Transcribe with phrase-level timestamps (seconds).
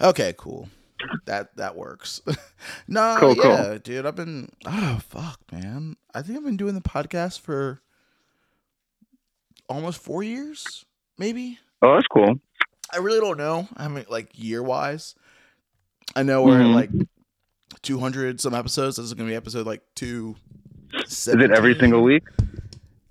[0.00, 0.68] Okay, cool.
[1.26, 2.20] That that works.
[2.88, 3.44] no, Cool, cool.
[3.50, 4.04] yeah, dude.
[4.06, 5.96] I've been oh fuck, man.
[6.14, 7.80] I think I've been doing the podcast for
[9.68, 10.84] almost four years,
[11.18, 11.58] maybe.
[11.82, 12.40] Oh, that's cool.
[12.92, 13.68] I really don't know.
[13.76, 15.14] I mean, like year wise,
[16.16, 16.74] I know we're Mhm.
[16.74, 16.90] like
[17.82, 18.96] two hundred some episodes.
[18.96, 20.36] This is gonna be episode like two.
[21.04, 22.24] Is it every single week?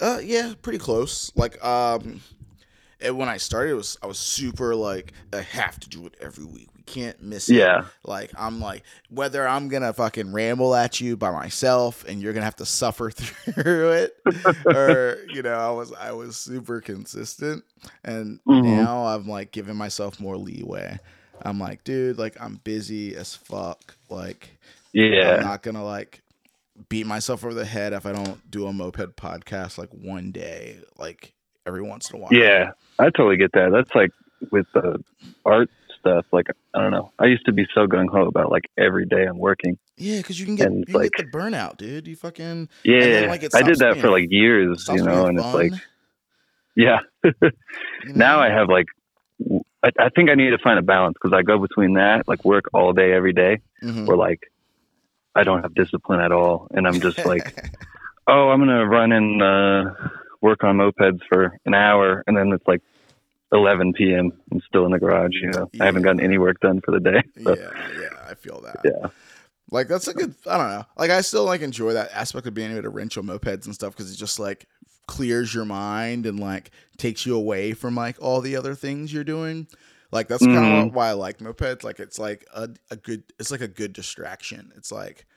[0.02, 1.32] Uh, yeah, pretty close.
[1.36, 2.22] Like, um,
[3.02, 6.16] and when I started, it was I was super like I have to do it
[6.22, 6.70] every week.
[6.90, 7.56] Can't miss it.
[7.56, 7.86] Yeah.
[8.04, 12.46] Like I'm like whether I'm gonna fucking ramble at you by myself and you're gonna
[12.46, 14.18] have to suffer through it,
[14.66, 17.64] or you know I was I was super consistent,
[18.04, 18.64] and Mhm.
[18.64, 20.98] now I'm like giving myself more leeway.
[21.44, 23.96] I'm like, dude, like I'm busy as fuck.
[24.10, 24.50] Like
[24.92, 26.22] yeah, I'm not gonna like
[26.90, 30.78] beat myself over the head if I don't do a moped podcast like one day,
[30.98, 31.34] like
[31.68, 32.34] every once in a while.
[32.34, 32.72] Yeah.
[32.98, 33.70] I totally get that.
[33.72, 34.10] That's like
[34.52, 35.04] with the
[35.46, 36.26] art stuff.
[36.32, 37.12] Like, I don't know.
[37.20, 39.78] I used to be so gung ho about like every day I'm working.
[39.98, 42.08] yeah, because you can get And, you like- get the burnout, dude.
[42.08, 43.00] You fucking Yeah.
[43.00, 45.74] then, like, I did that being- for like years, you know, and it's like,
[46.76, 47.00] yeah.
[47.24, 47.32] you
[48.16, 48.40] now?
[48.40, 48.88] I have like,
[49.84, 52.66] I think I need to find a balance because I go between that, like work
[52.74, 54.08] all day, every day, Mhm.
[54.08, 54.52] or like
[55.36, 56.68] I don't have discipline at all.
[56.72, 57.44] And I'm just like,
[58.28, 59.92] oh, I'm to run and uh,
[60.42, 62.24] work on mopeds for an hour.
[62.28, 62.82] And then it's like
[63.52, 64.32] 11 p.m.
[64.52, 67.00] I'm still in the garage, you know, I haven't gotten any work done for the
[67.00, 67.22] day.
[67.44, 68.82] So, yeah, yeah, I feel that.
[68.84, 69.10] yeah.
[69.72, 70.34] Like that's a good.
[70.48, 70.86] I don't know.
[70.98, 73.76] Like I still like enjoy that aspect of being able to wrench on mopeds and
[73.76, 74.66] stuff because it just like
[75.08, 79.24] clears your mind and like takes you away from like all the other things you're
[79.24, 79.68] doing.
[80.12, 80.96] Like that's kind of mm-hmm.
[80.96, 81.84] why I like mopeds.
[81.84, 83.24] Like it's like a, a good.
[83.38, 84.72] It's like a good distraction.
[84.76, 85.28] It's like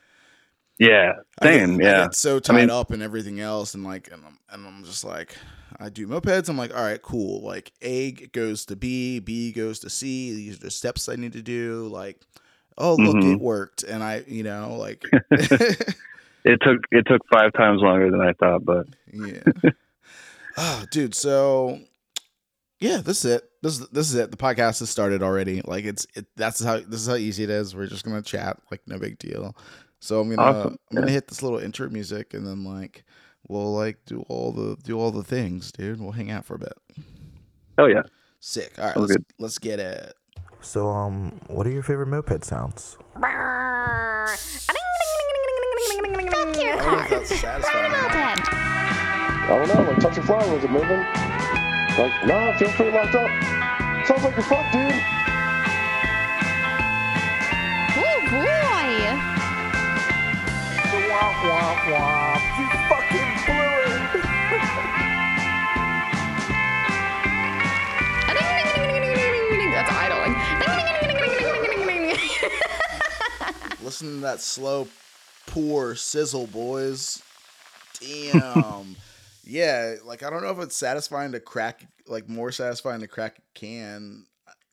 [0.86, 1.12] Yeah.
[1.40, 1.74] I get- Same.
[1.80, 2.02] I yeah.
[2.04, 5.04] get so tied mean- up and everything else, and like, and I'm, and I'm just
[5.04, 5.36] like,
[5.78, 6.48] I do mopeds.
[6.48, 7.42] I'm like, all right, cool.
[7.42, 10.34] Like, A goes to B, B goes to C.
[10.34, 11.88] These are the steps I need to do.
[11.88, 12.20] Like,
[12.78, 13.34] oh look, Mhm.
[13.34, 15.04] it worked, and I, you know, like,
[16.44, 19.70] It took, it took five times longer than I thought, but yeah.
[20.56, 21.14] Oh, dude.
[21.14, 21.78] So,
[22.80, 23.48] yeah, this is it.
[23.62, 24.32] This is this is it.
[24.32, 25.62] The podcast has started already.
[25.64, 26.26] Like, it's it.
[26.36, 27.76] That's how this is how easy it is.
[27.76, 28.58] We're just gonna chat.
[28.72, 29.56] Like, no big deal.
[30.02, 30.78] So I'm gonna Awesome.
[30.90, 33.04] I'm gonna hit this little intro music, and then like
[33.46, 36.00] we'll like do all the do all the things, dude.
[36.00, 36.72] We'll hang out for a bit.
[37.78, 38.02] oh yeah.
[38.40, 38.72] Sick.
[38.78, 39.24] All right, let's, good.
[39.38, 40.12] let's get it.
[40.60, 42.98] So, um, what are your favorite moped sounds?
[43.14, 44.26] Fuck your
[46.72, 47.86] I don't know that's satisfying.
[47.86, 48.40] or not.
[48.42, 50.98] I don't know, like touch your flower, was it moving?
[50.98, 53.30] Like, no, it feels pretty locked up.
[54.06, 54.94] Sounds like you're fucked, dude.
[57.98, 58.61] Oh boy.
[61.32, 64.22] You fucking blew it!
[69.72, 70.36] That's idling.
[73.82, 74.86] Listen to that slow
[75.46, 77.22] poor sizzle, boys.
[77.98, 78.96] Damn.
[79.44, 83.38] yeah, like I don't know if it's satisfying to crack, like more satisfying to crack
[83.38, 84.26] a can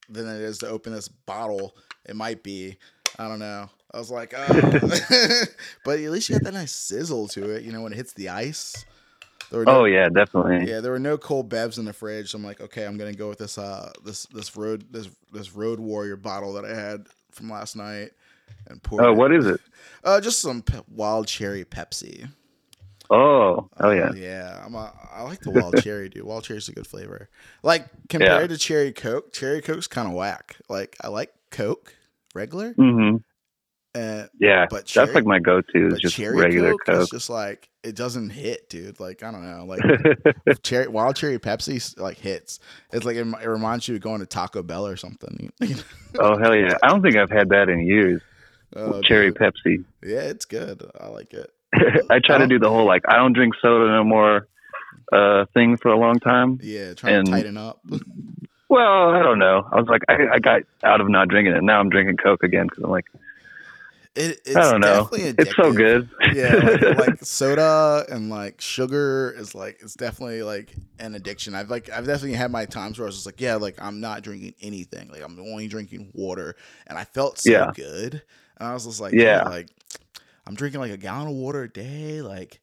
[0.10, 1.76] than it is to open this bottle.
[2.06, 2.78] It might be.
[3.18, 3.70] I don't know.
[3.94, 4.48] I was like, oh.
[5.86, 7.64] but at least you got that nice sizzle to it.
[7.64, 8.86] You know when it hits the ice.
[9.52, 10.70] No, Oh yeah, definitely.
[10.70, 12.32] yeah, there were no cold bevs in the fridge.
[12.32, 15.56] So I'm like, okay, I'm gonna go with this uh this this road this this
[15.56, 18.12] road warrior bottle that I had from last night
[18.68, 19.02] and pour.
[19.04, 19.18] Oh, it.
[19.18, 19.60] what is it?
[20.02, 22.30] Uh, just some pe- wild cherry Pepsi.
[23.10, 24.10] Oh, oh yeah.
[24.10, 24.64] Uh, yeah.
[24.66, 26.24] I'm a, I like the wild cherry, dude.
[26.24, 27.30] Wild cherry's a good flavor.
[27.64, 30.56] Like compared to cherry Coke, cherry Coke's kind of whack.
[30.70, 31.96] Like I like Coke
[32.34, 33.18] regular, hmm
[33.96, 37.02] uh, Yeah, But that's like my go-to is just cherry regular Coke, Coke.
[37.04, 39.00] is just like it doesn't hit, dude.
[39.00, 39.82] Like I don't know, like
[40.64, 42.60] cherry wild cherry Pepsi like hits.
[42.92, 45.52] It's like it, it reminds you of going to Taco Bell or something.
[46.20, 46.78] oh hell yeah!
[46.84, 48.22] I don't think I've had that in years.
[48.76, 49.38] Oh, Cherry dude.
[49.40, 49.84] Pepsi.
[50.04, 50.84] Yeah, it's good.
[51.00, 51.52] I like it.
[52.10, 52.40] I try Oh.
[52.40, 54.48] to do the whole like I don't drink soda no more
[55.12, 56.60] uh thing for a long time.
[56.62, 57.82] Yeah, trying And- to tighten up.
[58.70, 59.68] Well, I don't know.
[59.72, 61.64] I was like, I, I got out of not drinking it.
[61.64, 63.06] Now I'm drinking Coke again because I'm like,
[64.20, 65.10] It, it's I don't know.
[65.12, 66.10] definitely It's so good.
[66.30, 71.56] yeah, like, like soda and like sugar is like it's definitely like an addiction.
[71.56, 74.02] I've like I've definitely had my times where I was just like, yeah, like I'm
[74.02, 75.10] not drinking anything.
[75.10, 76.56] Like I'm only drinking water,
[76.88, 77.72] and I felt so Yeah.
[77.74, 78.22] good.
[78.60, 79.24] And I was just like, Yeah.
[79.24, 79.70] yeah, like
[80.48, 82.22] I'm drinking like a gallon of water a day.
[82.22, 82.62] Like,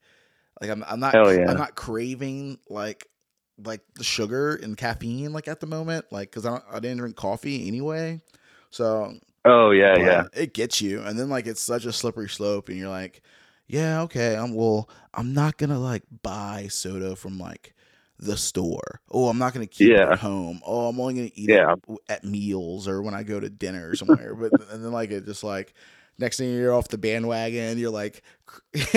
[0.61, 1.47] like I'm I'm not yeah.
[1.47, 3.07] I'm not craving like
[3.65, 6.07] like the sugar and caffeine like at the moment.
[6.13, 8.21] Like because I don't, I didn't drink coffee anyway,
[8.71, 9.15] so
[9.47, 10.25] oh yeah, but yeah.
[10.35, 13.23] It gets you, and then like it's such a slippery slope, and you're like,
[13.69, 17.75] yeah, okay, I'm well, I'm not gonna like buy soda from like
[18.19, 19.01] the store.
[19.11, 20.61] Oh, I'm not gonna keep it at home.
[20.67, 21.75] Oh, I'm only gonna eat Yeah.
[21.89, 24.35] it at meals or when I go to dinner somewhere.
[24.35, 25.75] but and then like it just like
[26.19, 28.23] next thing you're off the bandwagon, you're like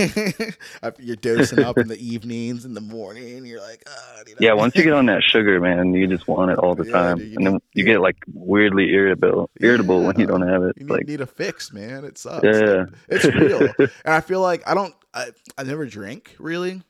[1.00, 3.46] you're dosing up in the evenings, in the morning.
[3.46, 4.38] You're like, ah, you know.
[4.40, 6.92] Yeah, once you get on that sugar, man, you just want it all the Yeah,
[6.92, 10.64] time, dude, and then need- you get like weirdly irritable, irritable when you don't have
[10.64, 10.76] it.
[10.78, 12.06] You need, Like, need a fix, man.
[12.06, 12.44] It sucks.
[12.46, 13.62] yeah, It's real.
[13.80, 16.82] and I feel like I don't I, I never drink really.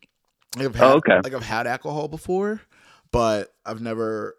[0.58, 1.20] Like I've had, Oh, okay.
[1.24, 2.62] Like I've had alcohol before,
[3.12, 4.36] but I've never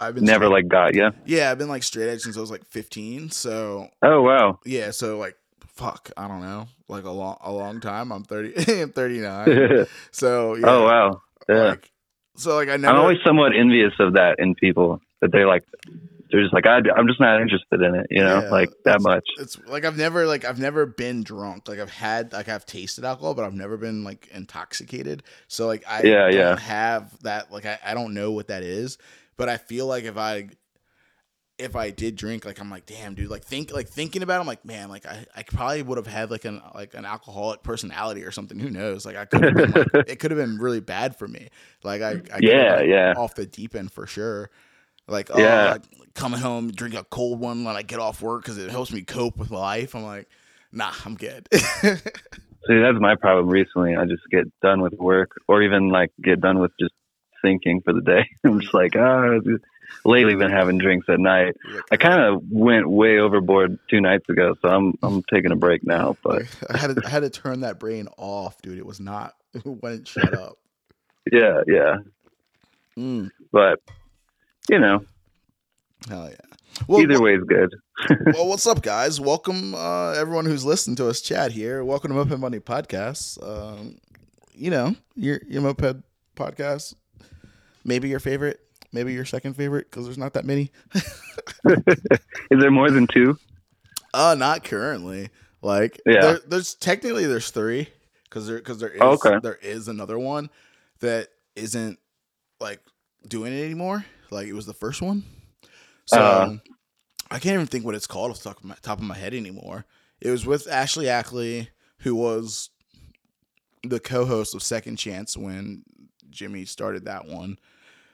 [0.00, 1.10] I've been never straight- like got you.
[1.26, 3.30] Yeah, I've been like straight edge since I was like 15.
[3.30, 5.36] So, Oh wow, yeah, so like
[5.66, 6.66] fuck, I don't know.
[6.88, 8.12] Like a long a long time.
[8.12, 9.86] I'm 30 I'm 39.
[10.10, 10.66] So, yeah.
[10.68, 11.62] oh wow, yeah.
[11.70, 11.90] Like
[12.36, 15.64] so like I never I'm always somewhat envious of that in people that they're like,
[16.30, 19.02] they're just like, I, I'm just not interested in it, you know, Yeah, like that
[19.02, 19.24] much.
[19.38, 21.68] it's like I've never like I've never been drunk.
[21.68, 25.22] Like I've had like I've tasted alcohol, but I've never been like intoxicated.
[25.48, 26.58] So like I Yeah, don't yeah.
[26.58, 28.96] have that like I, I don't know what that is.
[29.40, 30.50] But I feel like if I
[31.58, 34.40] if I did drink, like I'm like, damn, dude, like think like thinking about it,
[34.40, 37.62] I'm like, man, like I, I probably would have had like an like an alcoholic
[37.62, 38.58] personality or something.
[38.58, 39.06] Who knows?
[39.06, 41.48] Like I could have been like, it could have been really bad for me.
[41.82, 43.14] Like I, I Yeah, been yeah.
[43.16, 44.50] off the deep end for sure.
[45.08, 45.70] Like oh, Yeah.
[45.70, 45.84] like,
[46.14, 49.00] coming home, drink a cold one when I get off work because it helps me
[49.00, 49.94] cope with life.
[49.96, 50.28] I'm like,
[50.70, 51.48] nah, I'm good.
[51.52, 53.96] See, that's my problem recently.
[53.96, 56.92] I just get done with work or even like get done with just
[57.42, 58.28] thinking for the day.
[58.44, 59.38] I'm just like, ah,
[60.04, 61.56] lately been having drinks at night.
[61.90, 65.84] I kind of went way overboard two nights ago, so I'm I'm taking a break
[65.84, 66.16] now.
[66.22, 68.78] But I had to, I had to turn that brain off, dude.
[68.78, 69.34] It was not.
[69.52, 70.58] It wouldn't shut up.
[71.32, 71.96] yeah, yeah.
[72.96, 73.80] Mm, But
[74.68, 75.04] you know,
[76.08, 76.56] hell yeah.
[76.86, 77.74] Well, either way is good.
[78.32, 79.20] well, what's up, guys?
[79.20, 81.82] Welcome, uh, everyone who's listening to us chat here.
[81.84, 83.42] Welcome to Moped Monday Podcast.
[83.44, 83.98] Um,
[84.54, 85.96] you know, your your moped
[86.36, 86.94] podcast.
[87.84, 88.60] Maybe your favorite,
[88.92, 90.70] maybe your second favorite, because there's not that many.
[91.64, 93.38] Is there more than two?
[94.12, 95.30] Uh, not currently.
[95.62, 96.20] Like, Yeah.
[96.20, 97.88] there, there's technically there's three
[98.24, 99.38] because there because there is Oh, okay.
[99.42, 100.50] there is another one
[101.00, 101.98] that isn't
[102.60, 102.80] like
[103.26, 104.04] doing it anymore.
[104.30, 105.24] Like it was the first one,
[106.06, 106.56] so Uh.
[107.32, 109.16] I can't even think what it's called off the top of my, top of my
[109.16, 109.84] head anymore.
[110.20, 111.68] It was with Ashley Ackley,
[111.98, 112.70] who was
[113.84, 115.84] the co-host of Second Chance when
[116.30, 117.58] Jimmy started that one.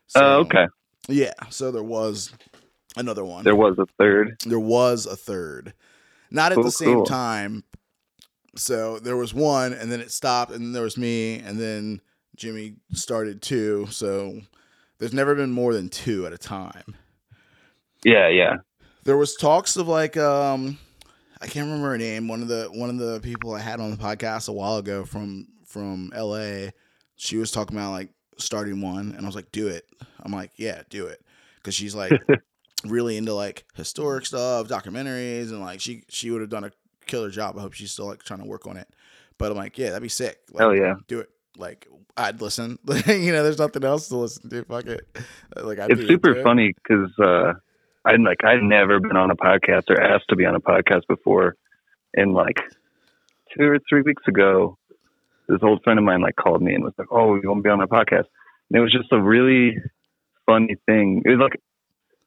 [0.07, 0.67] So, Oh, okay.
[1.09, 2.33] Yeah, so there was
[2.97, 4.37] another one There was a third.
[4.47, 5.75] there was a third
[6.31, 7.05] not at Cool, the same cool.
[7.05, 7.63] time
[8.57, 12.01] so there was one and then it stopped and then there was me and then
[12.37, 14.41] jimmy started two so
[14.99, 16.97] there's never been more than two at a time
[18.03, 18.57] Yeah, yeah.
[19.05, 20.79] there was talks of like um
[21.43, 23.91] i can't remember her name one of the one of the people i had on
[23.91, 26.69] the podcast a while ago from from la
[27.17, 29.87] she was talking about like starting one and i was like do it.
[30.23, 31.21] I'm like yeah do it.
[31.57, 32.13] Because she's like
[32.85, 36.71] really into like historic stuff documentaries and like she she would have done a
[37.07, 37.57] killer job.
[37.59, 38.89] I hope she's still like trying to work on it.
[39.39, 40.39] But i'm like yeah that'd be sick.
[40.53, 40.95] Like, Hell yeah.
[41.09, 41.31] do it.
[41.57, 42.79] Like i'd listen.
[43.07, 44.65] You know there's nothing else to listen to.
[44.65, 45.07] Fuck it.
[45.57, 46.43] Like I'd It's super it.
[46.45, 47.53] funny because uh,
[48.05, 51.07] I'm like I'd never been on a podcast or asked to be on a podcast
[51.09, 51.57] before,
[52.15, 52.61] and like
[53.57, 54.77] two or three weeks ago,
[55.49, 57.63] this old friend of mine like called me and was like, "Oh, you want to
[57.63, 58.27] be on my podcast?"
[58.71, 59.77] And it was just a really
[60.47, 61.23] funny thing.
[61.25, 61.61] It was like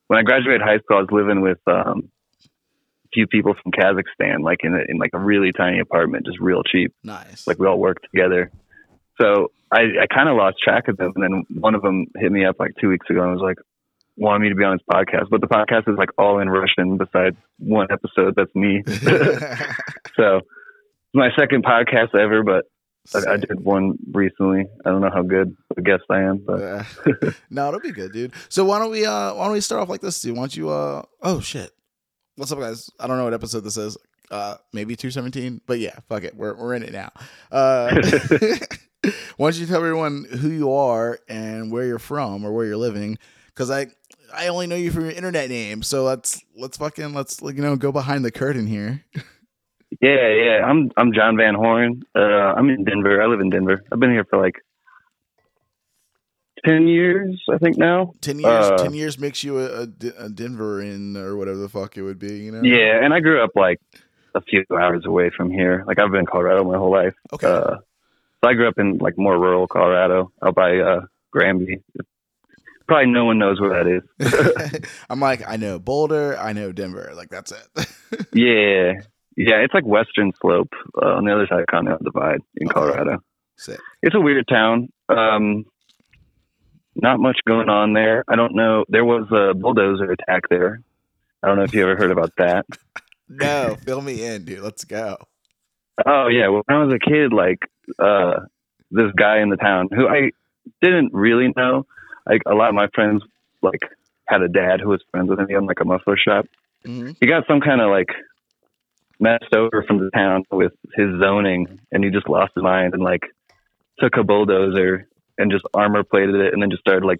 [0.07, 2.09] when I graduated high school, I was living with um,
[3.05, 6.39] a few people from Kazakhstan, like in a, in like a really tiny apartment, just
[6.39, 6.93] real cheap.
[7.03, 8.51] nice Like we all worked together.
[9.21, 11.13] So I, I kind of lost track of them.
[11.15, 13.57] And then one of them hit me up like two weeks ago and was like,
[14.17, 15.29] wanted me to be on his podcast.
[15.29, 18.83] But the podcast is like all in Russian besides one episode that's me.
[20.15, 22.65] so it's my second podcast ever, but
[23.15, 24.65] I, I did one recently.
[24.85, 26.83] I don't know how good a guest I am, but Yeah.
[27.49, 28.33] no, it'll be good, dude.
[28.49, 30.35] So why don't we uh why don't we start off like this, dude?
[30.35, 31.71] Why don't you uh oh shit.
[32.35, 32.89] What's up guys?
[32.99, 33.97] I don't know what episode this is.
[34.31, 36.35] Uh maybe 217, but yeah, fuck it.
[36.35, 37.11] We're we're in it now.
[37.51, 37.95] Uh
[39.37, 42.77] why don't you tell everyone who you are and where you're from or where you're
[42.77, 43.17] living?
[43.55, 43.87] Cause I
[44.33, 45.81] I only know you from your internet name.
[45.81, 49.03] So let's let's fucking let's like you know go behind the curtain here.
[50.01, 50.65] Yeah, yeah.
[50.65, 52.03] I'm I'm John Van Horn.
[52.15, 53.21] Uh, I'm in Denver.
[53.21, 53.83] I live in Denver.
[53.91, 54.55] I've been here for like
[56.65, 58.13] ten years, I think now.
[58.21, 61.69] 10 years Uh, 10 years makes you a, a, D- a Denverian or whatever the
[61.69, 62.61] fuck it would be, you know?
[62.63, 63.79] Yeah, and I grew up like
[64.35, 65.83] a few hours away from here.
[65.87, 67.15] Like I've been in Colorado my whole life.
[67.31, 67.47] Okay.
[67.47, 67.77] Uh,
[68.43, 71.81] so I grew up in like more rural Colorado, out by uh, Granby.
[72.87, 74.83] Probably no one knows where that is.
[75.09, 77.11] I'm like, I know Boulder, I know Denver.
[77.15, 77.87] Like that's it.
[78.33, 78.93] yeah,
[79.39, 82.73] yeah, it's like Western Slope uh, on the other side of Continental Divide in Okay.
[82.73, 83.23] Colorado.
[83.57, 83.79] Sick.
[84.01, 84.89] It's a weird town.
[85.09, 85.65] Um,
[86.95, 88.23] not much going on there.
[88.27, 88.83] I don't know.
[88.89, 90.81] There was a bulldozer attack there.
[91.41, 92.65] I don't know if you ever heard about that.
[93.31, 94.61] No, fill me in, dude.
[94.61, 95.15] Let's go.
[96.03, 97.59] Oh yeah, well, when I was a kid, like
[97.99, 98.39] uh,
[98.89, 100.31] this guy in the town who I
[100.81, 101.85] didn't really know.
[102.27, 103.21] Like a lot of my friends,
[103.61, 103.81] like
[104.25, 105.47] had a dad who was friends with him.
[105.47, 106.47] He owned like a muffler shop.
[106.87, 107.17] Mhm.
[107.19, 108.09] He got some kind of like
[109.19, 113.03] messed over from the town with his zoning, and he just lost his mind and
[113.03, 113.23] like
[113.99, 115.07] took a bulldozer
[115.37, 117.19] and just armor plated it, and then just started like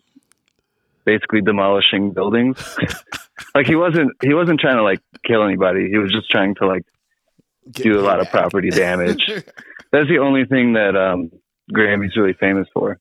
[1.06, 2.78] basically demolishing buildings.
[3.56, 5.90] like he wasn't he wasn't trying to like kill anybody.
[5.90, 6.84] He was just trying to like
[7.72, 9.26] Get do a lot of property damage.
[9.92, 11.32] That's the only thing that um
[11.72, 13.00] Granby's really famous for.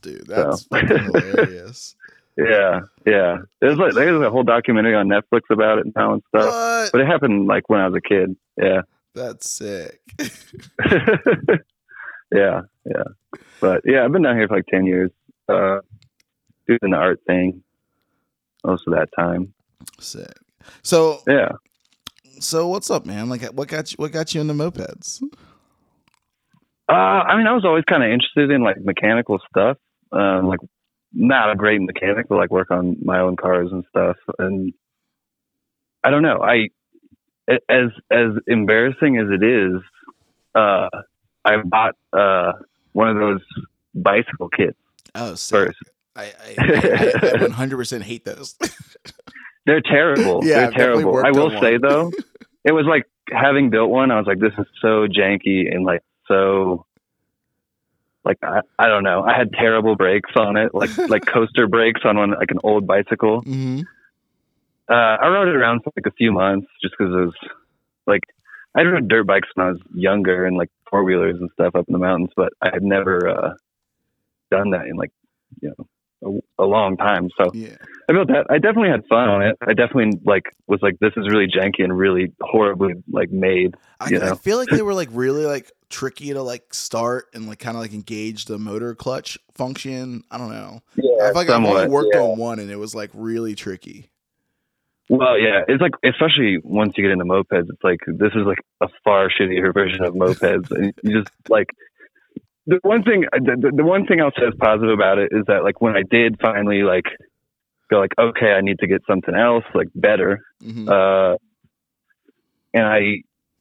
[0.00, 1.94] dude, that's fucking hilarious.
[2.36, 3.38] Yeah, yeah.
[3.60, 6.52] There's like there's a whole documentary on Netflix about it now and stuff.
[6.52, 6.92] What?
[6.92, 8.36] But it happened like when I was a kid.
[8.60, 8.82] Yeah.
[9.14, 10.00] That's sick.
[12.32, 13.04] yeah, yeah.
[13.60, 15.10] But yeah, I've been down here for like ten years.
[15.48, 15.78] Uh
[16.66, 17.62] doing the art thing
[18.64, 19.54] most of that time.
[20.00, 20.32] sick.
[20.82, 21.52] So, Yeah.
[22.40, 23.28] so what's up, man?
[23.28, 23.96] Like, what got you?
[23.98, 25.22] What got you into mopeds?
[26.88, 29.76] Uh, I mean, I was always kind of interested in like mechanical stuff.
[30.10, 30.58] Um, like,
[31.18, 34.16] not a great mechanic, but like work on my own cars and stuff.
[34.38, 34.72] And
[36.04, 36.40] I don't know.
[36.42, 36.68] I
[37.68, 39.80] as as embarrassing as it is,
[40.54, 40.88] uh,
[41.44, 42.52] I bought uh
[42.92, 43.40] one of those
[43.94, 44.76] bicycle kits
[45.14, 45.66] Oh, sick.
[45.68, 45.78] first.
[46.14, 48.54] I, I, I, I 100% hate those.
[49.66, 50.40] They're terrible.
[50.44, 51.22] Yeah, They're I've terrible.
[51.24, 52.10] I will say though,
[52.64, 54.10] it was like having built one.
[54.10, 56.86] I was like, this is so janky and like so.
[58.26, 59.22] Like I, I don't know.
[59.22, 62.86] I had terrible brakes on it, like like coaster brakes on one like an old
[62.86, 63.40] bicycle.
[63.40, 63.82] hmm
[64.88, 67.34] Uh, I rode it around for like a few months just because it was
[68.06, 68.22] like
[68.74, 71.86] I rode dirt bikes when I was younger and like four wheelers and stuff up
[71.88, 73.54] in the mountains, but I had never uh,
[74.50, 75.12] done that in like
[75.62, 75.86] you know
[76.26, 77.28] a, a long time.
[77.36, 77.76] So Yeah.
[78.08, 78.46] I built that.
[78.50, 79.56] I definitely had fun on it.
[79.60, 83.74] I definitely like was like this is really janky and really horribly like made.
[84.00, 87.58] I, I feel like they were like really like tricky to like start and like
[87.58, 90.22] kind of like engage the motor clutch function.
[90.30, 90.80] I don't know.
[90.96, 92.20] I Yeah, feel like I've only worked yeah.
[92.20, 94.10] on one and it was like really tricky.
[95.08, 98.58] Well, yeah, it's like especially once you get into mopeds, it's like this is like
[98.80, 101.68] a far shittier version of mopeds, and you just like
[102.66, 103.24] the one thing.
[103.32, 106.02] The, the- one thing I'll say is positive about it is that like when I
[106.10, 107.04] did finally like
[107.90, 111.34] go like okay, I need to get something else like better, hmm uh,
[112.74, 112.98] and I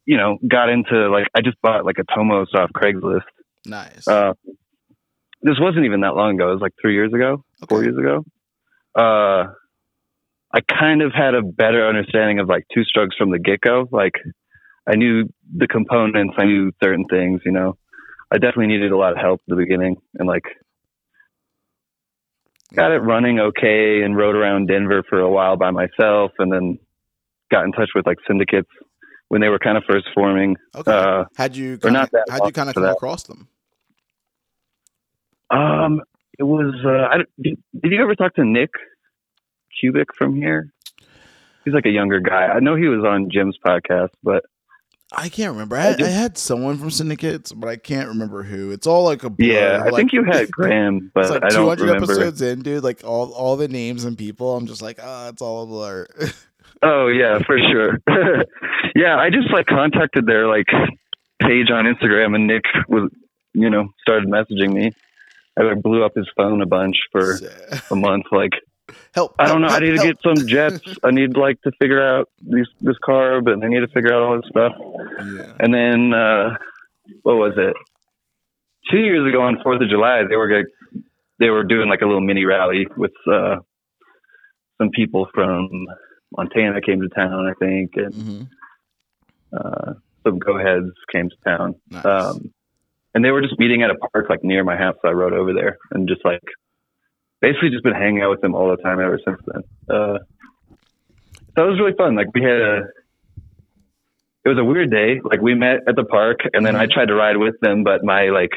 [0.05, 3.21] you know got into like I just bought like a Tomos off Craigslist.
[3.65, 4.07] Nice.
[4.07, 4.33] Uh,
[5.41, 6.49] this wasn't even that long ago.
[6.49, 8.23] It was like three years ago, four years ago.
[8.95, 9.51] Uh,
[10.53, 13.87] I kind of had a better understanding of like two strokes from the get go.
[13.91, 14.13] Like
[14.87, 17.77] I knew the components, I knew certain things, you know.
[18.31, 20.43] I definitely needed a lot of help at the beginning and like
[22.73, 26.79] got it running okay and rode around Denver for a while by myself and then
[27.51, 28.69] got in touch with like syndicates
[29.29, 30.55] when they were kind of first forming.
[30.75, 30.91] Okay.
[30.91, 32.93] Uh, how'd you not that how'd you kind of come that.
[32.93, 33.47] across them?
[35.49, 36.01] Um,
[36.37, 36.75] it was.
[36.83, 38.71] Uh, I, did, did you ever talk to Nick
[39.79, 40.71] Cubic from here?
[41.63, 42.45] He's like a younger guy.
[42.47, 44.45] I know he was on Jim's podcast, but
[45.15, 45.75] I can't remember.
[45.77, 48.71] I, had- I just- had someone from syndicates, but I can't remember who.
[48.71, 49.45] It's all like a blur.
[49.47, 52.03] yeah, I like- think you had Graham, but like I don't 200 remember.
[52.11, 52.83] episodes in, dude.
[52.83, 56.07] Like all all the names and people, I'm just like, ah, it's all a blur.
[56.83, 57.97] Oh yeah, for sure.
[58.95, 60.67] yeah, I just like contacted their like
[61.41, 63.09] page on Instagram, and Nick was,
[63.53, 64.91] you know, started messaging me.
[65.57, 67.39] I like blew up his phone a bunch for
[67.89, 68.25] a month.
[68.31, 68.51] Like
[69.13, 69.35] help!
[69.39, 69.67] I don't know.
[69.67, 70.83] help, I need to get some jets.
[71.03, 74.21] I need like to figure out these this carb, and I need to figure out
[74.21, 74.73] all this stuff.
[75.37, 75.53] Yeah.
[75.59, 76.55] And then uh,
[77.23, 77.75] what was it?
[78.91, 81.03] Two years ago on Fourth of July, they were like,
[81.39, 83.55] they were doing like a little mini rally with uh,
[84.77, 85.69] some people from
[86.37, 88.43] Montana came to town, I think, and hmm
[89.55, 89.93] uh,
[90.25, 91.75] some go heads came to town.
[91.89, 92.05] Nice.
[92.05, 92.51] Um,
[93.13, 94.95] and they were just meeting at a park like near my house.
[95.01, 96.41] So I rode over there and just like
[97.41, 99.63] basically just been hanging out with them all the time ever since then.
[99.89, 100.17] Uh,
[101.55, 102.15] so it was really fun.
[102.15, 102.77] Like we had a,
[104.45, 105.21] it was a weird day.
[105.23, 108.03] Like we met at the park and then I tried to ride with them, but
[108.03, 108.51] my like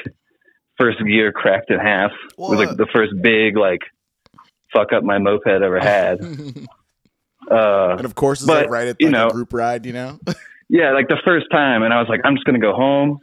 [0.79, 2.13] first gear cracked in half.
[2.33, 3.81] It was like the first big like
[4.73, 6.21] fuck up my moped ever had.
[7.51, 9.93] Uh, and of course, it's but, like right at you like, know- group ride, you
[9.93, 10.19] know.
[10.69, 13.21] yeah, like the first time, and I was like, I'm just gonna go home.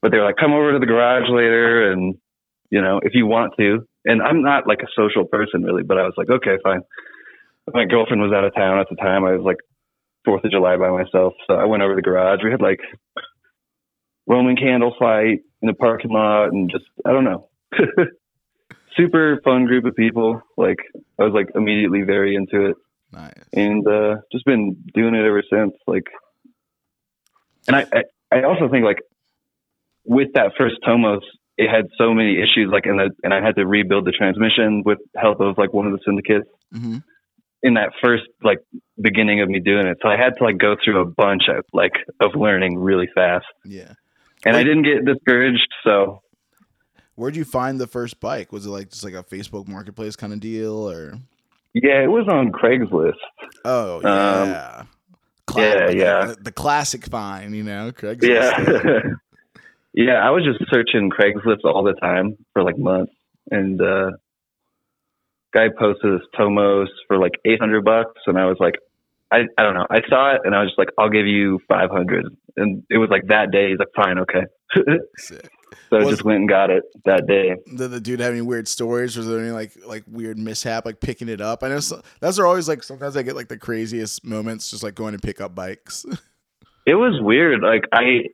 [0.00, 2.16] But they were like, come over to the garage later, and
[2.70, 3.86] you know, if you want to.
[4.04, 6.80] And I'm not like a social person really, but I was like, okay, fine.
[7.72, 9.24] My girlfriend was out of town at the time.
[9.24, 9.58] I was like
[10.24, 12.40] Fourth of July by myself, so I went over to the garage.
[12.42, 12.80] We had like
[14.26, 17.48] Roman candle fight in the parking lot, and just I don't know.
[18.96, 20.42] super fun group of people.
[20.56, 20.78] Like
[21.18, 22.76] I was like immediately very into it,
[23.12, 23.32] Nice.
[23.52, 25.72] and uh, just been doing it ever since.
[25.86, 26.06] Like,
[27.66, 28.98] and I, I I also think like
[30.04, 31.22] with that first Tomos,
[31.62, 32.70] it had so many issues.
[32.72, 35.86] Like, in the and I had to rebuild the transmission with help of like one
[35.86, 36.48] of the syndicates.
[36.72, 36.98] hmm
[37.62, 38.56] in that first like
[38.98, 39.98] beginning of me doing it.
[40.00, 43.44] So I had to like go through a bunch of like of learning really fast.
[43.66, 43.92] Yeah.
[44.46, 46.22] And I didn't get discouraged, so
[47.16, 48.50] Where'd you find the first bike?
[48.50, 51.18] Was it like just like a Facebook Marketplace kind of deal, or?
[51.74, 53.12] yeah, it was on Craigslist.
[53.66, 54.82] Oh Um, yeah.
[55.46, 56.24] Cla- yeah, like, yeah.
[56.28, 57.92] The, the classic find, you know.
[57.92, 58.22] Craigslist.
[58.26, 59.02] Yeah.
[59.92, 63.12] yeah, I was just searching Craigslist all the time for like months
[63.50, 64.10] and uh
[65.52, 68.74] guy posted this Tomos for like 800 bucks and I was like
[69.32, 69.86] I, I don't know.
[69.88, 72.26] I saw it and I was just like, I'll give you 500.
[72.56, 73.70] And it was like that day.
[73.70, 74.42] He's like, fine, okay.
[75.16, 75.48] Sick.
[75.88, 77.54] so I just went and got it that day.
[77.76, 79.16] Did the dude have any weird stories?
[79.16, 81.62] Was there any like like weird mishap like picking it up?
[81.62, 84.82] I know so, those are always like sometimes I get like the craziest moments just
[84.82, 86.04] like going to pick up bikes.
[86.86, 87.60] It was weird.
[87.60, 88.30] Like I,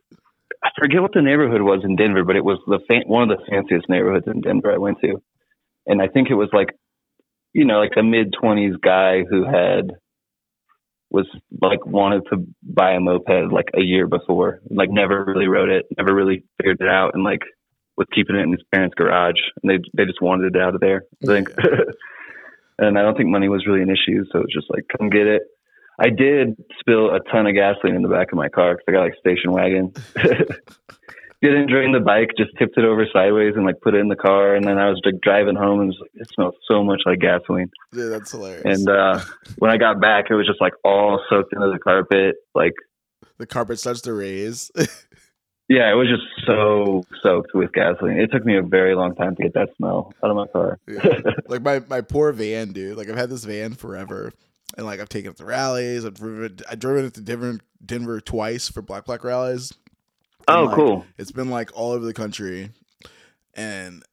[0.67, 3.37] I forget what the neighborhood was in Denver, but it was the fan- one of
[3.37, 5.21] the fanciest neighborhoods in Denver I went to,
[5.85, 6.69] and I think it was like,
[7.53, 9.91] you know, like a mid twenties guy who had
[11.09, 11.25] was
[11.61, 15.85] like wanted to buy a moped like a year before, like never really rode it,
[15.97, 17.41] never really figured it out, and like
[17.95, 20.81] was keeping it in his parents' garage, and they they just wanted it out of
[20.81, 21.03] there.
[21.23, 21.49] I think.
[22.77, 25.09] and I don't think money was really an issue, so it was just like come
[25.09, 25.43] get it.
[25.99, 28.91] I did spill a ton of gasoline in the back of my car because I
[28.91, 29.93] got like station wagon.
[31.41, 34.15] Didn't drain the bike, just tipped it over sideways and like put it in the
[34.15, 34.55] car.
[34.55, 37.01] And then I was like driving home and it, was, like, it smelled so much
[37.05, 37.69] like gasoline.
[37.91, 38.63] Dude, that's hilarious.
[38.65, 39.21] And uh,
[39.59, 42.37] when I got back, it was just like all soaked into the carpet.
[42.55, 42.73] Like,
[43.37, 44.71] the carpet starts to raise.
[45.69, 48.17] yeah, it was just so soaked with gasoline.
[48.17, 50.79] It took me a very long time to get that smell out of my car.
[50.87, 51.19] Yeah.
[51.47, 52.97] like my my poor van, dude.
[52.97, 54.33] Like I've had this van forever,
[54.77, 56.05] and like I've taken it to rallies.
[56.05, 59.73] I've driven I've driven it to Denver, Denver twice for Black Black rallies.
[60.47, 61.05] oh, like, cool.
[61.17, 62.69] It's been like all over the country,
[63.53, 64.03] and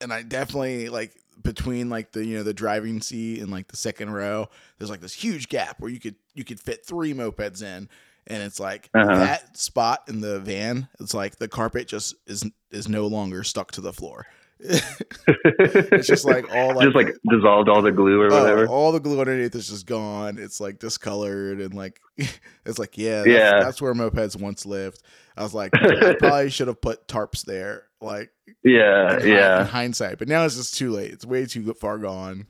[0.00, 3.76] and I definitely like between like the you know the driving seat and like the
[3.76, 4.48] second row.
[4.78, 7.88] There's like this huge gap where you could you could fit three mopeds in,
[8.26, 9.18] and it's like Uh-huh.
[9.18, 10.88] that spot in the van.
[11.00, 14.26] It's like the carpet just is is no longer stuck to the floor.
[14.60, 18.66] it's just like all like, just like dissolved all the glue or oh, whatever.
[18.66, 20.38] all the glue underneath is just gone.
[20.38, 22.00] It's like discolored and like
[22.64, 23.60] it's like yeah, that's, Yeah.
[23.60, 25.02] that's where mopeds once lived.
[25.36, 28.30] I was like, I probably should have put tarps there, like
[28.64, 30.18] yeah, in, hi- in hindsight.
[30.18, 31.10] But now it's just too late.
[31.12, 32.46] It's way too far gone.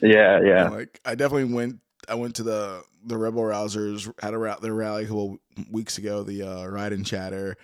[0.00, 0.64] yeah, yeah.
[0.66, 1.80] And, like I definitely went.
[2.08, 5.38] I went to the the Rebel Rousers had a route their rally a couple
[5.70, 7.56] weeks ago, the uh, Ride and Chatter,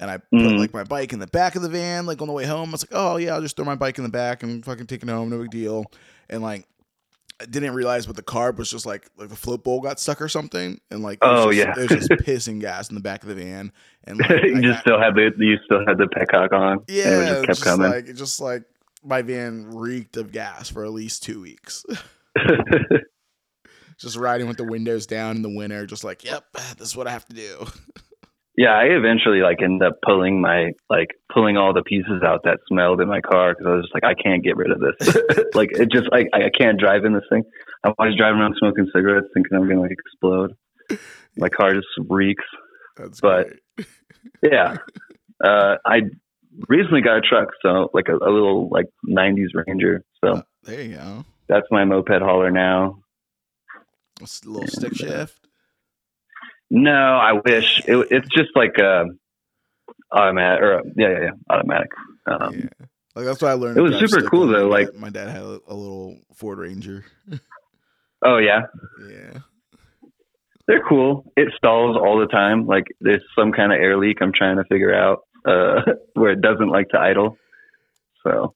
[0.00, 0.58] and I put Mhm.
[0.58, 2.70] like my bike in the back of the van, like on the way home.
[2.70, 4.86] I was like, oh yeah, I'll just throw my bike in the back and fucking
[4.86, 5.84] take it home, no big deal.
[6.28, 6.66] And like,
[7.40, 10.20] I didn't realize, but the carb was just like like the float bowl got stuck
[10.22, 11.82] or something, and like it was Oh, just- yeah.
[11.84, 13.72] it was just pissing gas in the back of the van,
[14.04, 16.78] and like, you I just got- still had the you still had the petcock on.
[16.88, 17.90] yeah, it just kept just coming.
[17.90, 18.62] like it just like
[19.04, 21.84] my van reeked of gas for at least two weeks.
[23.98, 26.44] just riding with the windows down in the winter, just like, yep,
[26.78, 27.66] this is what I have to do.
[28.56, 32.58] Yeah, I eventually like end up pulling my like pulling all the pieces out that
[32.68, 35.16] smelled in my car because I was just like I can't get rid of this.
[35.54, 37.42] like it just like I, I can't drive in this thing.
[37.84, 40.54] I'm always driving around smoking cigarettes, thinking I'm gonna like explode.
[41.36, 42.44] My car just reeks.
[42.96, 43.48] That's But-.
[44.42, 44.76] Yeah.
[45.42, 46.02] Uh, I
[46.68, 50.02] recently got a truck, so like a, a little like '90s Ranger.
[50.24, 51.24] So There you go.
[51.48, 53.00] that's my moped hauler now.
[54.20, 55.46] It's a little stick shift.
[56.70, 59.04] No, I wish it, it's just like uh,
[60.12, 61.90] automatic or yeah, yeah, yeah, automatic.
[62.26, 62.86] Um, yeah.
[63.14, 63.76] Like that's what I learned.
[63.78, 66.58] it was super cool, my though, dad- like- my dad had a, a little Ford
[66.58, 67.04] Ranger.
[68.26, 68.62] Oh yeah,
[69.06, 69.40] Yeah.
[70.66, 71.30] they're cool.
[71.36, 72.66] It stalls all the time.
[72.66, 75.82] Like there's some kind of air leak I'm trying to figure out uh,
[76.14, 77.36] where it doesn't like to idle.
[78.26, 78.54] So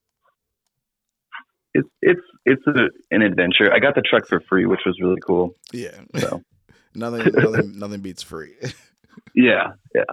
[1.75, 3.71] it's it's it's a, an adventure.
[3.71, 5.53] I got the truck for free, which was really cool.
[5.71, 6.01] Yeah.
[6.17, 6.41] So
[6.95, 8.53] nothing, nothing, nothing beats free.
[9.35, 10.03] yeah, yeah.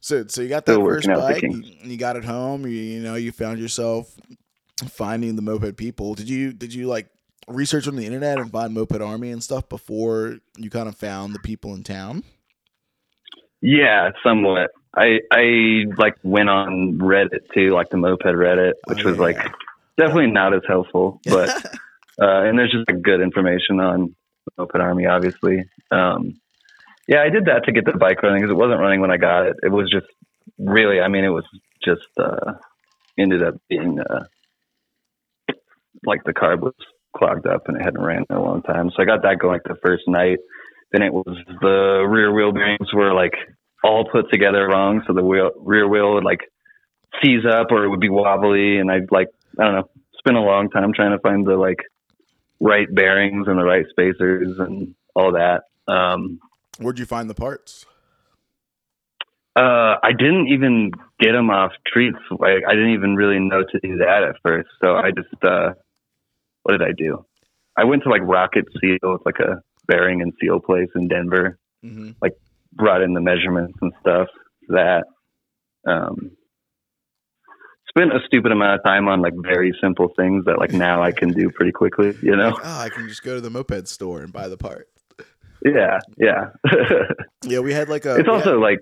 [0.00, 2.64] So, so you got that Still first bike, you, you got it home.
[2.64, 4.14] You, you know, you found yourself
[4.88, 6.14] finding the moped people.
[6.14, 7.08] Did you, did you like
[7.46, 11.34] research on the internet and find Moped Army and stuff before you kind of found
[11.34, 12.24] the people in town?
[13.60, 14.70] Yeah, somewhat.
[14.96, 19.22] I I like went on Reddit too, like the moped Reddit, which Oh, was yeah.
[19.22, 19.36] like
[19.98, 21.50] definitely not as helpful, but
[22.20, 24.16] uh, and there's just like good information on
[24.58, 25.64] Moped Army, obviously.
[25.90, 26.40] Um,
[27.06, 29.16] yeah, I did that to get the bike running because it wasn't running when I
[29.16, 29.56] got it.
[29.62, 30.06] It was just
[30.58, 31.44] really, I mean, it was
[31.84, 32.54] just uh,
[33.18, 34.24] ended up being uh,
[36.04, 36.74] like the carb was
[37.16, 38.90] clogged up and it hadn't ran in a long time.
[38.90, 40.38] So I got that going like the first night.
[40.92, 43.34] Then it was the rear wheel bearings were like
[43.84, 46.40] all put together wrong, so the wheel rear wheel would like
[47.22, 50.40] seize up or it would be wobbly, and I'd like I don't know spend a
[50.40, 51.78] long time trying to find the like
[52.60, 55.62] right bearings and the right spacers and all that.
[55.92, 56.38] Um,
[56.78, 57.86] Where'd you find the parts?
[59.56, 62.18] Uh, I didn't even get them off treats.
[62.30, 64.68] Like I didn't even really know to do that at first.
[64.80, 65.74] So I just, uh,
[66.62, 67.24] what did I do?
[67.76, 71.58] I went to like Rocket Seal, it's like a bearing and seal place in Denver.
[71.84, 72.10] Mm-hmm.
[72.72, 74.28] Brought in the measurements and stuff.
[74.68, 75.04] That.
[75.86, 76.30] Um,
[77.90, 81.12] spent a stupid amount of time on like very simple things that like now I
[81.12, 82.16] can do pretty quickly.
[82.22, 82.56] You know?
[82.56, 84.88] Oh, I can just go to the moped store and buy the part.
[85.64, 86.50] Yeah, yeah.
[87.44, 88.16] Yeah, we had like a.
[88.16, 88.78] it's also had- like,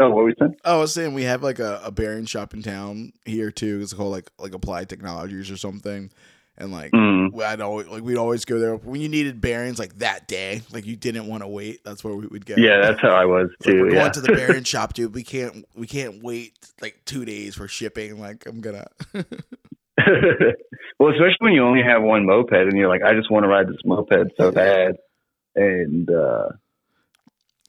[0.00, 0.56] oh, what were we saying?
[0.64, 3.80] Oh, I was saying we have like a, a bearing shop in town here too.
[3.82, 6.10] It's called like like Applied Technologies or something,
[6.58, 7.40] and like Mm.
[7.42, 10.62] I'd always like we'd always go there when you needed bearings like that day.
[10.72, 11.84] Like you didn't want to wait.
[11.84, 12.54] That's where we would go.
[12.58, 13.82] Yeah, that's how I was Like, too.
[13.82, 14.00] we're yeah.
[14.00, 15.14] going to the bearing shop, dude.
[15.14, 18.20] We can't we can't wait like two days for shipping.
[18.20, 18.86] Like I'm gonna.
[20.98, 23.48] well, especially when you only have one moped and you're like, I just want to
[23.48, 24.96] ride this moped so bad.
[25.54, 26.48] And uh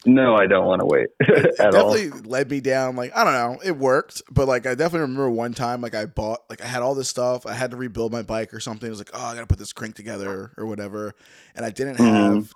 [0.05, 1.93] no, I don't want to wait it at all.
[1.93, 5.29] definitely led me down like i don't know it worked but like i definitely remember
[5.29, 8.12] one time like i bought like i had all this stuff i had to rebuild
[8.12, 10.65] my bike or something it was like oh i gotta put this crank together or
[10.65, 11.13] whatever
[11.55, 12.35] and i didn't Mhm.
[12.35, 12.53] have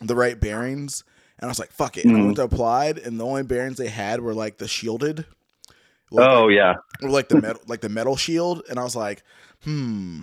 [0.00, 1.04] the right bearings
[1.38, 3.76] and i was like fuck it and i went to applied and the only bearings
[3.76, 5.26] they had were like the shielded
[6.10, 6.74] like, Oh yeah.
[7.02, 9.22] or like the metal like the metal shield and i was like
[9.64, 10.22] hmm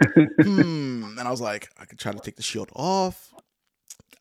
[0.42, 3.34] hmm and i was like i could try to take the shield off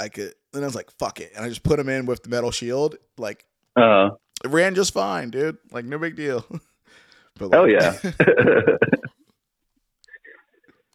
[0.01, 2.23] i could and i was like fuck it and i just put them in with
[2.23, 4.09] the metal shield like Uh
[4.43, 5.57] it ran just fine, dude.
[5.71, 6.45] Like no big deal.
[7.37, 7.91] but oh like, yeah.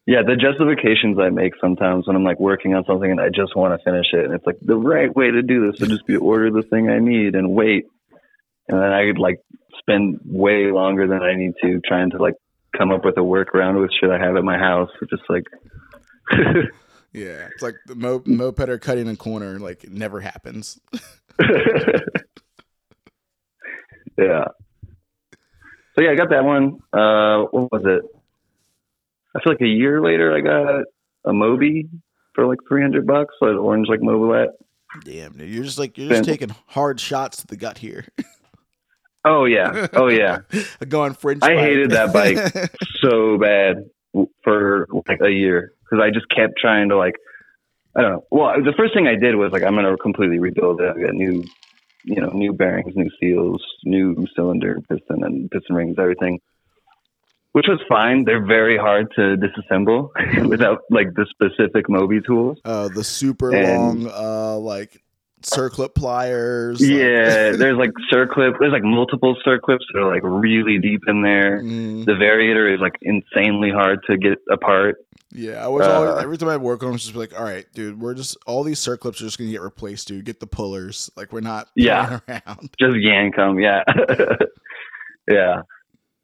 [0.07, 3.57] yeah, the justifications I make sometimes when I'm like working on something and I just
[3.57, 6.07] want to finish it and it's like the right way to do this would just
[6.07, 7.87] be to order the thing I need and wait.
[8.69, 9.41] And then I could like
[9.79, 12.35] spend way longer than I need to trying to like
[12.77, 14.91] come up with a workaround with shit I have at my house.
[15.01, 15.45] It's just like
[17.13, 19.59] yeah, it's like the mo- mopeder cutting a corner.
[19.59, 20.79] Like it never happens.
[24.19, 24.45] yeah.
[25.95, 26.81] So yeah, I got that one.
[26.93, 28.03] Uh, what was it?
[29.35, 30.85] I feel like a year later, I got
[31.25, 31.89] a Moby
[32.35, 33.35] for like three hundred bucks.
[33.41, 34.53] So an orange like Mobylette.
[35.05, 38.07] Damn, dude, you're just like you're just taking hard shots to the gut here.
[39.25, 40.41] Oh yeah, oh yeah.
[40.89, 41.43] Going French.
[41.43, 41.59] I bite.
[41.59, 42.73] hated that bike.
[43.01, 43.85] so bad
[44.45, 47.15] for like a year because I just kept trying to like
[47.95, 48.25] I don't know.
[48.31, 50.95] Well, the first thing I did was like I'm gonna completely rebuild it.
[50.97, 51.43] I got new,
[52.05, 56.41] you know, new bearings, new seals, new cylinder, piston, and piston rings, everything.
[57.53, 58.25] Which was fine.
[58.27, 60.11] They're very hard to disassemble
[60.47, 62.59] without like the specific Moby tools.
[62.67, 65.03] uh, the super And- long, uh, like
[65.43, 66.81] circlip pliers.
[66.81, 68.55] like- Yeah, there's like circlip.
[68.59, 71.61] There's like multiple circlips that are like really deep in there.
[71.63, 74.97] Mm, The variator is like insanely hard to get apart.
[75.33, 77.45] yeah, I was always Uh, every time I work on, them, just be like, all
[77.45, 80.25] right, dude, we're just all these circlips are just gonna get replaced, dude.
[80.25, 81.11] Get the pullers.
[81.17, 82.21] Like we're not Yeah.
[82.29, 82.71] around.
[82.81, 83.59] just yank them.
[83.61, 83.83] Yeah,
[85.31, 85.63] yeah.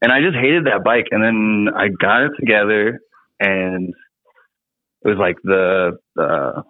[0.01, 1.07] And I just hated that bike.
[1.13, 2.99] And then I got it together,
[3.39, 3.93] and
[5.05, 6.63] it was like the uh,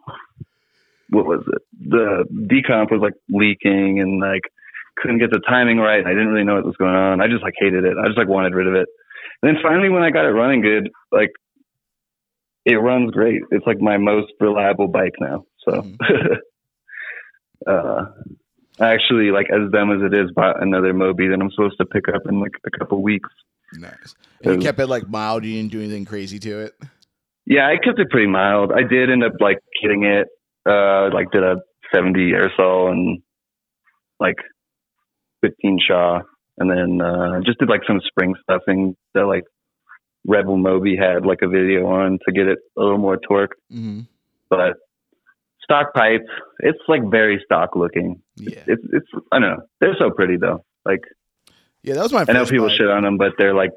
[1.13, 1.63] what was it?
[1.89, 4.43] The decomp was like leaking, and like
[4.97, 6.01] couldn't get the timing right.
[6.01, 7.21] And I didn't really know what was going on.
[7.21, 7.97] I just like hated it.
[7.99, 8.89] I just like wanted rid of it.
[9.43, 11.31] And then finally, when I got it running good, like
[12.65, 13.43] it runs great.
[13.51, 15.45] It's like my most reliable bike now.
[15.69, 15.87] So.
[17.67, 18.05] uh,
[18.81, 21.85] I actually, like as dumb as it is, bought another Moby that I'm supposed to
[21.85, 23.29] pick up in like a couple weeks.
[23.75, 24.15] Nice.
[24.43, 25.45] And you kept it like mild.
[25.45, 26.75] You didn't do anything crazy to it.
[27.45, 28.73] Yeah, I kept it pretty mild.
[28.73, 30.29] I did end up like kitting it,
[30.67, 31.57] uh, like did a
[31.95, 33.23] 70 Airsal and
[34.21, 34.37] like
[35.43, 36.21] 15 SHA,
[36.59, 39.45] and then uh, just did like some spring stuffing that like
[40.27, 43.57] Rebel Moby had like a video on to get it a little more torque.
[43.73, 44.01] Mm-hmm.
[44.49, 44.75] But
[45.63, 48.23] stock pipes, it's like very stock looking.
[48.37, 48.63] Yeah.
[48.67, 49.63] It's it's I don't know.
[49.81, 50.65] They're so pretty though.
[50.85, 51.01] Like
[51.83, 52.25] Yeah, that was my.
[52.29, 52.77] I know people bike.
[52.77, 53.71] shit on them, but they're like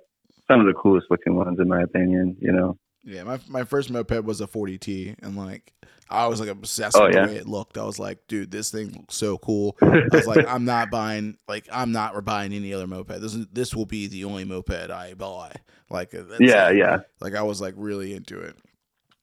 [0.48, 2.38] some of the coolest looking ones in my opinion.
[2.40, 2.78] You know.
[3.04, 5.74] Yeah, my my first moped was a 40T, and like
[6.10, 7.26] I was like obsessed Oh, with yeah?
[7.26, 7.78] the way it looked.
[7.78, 9.76] I was like, dude, this thing looks so cool.
[9.82, 13.20] I was like, I'm not buying like I'm not buying any other moped.
[13.22, 15.54] This is this will be the only moped I buy.
[15.90, 16.78] Like uh, yeah, it.
[16.78, 17.00] yeah.
[17.22, 18.56] Like I was like really into it.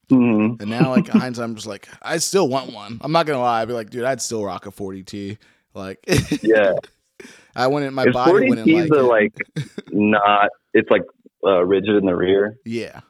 [0.09, 2.99] hmm And now like in hindsight, I'm just like I still want one.
[3.01, 3.61] I'm not gonna lie.
[3.61, 5.37] I'd be like, dude, I'd still rock a 40T.
[5.73, 5.99] Like
[6.41, 6.73] Yeah.
[7.55, 9.33] I went in My If body sporty wouldn't like are like
[9.91, 11.03] not, it's like
[11.45, 12.57] uh, rigid in the rear.
[12.65, 13.01] yeah,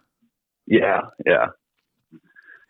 [0.67, 1.47] Yeah, yeah,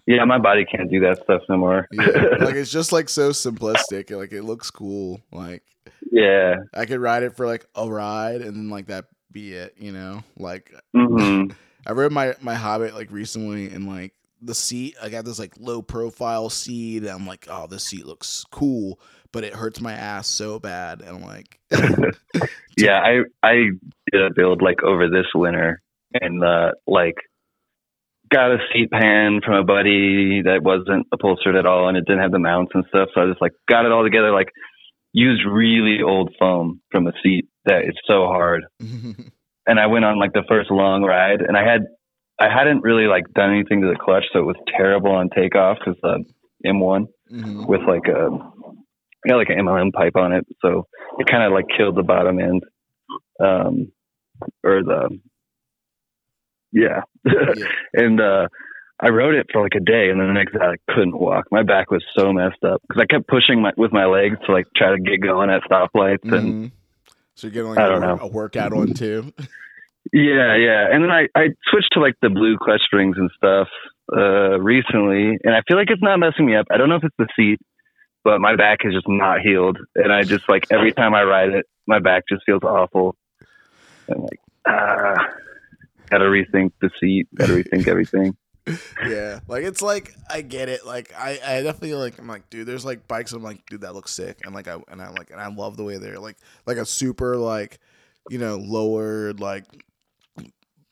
[0.05, 0.23] yeah.
[0.25, 1.87] My body can't do that stuff no more.
[1.91, 2.35] yeah.
[2.39, 4.15] like it's just like so simplistic.
[4.15, 5.21] Like it looks cool.
[5.31, 5.63] Like
[6.11, 6.55] yeah.
[6.73, 9.75] I could ride it for like a ride, and then like that be it.
[9.77, 11.45] You know, like hmm
[11.87, 15.53] I rode my my Hobbit like recently, and like the seat, I got this like
[15.59, 17.03] low profile seat.
[17.03, 18.99] And I'm like, oh, this seat looks cool,
[19.31, 21.59] but it hurts my ass so bad, and I'm like,
[22.77, 23.69] Yeah, I I
[24.11, 25.81] did a build like over this winter,
[26.19, 27.15] and uh, like
[28.33, 32.21] got a seat pan from a buddy that wasn't upholstered at all, and it didn't
[32.21, 33.09] have the mounts and stuff.
[33.13, 34.49] So I just like got it all together, like
[35.13, 38.63] used really old foam from a seat that is so hard.
[39.65, 41.83] And I went on like the first long ride, and I had
[42.37, 45.77] I hadn't really like done anything to the clutch, so it was terrible on takeoff
[45.79, 46.25] because the
[46.67, 47.65] M1 Mhm.
[47.67, 48.27] with like a
[49.25, 50.85] got like an MLM pipe on it, so
[51.17, 52.61] it kind of like killed the bottom end,
[53.39, 53.91] um,
[54.65, 55.17] or the
[56.73, 57.65] yeah, Yeah.
[57.93, 58.47] and uh,
[58.99, 61.45] I rode it for like a day, and then the next day I couldn't walk.
[61.51, 64.51] My back was so messed up because I kept pushing my with my legs to
[64.51, 66.71] like try to get going at stoplights, and Mhm.
[67.35, 68.19] So you're getting like I a, don't wor- know.
[68.21, 69.33] a workout on too.
[70.13, 73.67] yeah, yeah, and then I I switched to like the blue clutch strings and stuff
[74.15, 76.67] uh recently, and I feel like it's not messing me up.
[76.71, 77.59] I don't know if it's the seat,
[78.23, 81.49] but my back is just not healed, and I just like every time I ride
[81.49, 83.15] it, my back just feels awful.
[84.09, 85.15] I'm like, ah,
[86.13, 88.35] gotta rethink the seat, gotta rethink everything.
[89.07, 90.85] yeah, like it's like I get it.
[90.85, 92.17] Like I, I definitely like.
[92.17, 92.65] I'm like, dude.
[92.65, 93.33] There's like bikes.
[93.33, 94.39] I'm like, dude, that looks sick.
[94.45, 96.85] And like I and I like and I love the way they're like like a
[96.85, 97.79] super like
[98.29, 99.65] you know lowered like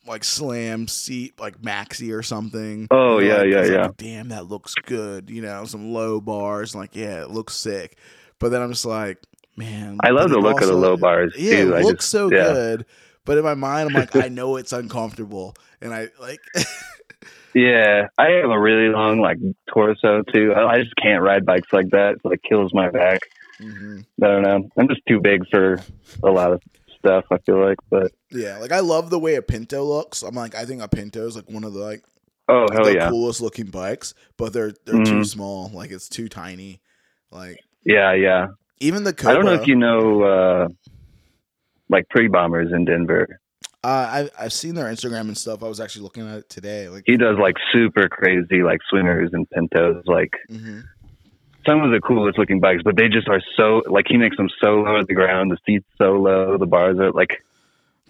[0.08, 2.88] like slam seat like maxi or something.
[2.92, 3.88] Oh, You know, yeah, like, yeah, it's like, yeah.
[3.98, 5.30] Damn, that looks good.
[5.30, 6.76] You know, some low bars.
[6.76, 7.98] Like yeah, it looks sick.
[8.40, 9.20] But then I'm just like,
[9.56, 9.98] man.
[10.04, 11.74] I love the look of the low bars Yeah, too.
[11.74, 12.52] it I looks just, so yeah.
[12.52, 12.86] good.
[13.26, 16.40] But in my mind, I'm like, I know it's uncomfortable, and I like.
[17.54, 19.38] Yeah, I have a really long like
[19.74, 20.54] torso too.
[20.54, 22.16] I, I just can't ride bikes like that.
[22.16, 23.20] It like kills my back.
[23.62, 24.06] Mhm.
[24.24, 24.70] I don't know.
[24.78, 25.78] I'm just too big for
[26.24, 26.62] a lot of
[26.98, 27.26] stuff.
[27.30, 30.24] I feel like, but Yeah, like I love the way a Pinto looks.
[30.24, 32.04] I'm like, I think a Pinto is like one of the like
[32.48, 35.26] oh hell the yeah, coolest looking bikes, but they're they're too Mhm.
[35.26, 35.70] small.
[35.74, 36.80] Like it's too tiny.
[37.32, 38.48] Like yeah, yeah.
[38.80, 39.32] even the Cobra.
[39.32, 40.68] I don't know if you know uh
[41.92, 43.40] like pre bombers in Denver.
[43.84, 45.62] Uh, I I've seen their Instagram and stuff.
[45.64, 46.90] I was actually looking at it today.
[46.90, 50.04] Like, He does like super crazy like swingers and pintos.
[50.08, 50.84] Like mhm.
[51.66, 54.50] some of the coolest looking bikes, but they just are so like he makes them
[54.62, 55.52] so low at the ground.
[55.52, 56.58] The seats so low.
[56.58, 57.44] The bars are like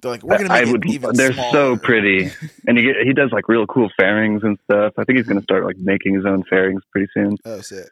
[0.02, 0.86] they're like, we're gonna I make would.
[0.88, 1.52] even They're smaller.
[1.54, 2.32] so pretty,
[2.68, 4.94] and he he does like real cool fairings and stuff.
[4.98, 7.88] I think he's gonna start like making his own fairings pretty soon Oh, sick.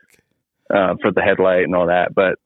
[0.73, 2.13] uh, for the headlight and all that.
[2.15, 2.39] But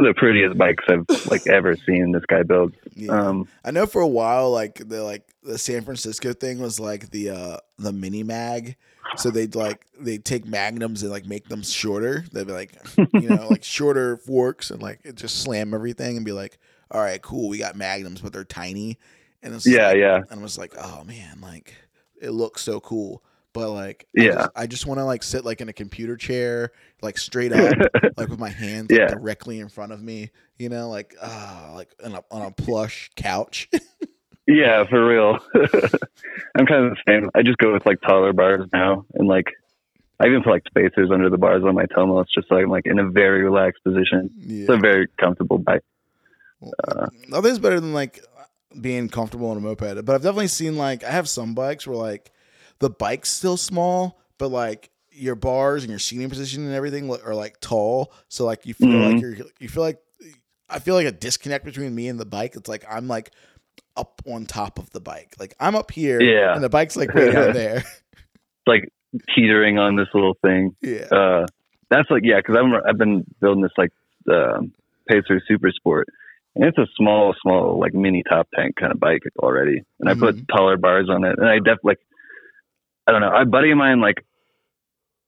[0.00, 2.74] the prettiest bikes I've like ever seen this guy build.
[2.94, 3.12] Yeah.
[3.12, 7.10] Um, I know for a while, like the like the San Francisco thing was like
[7.10, 8.76] the uh the mini mag.
[9.16, 12.24] So they'd like they'd take magnums and like make them shorter.
[12.32, 16.24] They'd be like, you know, like shorter forks and like it just slam everything and
[16.24, 16.58] be like,
[16.90, 18.98] all right, cool, we got magnums, but they're tiny.
[19.42, 21.74] And it's yeah, like, yeah, and I was like, oh man, like
[22.20, 23.22] it looks so cool.
[23.52, 24.32] But like, I Yeah.
[24.34, 26.70] just, I just want to like sit like in a computer chair,
[27.02, 27.76] like straight up,
[28.16, 29.06] like with my hands like, Yeah.
[29.08, 33.10] directly in front of me, you know, like ah, like on a, on a plush
[33.16, 33.68] couch.
[34.46, 35.38] yeah, for real.
[36.56, 37.28] I'm kind of the same.
[37.34, 39.46] I just go with like taller bars now, and like
[40.20, 42.86] I even put like spacers under the bars on my Tomos, just so I'm like
[42.86, 44.30] in a very relaxed position.
[44.38, 45.82] yeah, It's a very comfortable bike.
[46.60, 48.22] Well, nothing's better than like
[48.80, 50.04] being comfortable on a moped.
[50.04, 52.30] But I've definitely seen like I have some bikes where like
[52.80, 57.34] the bike's still small, but like your bars and your seating position and everything are
[57.34, 58.12] like tall.
[58.28, 59.20] So like you feel like Mhm.
[59.20, 59.98] you're you feel like
[60.68, 62.54] I feel like a disconnect between me and the bike.
[62.56, 63.30] It's like I'm like
[63.96, 65.34] up on top of the bike.
[65.38, 66.54] Like I'm up here, Yeah.
[66.54, 67.82] and the bike's like way down there.
[68.66, 68.88] Like
[69.34, 70.76] teetering on this little thing.
[70.80, 71.46] yeah, uh,
[71.90, 73.90] that's like yeah, because I'm I've been building this like
[74.32, 74.72] um
[75.08, 76.06] Pacer Super Sport,
[76.54, 80.14] and it's a small, small like mini top tank kind of bike already, and I
[80.14, 81.98] put taller bars on it, and I def like
[83.10, 84.24] I don't know, a buddy of mine like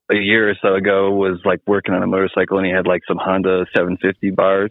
[0.08, 3.02] a year or so ago was like working on a motorcycle, and he had like
[3.08, 4.70] some Honda 750 bars,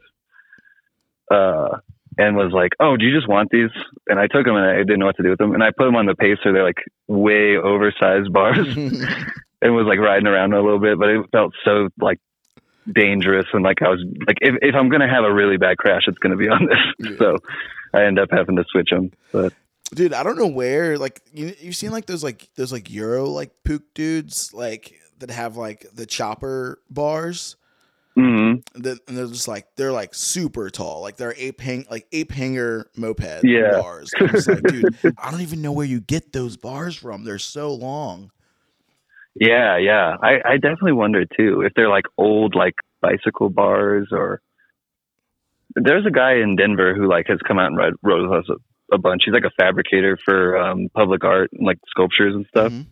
[1.30, 1.78] uh.
[2.17, 3.69] And was like, "Oh, do you just want these?"
[4.08, 5.54] And I took them, and I didn't know what to do with them.
[5.54, 6.52] And I put them on the Pacer.
[6.52, 11.26] They're like way oversized bars, and was like riding around a little bit, but it
[11.32, 12.19] felt so like
[12.91, 16.04] dangerous and like I was like if if I'm gonna have a really bad crash,
[16.08, 17.12] it's gonna be on this.
[17.12, 17.17] Yeah.
[17.17, 17.38] So
[17.93, 19.12] I end up having to switch them.
[19.32, 19.54] But
[19.94, 23.26] dude i don't know where like you, you've seen like those like those like euro
[23.26, 27.56] like Puch dudes like that have like the chopper bars
[28.18, 28.60] mm-hmm.
[28.76, 32.32] And and they're just like they're like super tall, like they're ape hang like ape
[32.32, 33.80] hanger moped Yeah.
[33.80, 34.12] bars.
[34.20, 37.24] Like, dude, I don't even know where you get those bars from.
[37.24, 38.32] They're so long.
[39.36, 40.18] Yeah, yeah.
[40.22, 44.42] I, I definitely wonder too if they're like old like bicycle bars or.
[45.74, 48.58] There's a guy in Denver who like has come out and rode, rode with us
[48.92, 49.24] a, bunch.
[49.26, 52.72] He's like a fabricator for um, public art and like sculptures and stuff.
[52.72, 52.86] Mhm.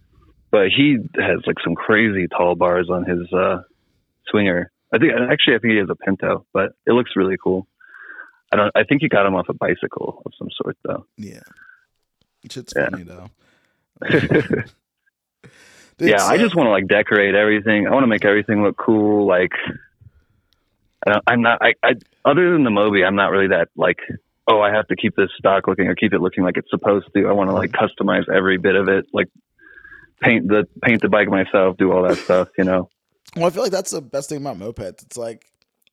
[0.51, 3.61] But he has like some crazy tall bars on his uh,
[4.29, 4.71] swinger.
[4.93, 7.67] I think actually I think he has a Pinto, but it looks really cool.
[8.51, 8.71] I don't.
[8.75, 11.05] I think he got him off a bicycle of some sort though.
[11.17, 11.41] Yeah,
[12.49, 12.89] shit's Yeah.
[12.89, 13.29] funny though.
[16.01, 17.85] Yeah, I just want to like decorate everything.
[17.85, 19.27] I want to make everything look cool.
[19.27, 19.51] Like,
[21.05, 21.61] I don't- I'm not.
[21.61, 23.97] I, I other than the Moby, I'm not really that like.
[24.51, 27.07] Oh, I have to keep this stock looking or keep it looking like it's supposed
[27.15, 27.27] to.
[27.27, 29.27] I want to like customize every bit of it, like
[30.21, 32.47] paint the paint the bike myself, do all that stuff.
[32.57, 32.89] You know.
[33.35, 35.03] Well, I feel like that's the best thing about mopeds.
[35.03, 35.45] It's like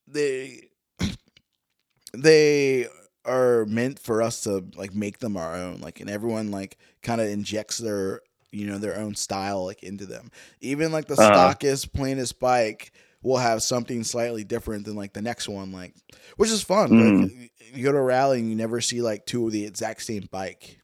[0.08, 0.68] they
[2.14, 2.86] they
[3.24, 5.80] are meant for us to like make them our own.
[5.80, 8.20] Like, and everyone like kind of injects their
[8.52, 10.30] you know their own style like into them.
[10.60, 11.32] Even like the Uh-huh.
[11.32, 12.92] stockest, plainest bike
[13.26, 15.72] will have something slightly different than like the next one.
[15.72, 15.94] Like,
[16.36, 16.90] which is fun.
[16.90, 17.22] Mm.
[17.22, 20.02] Like, you go to a rally and you never see like two of the exact
[20.02, 20.78] same bike.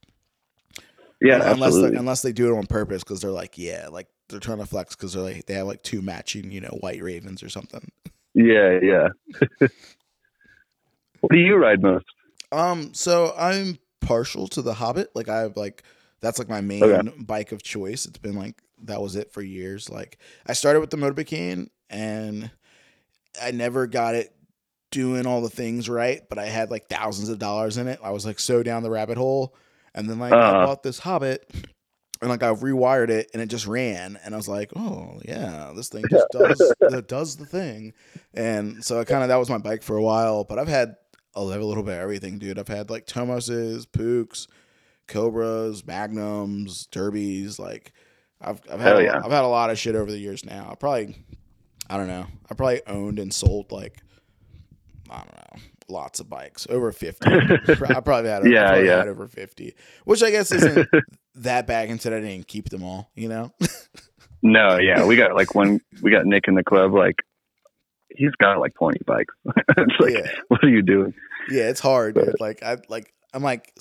[1.21, 4.41] Yeah, unless they, unless they do it on purpose because they're like, yeah, like they're
[4.41, 7.41] trying to flex because they're like they have like two matching, you know, white ravens
[7.41, 7.89] or something.
[8.33, 9.07] Yeah, yeah.
[11.21, 12.05] what do you ride most?
[12.51, 15.11] Um, so I'm partial to the Hobbit.
[15.15, 15.83] Like I have like
[16.19, 17.09] that's like my main Okay.
[17.19, 18.05] bike of choice.
[18.05, 19.89] It's been like that was it for years.
[19.89, 22.51] Like I started with the Motobecane and
[23.41, 24.33] I never got it
[24.91, 27.99] doing all the things right, but I had like thousands of dollars in it.
[28.03, 29.55] I was like so down the rabbit hole.
[29.95, 30.65] And then like I Uh-huh.
[30.65, 31.49] bought this Hobbit
[32.21, 35.71] and like I rewired it and it just ran and I was like, "Oh, yeah,
[35.75, 37.93] this thing just does that does the thing."
[38.33, 40.95] And so I kind of that was my bike for a while, but I've had
[41.35, 42.57] a little, little bit of everything, dude.
[42.59, 44.47] I've had like Tomoses, Puchs,
[45.07, 47.59] Cobras, Magnums, Derbies.
[47.59, 47.93] Like
[48.41, 49.17] I've I've had a, yeah.
[49.23, 50.45] I've had a lot of shit over the years.
[50.45, 51.15] Now I probably
[51.89, 52.25] I don't know.
[52.49, 53.97] I probably owned and sold like
[55.09, 57.29] I don't know lots of bikes over fifty.
[57.29, 58.97] I probably had Yeah, probably yeah.
[58.97, 60.87] had over fifty, which I guess isn't
[61.35, 63.11] that bad considering I didn't keep them all.
[63.15, 63.53] You know.
[64.45, 65.79] No, yeah, we got like one.
[66.01, 66.93] We got Nick in the club.
[66.93, 67.15] Like,
[68.09, 69.33] he's got like twenty bikes.
[69.45, 70.29] it's like, Yeah.
[70.49, 71.13] what are you doing?
[71.49, 72.35] Yeah, it's hard, dude.
[72.41, 73.71] Like I like I'm like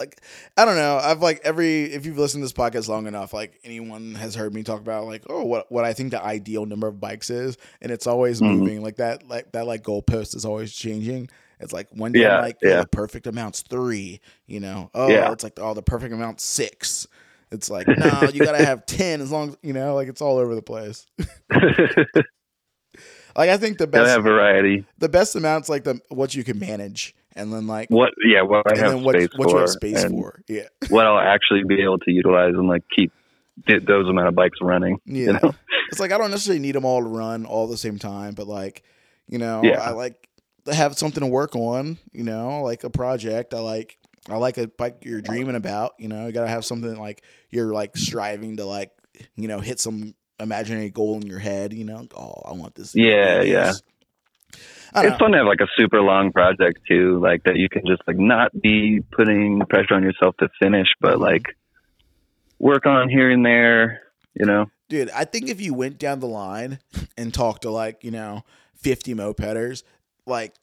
[0.00, 0.20] like
[0.56, 0.98] I don't know.
[1.02, 4.54] I've like every if you've listened to this podcast long enough, like anyone has heard
[4.54, 7.56] me talk about like oh what what I think the ideal number of bikes is,
[7.80, 8.58] and it's always Mhm.
[8.58, 8.82] moving.
[8.82, 11.28] Like that like that like goalpost is always changing.
[11.60, 12.80] It's like one day Yeah, like oh, yeah.
[12.82, 14.90] the perfect amount's three, you know.
[14.94, 15.32] Oh, Yeah.
[15.32, 17.06] it's like oh the perfect amount's six.
[17.50, 19.94] It's like no, you gotta have ten as long as you know.
[19.94, 21.06] Like it's all over the place.
[23.36, 24.84] Like I think the Gotta best have variety.
[24.98, 28.14] the best amount's like the what you can manage, and then like What?
[28.24, 30.42] Yeah, what I have what, space what for, you have space for.
[30.48, 30.68] Yeah.
[30.88, 33.12] what I'll actually be able to utilize and like keep
[33.66, 34.98] those amount of bikes running.
[35.04, 35.26] Yeah.
[35.26, 35.54] You know?
[35.90, 38.34] It's like I don't necessarily need them all to run all at the same time,
[38.34, 38.82] but like,
[39.26, 39.80] you know, Yeah.
[39.80, 40.28] I like
[40.66, 43.54] to have something to work on, you know, like a project.
[43.54, 43.96] I like
[44.28, 47.72] I like a bike you're dreaming about, you know, you gotta have something like you're
[47.72, 48.90] like striving to like,
[49.34, 52.06] you know, hit some imaginary goal in your head, you know.
[52.14, 52.94] Oh, I want this.
[52.94, 53.64] Yeah, yeah.
[53.64, 53.82] Don't
[54.96, 55.18] It's know.
[55.18, 58.18] fun to have like a super long project too, like that you can just like
[58.18, 61.56] not be putting pressure on yourself to finish, but like
[62.58, 64.02] work on here and there.
[64.34, 64.66] You know?
[64.88, 66.78] Dude, I think if you went down the line
[67.18, 68.42] and talked to like, you know,
[68.76, 69.82] 50 mopeders,
[70.26, 70.54] like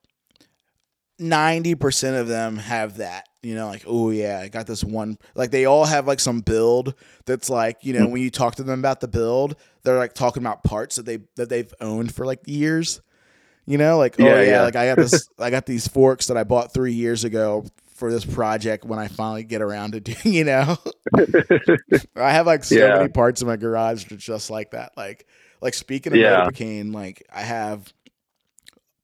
[1.19, 3.27] 90% of them have that.
[3.41, 5.19] You know, like, oh yeah, I got this one.
[5.35, 8.11] Like they all have like some build that's like, you know, mm.
[8.11, 11.19] when you talk to them about the build, they're like talking about parts that they
[11.35, 13.01] that they've owned for like years.
[13.67, 16.37] You know, like, oh Yeah, yeah, like I got this I got these forks that
[16.37, 20.33] I bought 3 years ago for this project when I finally get around to doing,
[20.35, 20.77] you know.
[22.15, 22.97] I have like so Yeah.
[22.97, 24.91] many parts in my garage that's just like that.
[24.97, 25.25] Like,
[25.61, 26.45] like speaking of Yeah.
[26.45, 27.91] Novocaine, like I have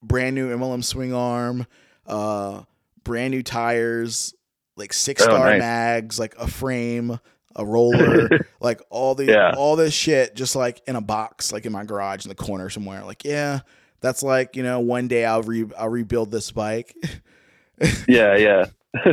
[0.04, 1.66] brand new MLM swing arm,
[2.06, 2.64] uh,
[3.04, 4.34] brand new tires,
[4.76, 5.60] like six star nice.
[5.60, 7.20] mags, like a frame,
[7.56, 8.30] a roller,
[8.60, 9.54] like all the Yeah.
[9.56, 12.70] all this shit just like in a box, like in my garage in the corner
[12.70, 13.04] somewhere.
[13.04, 13.60] Like, yeah,
[14.02, 16.96] that's like you know one day I'll re I'll rebuild this bike.
[18.08, 18.66] yeah, yeah.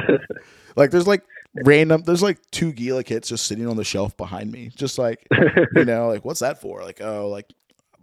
[0.76, 1.22] like there's like
[1.64, 5.26] random there's like two Gila kits just sitting on the shelf behind me, just like
[5.74, 6.82] you know, like what's that for?
[6.82, 7.53] Like, oh, like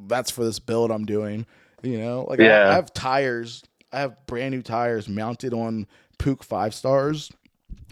[0.07, 1.45] that's for this build I'm doing.
[1.83, 3.63] You know, like I- I, have tires.
[3.91, 7.31] I have brand new tires mounted on Puch five stars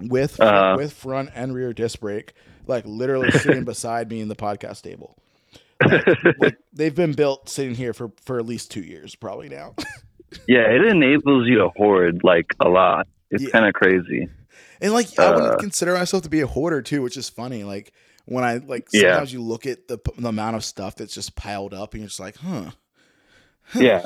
[0.02, 0.76] with Uh-huh.
[0.78, 2.34] with front and rear disc brake,
[2.66, 5.18] like literally sitting beside me in the podcast table.
[6.38, 9.76] Like they've been built sitting here for for at least two years, probably now.
[10.48, 13.08] yeah, it enables you to hoard like a lot.
[13.32, 13.52] It's Yeah.
[13.52, 14.28] kind of crazy.
[14.82, 17.64] And like I wouldn't Uh, consider myself to be a hoarder too, which is funny.
[17.64, 17.94] Like
[18.26, 19.10] when I like Yeah.
[19.12, 22.08] sometimes you look at the, the amount of stuff that's just piled up, and you're
[22.08, 22.72] just like, huh,
[23.76, 24.04] Yeah.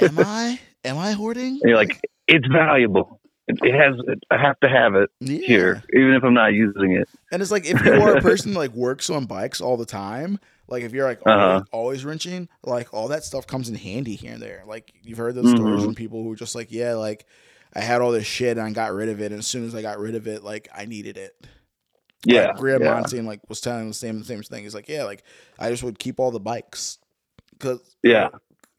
[0.00, 1.60] am I am I hoarding?
[1.62, 3.20] And you're like, it's valuable.
[3.48, 3.94] It, has.
[4.06, 5.46] It, I have to have it Yeah.
[5.46, 7.08] here, even if I'm not using it.
[7.32, 9.86] And it's like if you are a person that like works on bikes all the
[9.86, 10.38] time,
[10.68, 11.64] like if you're like always, Uh-huh.
[11.72, 14.62] always wrenching, like all that stuff comes in handy here and there.
[14.66, 15.84] Like you've heard those stories Mhm.
[15.86, 17.26] from people who are just like, yeah, like
[17.74, 19.74] I had all this shit and I got rid of it, and as soon as
[19.74, 21.46] I got rid of it, like I needed it.
[22.24, 22.48] Yeah.
[22.48, 22.94] like, Graham yeah.
[22.94, 24.64] Montagne like was telling the same the same thing.
[24.64, 25.22] He's like, yeah, like
[25.58, 26.98] I just would keep all the bikes
[27.52, 28.28] because Yeah.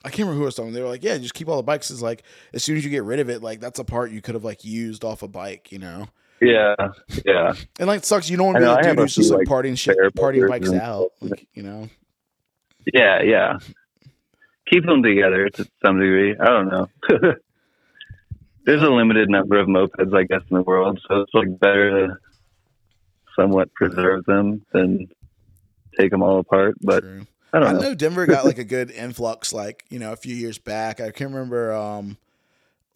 [0.04, 0.72] I can't remember who was talking.
[0.74, 1.92] They were like, yeah, just keep all the bikes.
[1.92, 2.24] Is like
[2.54, 4.44] as soon as you get rid of it, like that's a part you could have
[4.46, 6.08] like used off a bike, you know.
[6.42, 6.76] Yeah.
[7.26, 7.54] Yeah.
[7.80, 9.48] And like it sucks, you don't want to be the dude who's just like like,
[9.48, 11.90] partying shit, partying bikes and out, like you know.
[12.94, 13.22] Yeah.
[13.22, 13.58] Yeah.
[14.68, 16.36] Keep them together to some degree.
[16.38, 16.88] I don't know.
[18.66, 22.08] There's a limited number of mopeds, I guess, in the world, so it's like better
[22.08, 22.18] to
[23.36, 25.08] somewhat preserve them than
[25.98, 26.76] take them all apart.
[26.82, 27.26] But True.
[27.52, 27.80] I I don't know.
[27.80, 31.00] I know Denver got like a good influx, like you know, a few years back.
[31.00, 32.18] I can't remember um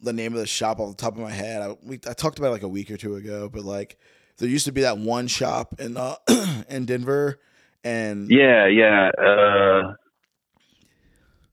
[0.04, 1.62] the name of the shop off the top of my head.
[1.62, 3.98] I we I talked about it like a week or two ago, but like
[4.38, 6.16] there used to be that one shop in uh
[6.70, 7.40] in Denver,
[7.84, 9.10] and Yeah, yeah.
[9.18, 9.94] Uh,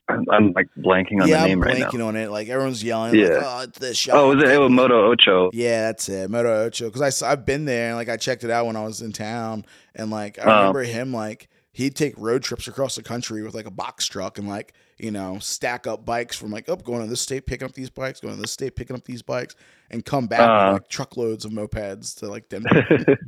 [0.09, 1.89] I'm, I'm like blanking on yeah, the I'm name right now.
[1.89, 2.31] blanking on it.
[2.33, 3.27] Like everyone's yelling, Yeah.
[3.29, 5.51] like, "Oh, it's this shop." Oh, was it, it was Moto Ocho?
[5.53, 6.91] Yeah, that's it, Moto Ocho.
[6.91, 9.13] Because I have been there and like I checked it out when I was in
[9.13, 10.57] town, and like I Oh.
[10.59, 14.39] remember him like he'd take road trips across the country with like a box truck
[14.39, 17.67] and like you know stack up bikes from like up going to this state picking
[17.67, 19.55] up these bikes, going to this state picking up these bikes,
[19.91, 20.73] and come back Uh.
[20.73, 22.87] with like truckloads of mopeds to like Denver.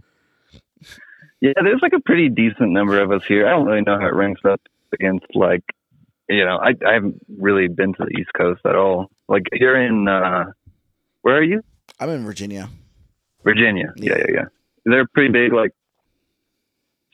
[1.41, 3.47] yeah, there's like a pretty decent number of us here.
[3.47, 4.61] I don't really know how it ranks up
[4.93, 5.63] against like,
[6.29, 9.11] you know, I I haven't really been to the East Coast at all.
[9.29, 10.45] Like you're in, uh,
[11.23, 11.63] where are you?
[12.01, 12.69] I'm in Virginia.
[13.45, 13.93] Virginia.
[13.97, 14.15] Yeah.
[14.19, 14.45] Yeah, yeah,
[14.85, 15.73] there pretty big like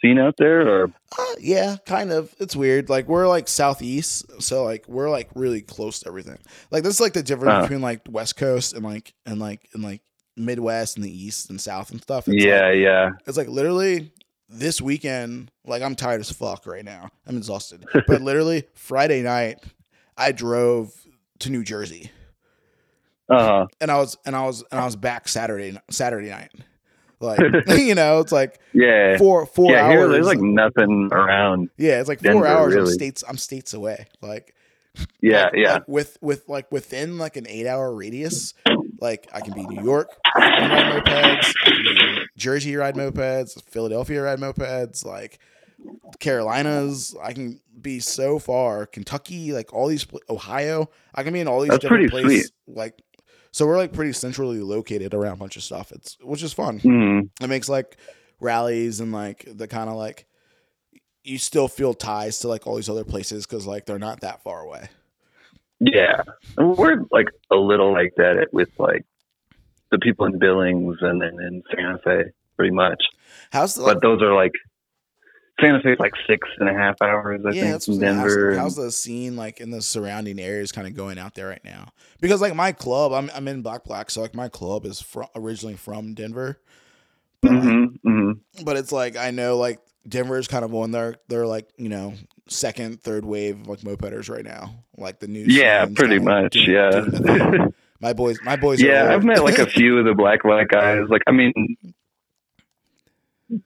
[0.01, 0.85] scene out there, or
[1.19, 2.35] Uh, yeah, kind of.
[2.39, 2.89] It's weird.
[2.89, 6.39] Like we're like southeast, so like we're like really close to everything.
[6.71, 7.61] Like this is like the difference Uh.
[7.63, 10.03] between like West Coast and like and like and like
[10.37, 12.29] Midwest and the East and South and stuff.
[12.29, 14.13] It's yeah, like, yeah, it's like literally
[14.49, 15.51] this weekend.
[15.67, 17.11] Like I'm tired as fuck right now.
[17.27, 17.85] I'm exhausted.
[18.07, 19.59] But literally Friday night,
[20.17, 20.93] I drove
[21.41, 22.11] to New Jersey,
[23.29, 26.51] uh, and I was and I was and I was back Saturday Saturday night.
[27.21, 29.17] Like you know, it's like yeah.
[29.19, 29.93] four four yeah, hours.
[29.93, 31.71] here there's like nothing around.
[31.77, 32.75] Yeah, it's like four Denver, hours.
[32.75, 33.25] I'm states.
[33.29, 34.07] I'm states away.
[34.21, 34.55] Like
[35.21, 35.73] Yeah, like- yeah.
[35.75, 38.55] like with with like within like an eight hour radius.
[39.01, 43.63] Like I can be New York and ride mopeds, I can be Jersey ride mopeds,
[43.63, 45.39] Philadelphia ride mopeds, like
[46.19, 47.15] Carolinas.
[47.23, 48.87] I can be so far.
[48.87, 50.91] Kentucky, like all these Ohio.
[51.15, 52.53] I can be in all these That's different places.
[52.67, 53.01] Like
[53.51, 55.93] so, we're like pretty centrally located around a bunch of stuff.
[55.93, 57.97] It's which is fun Mm, it makes like
[58.41, 60.27] rallies and like the kind of like
[61.25, 64.43] you still feel ties to like all these other places because like they're not that
[64.43, 64.89] far away
[65.81, 66.23] yeah,
[66.57, 69.05] we're like a little like that with like
[69.91, 73.03] the people in Billings and then in Santa Fe, pretty much.
[73.53, 74.53] how's the But those are like
[75.61, 78.51] Santa Fe's like six and a half hours, I yeah think, from Denver.
[78.53, 81.65] like, how's the scene like in the surrounding areas kind of going out there right
[81.65, 81.89] now
[82.21, 85.27] because like my club i'm, I'm in black black so like my club is from
[85.35, 86.61] originally from denver
[87.41, 88.33] but, like, hmm hmm
[88.65, 91.89] but it's like i know like denver is kind of on their they're like you
[91.89, 92.15] know
[92.49, 96.53] second third wave of like mopeders right now like the new Yeah, pretty much.
[96.53, 96.91] doing- yeah.
[96.91, 99.13] doing my boys my boys yeah.
[99.13, 101.03] I've met like a few of the black black guys.
[101.09, 101.53] Like, I mean,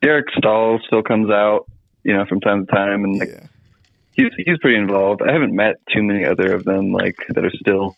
[0.01, 1.67] Derek Stahl still comes out,
[2.05, 3.47] you know, from time to time, and like yeah.
[4.13, 5.23] he's he's pretty involved.
[5.23, 7.97] I haven't met too many other of them like that are still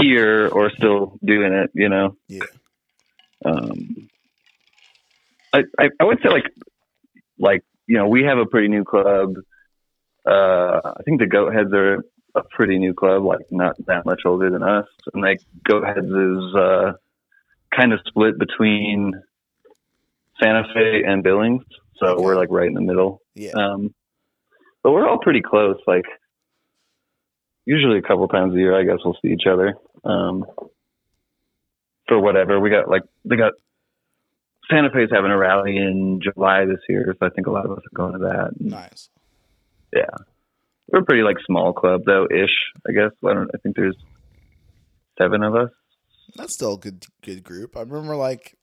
[0.00, 1.70] here or still doing it.
[1.74, 2.16] You know.
[2.28, 2.44] Yeah.
[3.44, 4.08] Um,
[5.52, 6.46] I, I I would say like
[7.38, 9.36] like you know we have a pretty new club.
[10.26, 14.22] Uh, I think the Goat Heads are a pretty new club, like not that much
[14.24, 16.92] older than us, and like Goat Heads is uh,
[17.76, 19.12] kind of split between
[20.42, 21.64] Santa Fe and Billings,
[21.98, 22.22] so Okay.
[22.22, 23.20] we're like right in the middle.
[23.34, 23.52] Yeah.
[23.52, 23.94] Um,
[24.82, 25.76] but we're all pretty close.
[25.86, 26.04] Like
[27.64, 29.74] usually a couple times a year, I guess we'll see each other.
[30.04, 30.44] Um,
[32.06, 33.52] for whatever we got, like they got
[34.70, 37.72] Santa Fe's having a rally in July this year, so I think a lot of
[37.72, 38.52] us are going to that.
[38.60, 39.08] And Nice.
[39.94, 40.04] Yeah,
[40.88, 42.50] we're a pretty like small club though, ish.
[42.88, 43.50] I guess I don't.
[43.54, 43.96] I think there's
[45.18, 45.70] seven of us.
[46.36, 47.76] That's still a good good group.
[47.76, 48.56] I remember like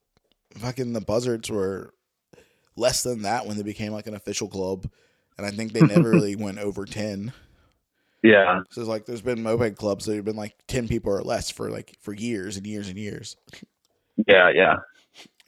[0.58, 1.94] fucking the Buzzards were
[2.82, 4.90] less than that when they became like an official club.
[5.38, 7.32] and I think they never really went over ten.
[8.24, 8.62] Yeah.
[8.70, 11.50] So it's like there's been moped clubs that have been like ten people or less
[11.50, 13.36] for like for years and years and years.
[14.28, 14.52] Yeah.
[14.54, 14.76] Yeah.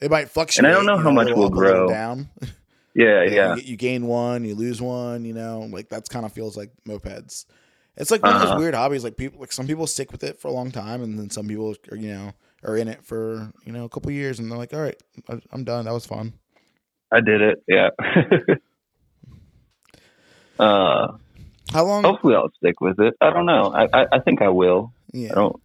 [0.00, 0.64] It might fluctuate.
[0.64, 1.88] And I don't know how much will up, a little grow.
[1.88, 2.28] down.
[2.96, 3.24] Yeah.
[3.24, 3.54] You, Yeah.
[3.56, 5.24] you, you gain one, you lose one.
[5.24, 7.44] You know, like that's kind of feels like mopeds.
[7.96, 8.58] It's like one of those Uh-huh.
[8.60, 9.02] weird hobbies.
[9.02, 11.48] Like people, like some people stick with it for a long time, and then some
[11.48, 12.32] people, are, you know,
[12.64, 15.00] are in it for you know a couple years, and they're like, all right,
[15.50, 15.86] I'm done.
[15.86, 16.34] That was fun.
[17.14, 17.62] I did it.
[17.68, 17.90] Yeah.
[20.58, 21.08] uh,
[21.72, 22.04] How long?
[22.04, 23.14] hopefully I'll stick with it.
[23.20, 23.72] I don't know.
[23.74, 24.92] I, I, I think I will.
[25.12, 25.30] Yeah.
[25.32, 25.56] I don't,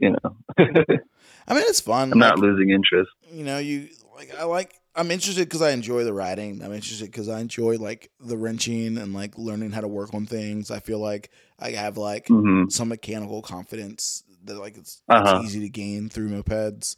[0.00, 2.08] you know, I mean it's fun.
[2.12, 3.10] I'm not losing interest.
[3.32, 4.74] you know, you like I like.
[4.94, 6.60] I'm interested because I enjoy the writing.
[6.64, 10.26] I'm interested because I enjoy like the wrenching and like learning how to work on
[10.26, 10.72] things.
[10.72, 11.30] I feel like
[11.60, 15.36] I have like hmm some mechanical confidence that like it's, Uh-huh.
[15.36, 16.96] it's easy to gain through mopeds.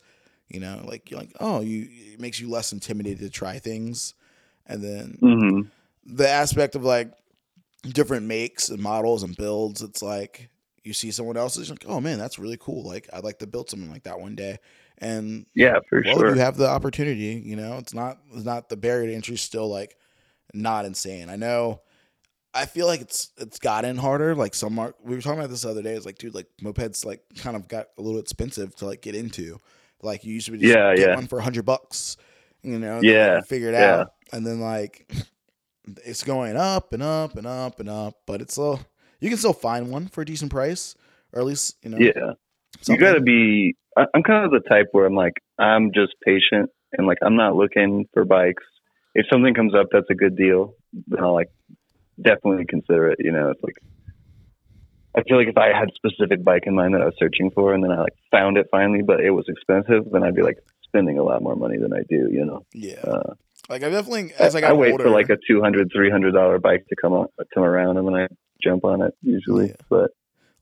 [0.50, 4.14] You know, like you're like, oh, you it makes you less intimidated to try things,
[4.66, 5.62] and then hmm
[6.04, 7.12] the aspect of like
[7.84, 9.82] different makes and models and builds.
[9.82, 10.50] It's like
[10.84, 12.84] you see someone else's, like, oh man, that's really cool.
[12.84, 14.58] Like I'd like to build something like that one day,
[14.98, 16.34] and Yeah, for well, sure.
[16.34, 17.42] you have the opportunity.
[17.44, 19.96] You know, it's not it's not the barrier to entry is still like
[20.54, 21.28] not insane.
[21.30, 21.82] I know.
[22.52, 24.34] I feel like it's it's gotten harder.
[24.34, 25.94] Like some are, we were talking about this the other day.
[25.94, 29.14] It's like, dude, like mopeds like kind of got a little expensive to like get
[29.14, 29.60] into.
[30.02, 31.14] Like you used to be just Yeah, get yeah.
[31.14, 32.16] one for a hundred bucks,
[32.62, 33.00] you know.
[33.02, 34.00] Yeah, you figure it yeah.
[34.00, 35.12] out, and then like
[36.04, 38.14] it's going up and up and up and up.
[38.26, 38.80] But it's still
[39.20, 40.94] you can still find one for a decent price,
[41.32, 41.98] or at least you know.
[41.98, 42.32] yeah.
[42.88, 43.76] You got to be.
[43.96, 47.36] I- I'm kind of the type where I'm like, I'm just patient and like, I'm
[47.36, 48.62] not looking for bikes.
[49.14, 50.74] If something comes up that's a good deal,
[51.08, 51.50] then I'll like
[52.22, 53.18] definitely consider it.
[53.20, 53.74] You know, it's like,
[55.16, 57.50] I feel like if I had a specific bike in mind that I was searching
[57.50, 60.42] for and then I like found it finally, but it was expensive, then I'd be
[60.42, 62.64] like spending a lot more money than I do, you know?
[62.74, 63.34] Yeah, Uh,
[63.68, 66.58] like I definitely as I I, got wait older, for like a 200 300 dollar
[66.58, 68.26] bike to come on, come around and then I
[68.62, 69.68] jump on it usually.
[69.68, 69.74] Yeah.
[69.88, 70.10] But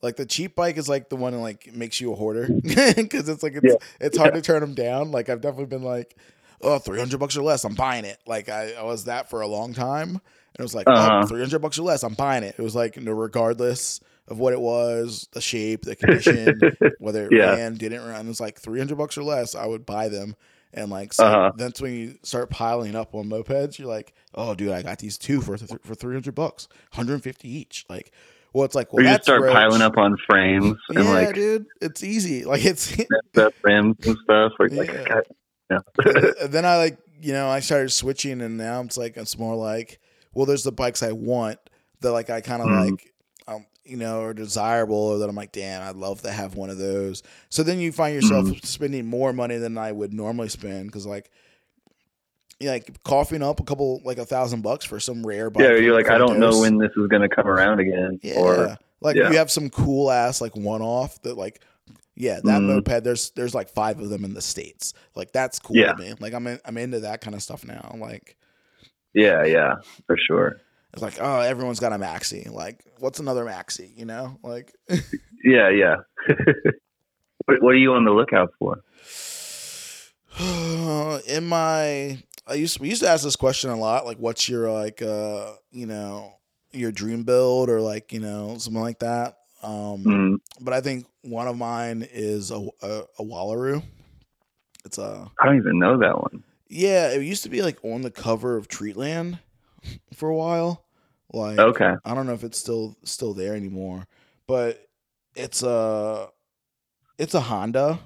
[0.01, 3.29] Like the cheap bike is like the one that like makes you a hoarder because
[3.29, 3.75] it's like it's Yeah.
[3.99, 5.11] it's hard to turn them down.
[5.11, 6.15] Like I've definitely been like,
[6.61, 8.17] oh, 300 bucks or less, I'm buying it.
[8.27, 10.19] Like I, I was that for a long time, and
[10.59, 11.21] it was like, Uh-huh.
[11.23, 12.55] oh, 300 bucks or less, I'm buying it.
[12.57, 16.59] It was like no, regardless of what it was, the shape, the condition,
[16.99, 17.55] whether it Yeah.
[17.55, 18.25] ran, didn't run.
[18.25, 20.35] It was like 300 bucks or less, I would buy them.
[20.73, 21.51] And like so Uh-huh.
[21.57, 23.79] that's when you start piling up on mopeds.
[23.79, 27.85] You're like, oh, dude, I got these two for th- for 300 bucks, 150 each.
[27.89, 28.11] Like,
[28.53, 29.53] well, it's like, well, or you start roach.
[29.53, 32.45] piling up on frames and yeah, like dude, it's easy.
[32.45, 32.95] Like it's
[33.33, 34.51] the rims and stuff.
[34.59, 34.79] You're Yeah.
[34.81, 35.23] like, God,
[35.71, 36.31] yeah.
[36.47, 39.99] then I like you know I started switching, and now it's like it's more like
[40.35, 41.57] well, there's the bikes I want
[42.01, 42.91] that like I kind of Mhm.
[42.91, 42.97] like um
[43.89, 46.77] you know are desirable, or that I'm like damn I'd love to have one of
[46.77, 47.23] those.
[47.49, 48.65] So then you find yourself Mm-hmm.
[48.65, 51.31] spending more money than I would normally spend because like.
[52.61, 55.63] Yeah, like coughing up a couple like a thousand bucks for some rare bike.
[55.63, 58.19] yeah, you're like, I don't know when this is going to come around again.
[58.21, 58.33] Yeah.
[58.37, 59.29] Or like yeah.
[59.31, 61.61] you have some cool ass like one off that like
[62.15, 62.65] yeah, that Mhm.
[62.67, 64.93] moped there's there's like five of them in the states.
[65.15, 65.93] Like that's cool Yeah.
[65.93, 66.13] to me.
[66.19, 67.95] Like I'm in, I'm into that kind of stuff now.
[67.97, 68.35] Like
[69.13, 69.75] yeah, yeah,
[70.05, 70.57] for sure.
[70.93, 72.49] It's like oh everyone's got a maxi.
[72.51, 74.37] Like what's another maxi, you know?
[74.43, 74.73] Like
[75.43, 75.97] Yeah, yeah.
[77.45, 78.81] what, what are you on the lookout for?
[81.27, 84.71] in my I used we used to ask this question a lot like what's your
[84.71, 86.33] like uh you know
[86.71, 89.37] your dream build or like you know something like that.
[89.61, 93.83] Um Mm, but I think one of mine is a a, a Wallaroo.
[94.85, 96.43] It's a I don't even know that one.
[96.67, 99.39] Yeah, it used to be like on the cover of Treatland
[100.13, 100.85] for a while.
[101.33, 101.93] Like Okay.
[102.05, 104.07] I don't know if it's still still there anymore,
[104.47, 104.87] but
[105.35, 106.27] it's a
[107.17, 107.99] it's a Honda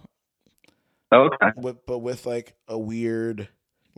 [1.11, 1.51] Okay.
[1.55, 3.47] with but with like a weird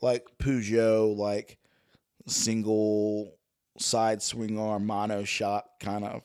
[0.01, 1.57] like Peugeot like
[2.27, 3.33] single
[3.77, 6.21] side swing arm mono shock kind of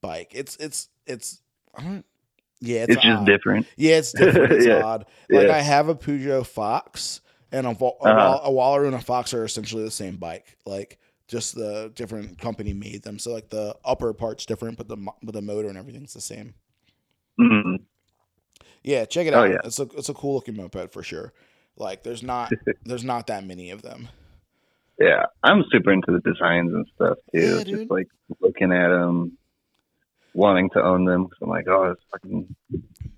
[0.00, 0.30] bike.
[0.34, 1.42] It's it's it's
[1.74, 2.04] I don't
[2.62, 3.66] yeah, it's, It's, just different.
[3.76, 4.52] Yeah, it's different.
[4.52, 4.84] It's Yeah.
[4.84, 5.06] odd.
[5.30, 5.54] Like Yeah.
[5.56, 7.20] I have a Peugeot Fox
[7.52, 8.40] and a, Wa- a, Uh-huh.
[8.44, 10.56] A Wallaroo and a Fox are essentially the same bike.
[10.66, 10.98] Like
[11.28, 13.18] just the different company made them.
[13.18, 16.54] So like the upper part's different, but the but the motor and everything's the same.
[17.38, 17.80] Mm,
[18.82, 19.50] Yeah, check it Oh, out.
[19.50, 19.58] yeah.
[19.64, 21.32] It's a it's a cool looking moped for sure.
[21.76, 22.50] Like there's not
[22.84, 24.08] there's not that many of them.
[24.98, 27.40] yeah, I'm super into the designs and stuff too.
[27.40, 27.90] Yeah, just dude.
[27.90, 28.08] like
[28.40, 29.38] looking at them,
[30.34, 31.24] wanting to own them.
[31.28, 32.54] 'cause I'm like, oh, it's fucking.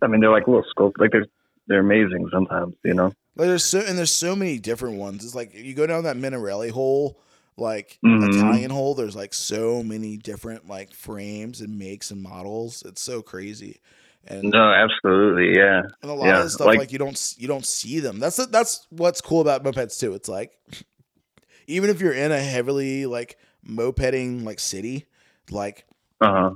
[0.02, 0.98] I mean, they're like little sculpt.
[0.98, 1.26] Like they're
[1.66, 2.74] they're amazing sometimes.
[2.84, 3.12] You know.
[3.34, 5.24] Like there's so and there's so many different ones.
[5.24, 7.20] It's like you go down that Minarelli hole,
[7.56, 8.34] like Mhm.
[8.34, 8.94] Italian hole.
[8.94, 12.82] There's like so many different like frames and makes and models.
[12.86, 13.80] It's so crazy.
[14.26, 15.56] And No, absolutely.
[15.56, 15.82] Yeah.
[16.02, 18.18] And a lot Yeah, of stuff like, like- you don't you don't see them.
[18.18, 20.12] That's that's what's cool about mopeds too.
[20.14, 20.52] It's like
[21.66, 25.06] even if you're in a heavily like mopeding like city,
[25.50, 25.86] like
[26.20, 26.50] Uh huh.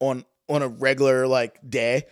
[0.00, 2.04] on on a regular like day,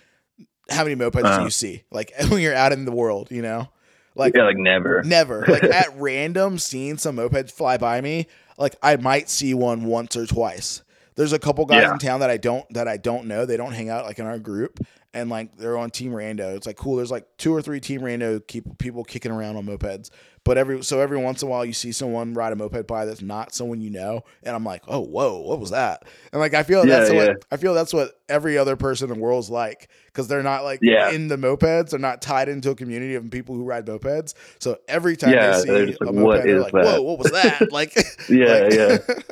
[0.71, 1.45] how many mopeds do Uh-huh.
[1.45, 1.83] you see?
[1.91, 3.69] Like when you're out in the world, you know?
[4.17, 5.03] Like yeah, like never.
[5.05, 5.45] never.
[5.47, 8.27] Like at random seeing some mopeds fly by me,
[8.59, 10.83] like I might see one once or twice.
[11.15, 11.93] There's a couple guys Yeah.
[11.93, 13.47] in town that I don't that I don't know.
[13.47, 14.81] They don't hang out like in our group
[15.15, 16.57] and like they're on Team Rando.
[16.57, 16.97] It's like cool.
[16.97, 20.11] There's like two or three Team Rando keep people kicking around on mopeds.
[20.47, 23.05] But every so every once in a while you see someone ride a moped by
[23.05, 26.05] that's not someone you know, and I'm like, oh whoa, what was that?
[26.33, 27.27] And like I feel Yeah, that's yeah.
[27.27, 30.63] what I feel that's what every other person in the world's like because they're not
[30.65, 31.11] like Yeah.
[31.11, 31.91] in the mopeds.
[31.91, 34.35] They're not tied into a community of people who ride mopeds.
[34.61, 37.19] So every time Yeah, they see just a moped, "What they're like, that?" whoa, what
[37.19, 37.71] was that?
[37.73, 37.95] Like,
[38.29, 39.27] Yeah, like-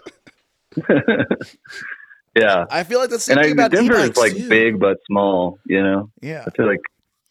[2.36, 2.64] yeah.
[2.70, 4.48] I feel like that's the And same I, thing about Denver is like too.
[4.48, 5.58] big but small.
[5.66, 6.80] You know, Yeah, I feel like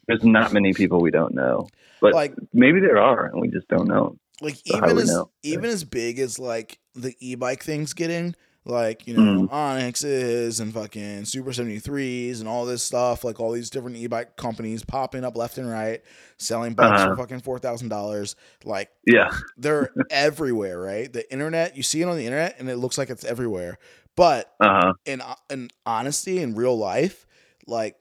[0.08, 1.68] there's not many people we don't know,
[2.02, 4.18] but like maybe there are, and we just don't know.
[4.42, 8.36] like So even as even as big as like the e-bike things getting
[8.66, 9.52] like you know Mhm.
[9.52, 14.86] onyxes and fucking super 73s and all this stuff like all these different e-bike companies
[14.86, 16.02] popping up left and right
[16.38, 17.10] selling bikes Uh-huh.
[17.16, 22.26] for fucking $4000 like Yeah, they're everywhere right the internet you see it on the
[22.26, 23.78] internet and it looks like it's everywhere
[24.16, 24.94] but uh huh.
[25.06, 27.26] in in honesty in real life
[27.68, 27.98] like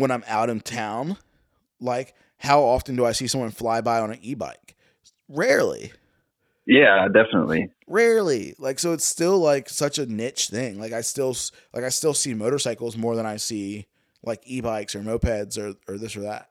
[0.00, 1.16] when i'm out in town
[1.80, 4.74] like how often do i see someone fly by on an e-bike?
[5.28, 5.92] Rarely.
[6.66, 7.70] Yeah, definitely.
[7.86, 8.54] rarely.
[8.58, 10.78] Like so it's still like such a niche thing.
[10.80, 13.86] Like i still s- like i still see motorcycles more than i see
[14.22, 16.48] like e-bikes or mopeds or or this or that.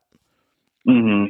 [0.88, 1.26] Hmm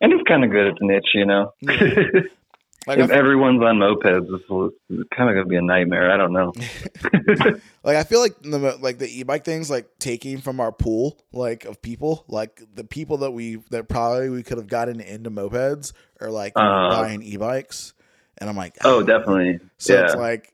[0.00, 1.52] And it's kind of good at the niche, you know.
[2.86, 4.70] like if everyone's on mopeds, this will
[5.14, 6.10] kind of gonna be a nightmare.
[6.10, 6.52] I don't know.
[7.84, 11.64] like i feel like the like the e-bike things like taking from our pool like
[11.64, 15.92] of people like the people that we that probably we could have gotten into mopeds
[16.20, 16.90] or like Uh-huh.
[17.02, 17.94] buying e-bikes
[18.38, 19.02] and i'm like Oh, ah.
[19.02, 19.60] definitely.
[19.78, 20.04] So yeah.
[20.04, 20.52] it's like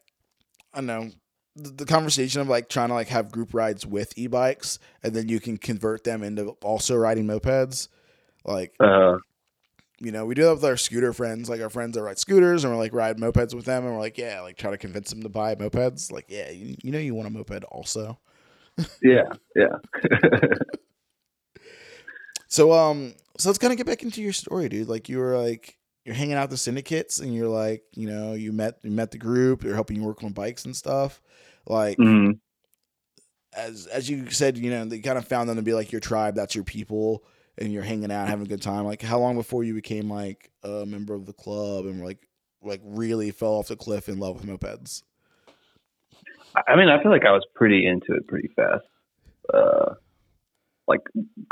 [0.75, 1.11] I don't know
[1.57, 5.29] the, the conversation of like trying to like have group rides with e-bikes and then
[5.29, 7.89] you can convert them into also riding mopeds.
[8.45, 9.19] Like uh,
[10.03, 12.65] you know, we do that with our scooter friends, like our friends that ride scooters,
[12.65, 15.11] and we're like ride mopeds with them, and we're like, yeah, like try to convince
[15.11, 16.11] them to buy mopeds.
[16.11, 18.19] Like, yeah, you, you know, you want a moped also.
[19.03, 19.25] yeah,
[19.57, 19.77] yeah.
[22.49, 24.89] So um, so let's kind of get back into your story, dude.
[24.89, 28.35] Like you were like you're hanging out with the syndicates, and you're like, you know,
[28.35, 31.23] you met you met the group, they're helping you work on bikes and stuff.
[31.67, 32.39] Like Mhm.
[33.57, 36.01] as as you said, you know, they kind of found them to be like your
[36.01, 37.25] tribe, that's your people,
[37.59, 38.85] and you're hanging out, having a good time.
[38.85, 42.29] Like how long before you became like a member of the club and like
[42.63, 45.03] like really fell off the cliff in love with mopeds?
[46.55, 48.85] I mean, I feel like I was pretty into it pretty fast.
[49.53, 49.95] Uh,
[50.87, 51.01] like,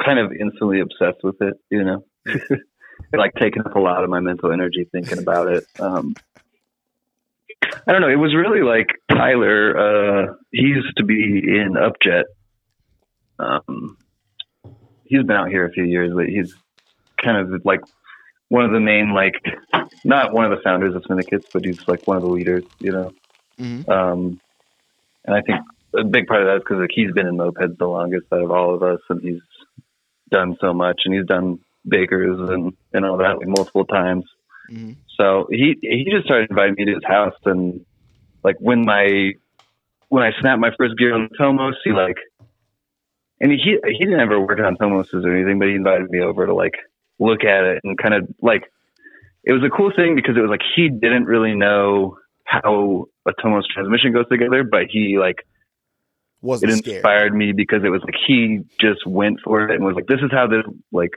[0.05, 2.05] kind of instantly obsessed with it, you know?
[3.13, 5.65] like, taking up a lot of my mental energy thinking about it.
[5.79, 6.15] Um,
[7.87, 8.09] I don't know.
[8.09, 9.77] It was really like Tyler.
[10.29, 12.25] Uh, he used to be in Upjet.
[13.39, 13.97] Um,
[15.11, 16.55] he's been out here a few years, but he's
[17.23, 17.81] kind of like
[18.49, 19.35] one of the main, like,
[20.05, 22.93] not one of the founders of Syndicates, but he's like one of the leaders, you
[22.93, 23.13] know?
[23.59, 23.89] Mhm.
[23.89, 24.41] Um,
[25.25, 25.61] and I think
[25.95, 28.43] a big part of that is because like, he's been in mopeds the longest out
[28.43, 29.43] of all of us, and he's
[30.31, 34.25] done so much, and he's done Bakers and and all that like multiple times.
[34.71, 34.97] Mhm.
[35.17, 37.85] So he he just started inviting me to his house, and
[38.45, 39.33] like when my
[40.09, 42.19] when I snapped my first gear on the Tomos, he like,
[43.41, 46.47] and he he didn't ever work on Tomoses or anything, but he invited me over
[46.47, 46.75] to like
[47.19, 48.71] look at it and kind of like
[49.45, 53.33] it was a cool thing because it was like he didn't really know how a
[53.41, 56.97] Tomos transmission goes together, but he like it Wasn't scared.
[56.97, 60.21] inspired me because it was like he just went for it and was like, "This
[60.23, 61.13] is how this like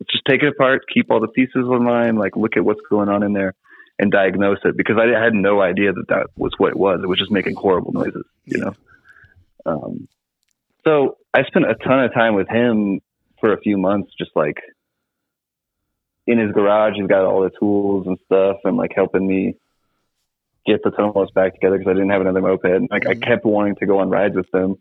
[0.00, 2.80] let's just take it apart, keep all the pieces in line, like look at what's
[2.88, 3.54] going on in there,
[3.98, 7.00] and diagnose it." Because I had no idea that that was what it was.
[7.02, 8.74] It was just making horrible noises, you know.
[9.66, 10.08] Um,
[10.84, 13.00] so I spent a ton of time with him
[13.40, 14.56] for a few months, just like
[16.26, 16.94] in his garage.
[16.96, 19.56] He's got all the tools and stuff, and like helping me
[20.66, 22.64] get the Tomos back together because I didn't have another moped.
[22.66, 23.22] And, like I Mhm.
[23.22, 24.76] kept wanting to go on rides with him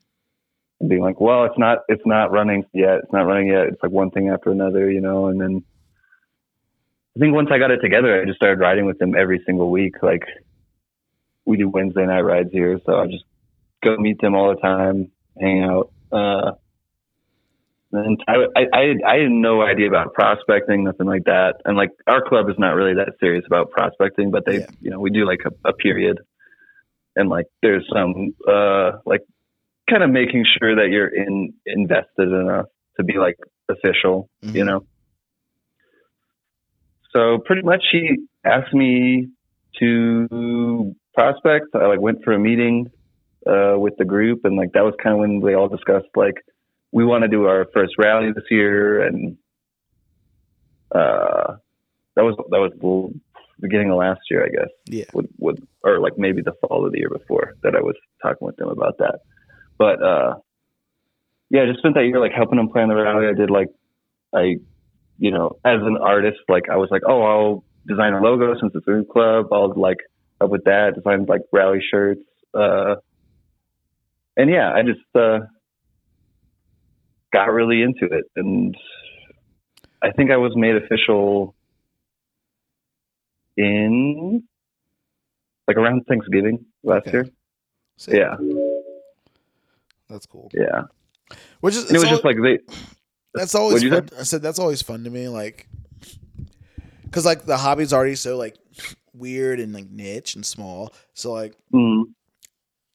[0.79, 2.99] and being like, well, it's not, it's not running yet.
[2.99, 3.67] It's not running yet.
[3.67, 5.27] It's like one thing after another, you know.
[5.27, 5.63] And then
[7.15, 9.71] I think once I got it together, I just started riding with him every single
[9.71, 10.03] week.
[10.03, 10.23] Like
[11.45, 13.23] we do Wednesday night rides here, so I just
[13.81, 15.09] go meet them all the time,
[15.39, 15.91] hang out.
[16.11, 16.51] Uh,
[17.91, 21.55] and I, I, I, had no idea about prospecting, nothing like that.
[21.65, 24.65] And like our club is not really that serious about prospecting, but they, Yeah.
[24.81, 26.19] you know, we do like a, a period
[27.15, 29.21] and like there's some, uh, like
[29.89, 32.65] kind of making sure that you're in invested enough
[32.97, 33.37] to be like
[33.69, 34.67] official, you Mhm.
[34.67, 34.85] know?
[37.11, 39.29] So pretty much he asked me
[39.79, 41.73] to Prospect.
[41.73, 42.91] I like went for a meeting
[43.47, 46.35] uh, with the group, and like that was kind of when they all discussed like
[46.91, 49.37] we want to do our first rally this year, and
[50.91, 51.55] uh,
[52.15, 53.19] that was that was the
[53.59, 54.71] beginning of last year, I guess.
[54.85, 55.05] Yeah.
[55.13, 58.45] With, with or like maybe the fall of the year before that I was talking
[58.45, 59.19] with them about that.
[59.77, 60.35] But uh,
[61.49, 63.27] yeah, I just spent that year like helping them plan the rally.
[63.27, 63.69] I did like
[64.33, 64.57] I,
[65.17, 68.73] you know, as an artist, like I was like, oh, I'll design a logo since
[68.75, 69.47] it's a new club.
[69.51, 69.99] I'll like
[70.39, 72.21] help with that, design like rally shirts.
[72.53, 72.95] Uh,
[74.37, 75.39] and yeah, I just uh,
[77.33, 78.75] got really into it, and
[80.01, 81.55] I think I was made official
[83.57, 84.43] in
[85.67, 87.11] like around Thanksgiving last Okay.
[87.11, 87.27] year.
[87.97, 88.13] Sick.
[88.15, 88.35] Yeah,
[90.09, 90.49] That's cool.
[90.53, 90.83] yeah.
[91.59, 92.59] Which is it was just like they.
[93.33, 94.09] that's always fun.
[94.17, 95.67] I said that's always fun to me, like,
[97.03, 98.55] because like the hobby's already so like
[99.13, 100.93] weird and like niche and small.
[101.13, 102.03] So like Mm,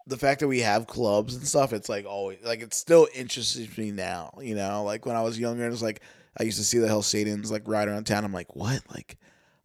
[0.06, 3.76] the fact that we have clubs and stuff, it's like always like it still interests
[3.78, 4.38] me now.
[4.40, 6.02] You know, like when I was younger, it was like
[6.38, 8.24] I used to see the Hell Satans like ride around town.
[8.24, 8.82] I'm like, what?
[8.92, 9.16] Like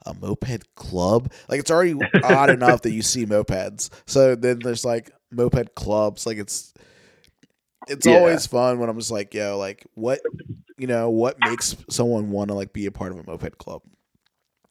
[0.06, 1.32] a moped club?
[1.50, 3.90] Like it's already odd enough that you see mopeds.
[4.06, 6.26] So then there's like moped clubs.
[6.26, 6.74] Like it's
[7.88, 8.14] it's Yeah.
[8.16, 10.22] always fun when I'm just like, yo, like what
[10.78, 13.82] you know, what makes someone want to like be a part of a moped club?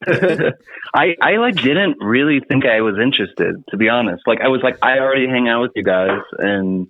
[0.93, 4.23] I I like didn't really think I was interested to be honest.
[4.27, 6.87] Like I was like I already hang out with you guys, and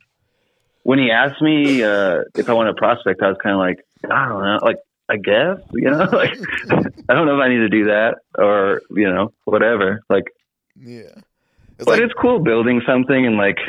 [0.84, 3.86] when he asked me uh, if I want to prospect, I was kind of like
[4.10, 4.78] I don't know, like
[5.10, 6.38] I guess you know, like
[7.10, 10.02] I don't know if I need to do that or you know whatever.
[10.10, 10.26] Like,
[10.76, 11.22] Yeah.
[11.80, 13.60] It's but like it's cool building something and like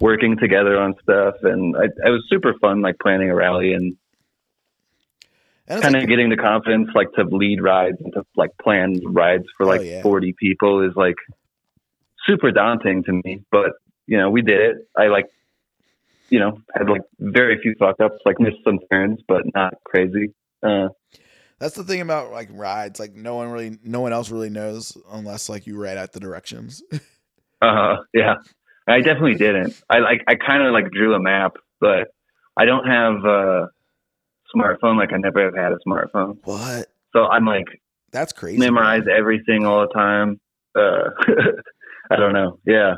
[0.00, 3.96] working together on stuff, and I, it was super fun like planning a rally and
[5.82, 9.66] kind of getting the confidence like to lead rides and to like plan rides for
[9.66, 10.02] like Oh, yeah.
[10.02, 11.16] 40 people is like
[12.26, 13.70] super daunting to me but
[14.06, 15.26] you know we did it i like
[16.28, 20.32] you know had like very few fuck ups like missed some turns but not crazy
[20.62, 20.88] uh
[21.58, 22.98] That's the thing about like rides.
[22.98, 26.20] Like no one really, no one else really knows unless like you write out the
[26.20, 26.82] directions.
[27.62, 28.36] uh yeah
[28.88, 32.08] i definitely didn't i like i kind of like drew a map but
[32.56, 33.68] i don't have a
[34.54, 36.86] smartphone like i never have had a smartphone what?
[37.14, 37.66] so i'm like
[38.12, 38.58] That's crazy.
[38.58, 40.40] memorize everything all the time.
[40.74, 41.10] Uh,
[42.10, 42.58] I don't know.
[42.66, 42.94] Yeah,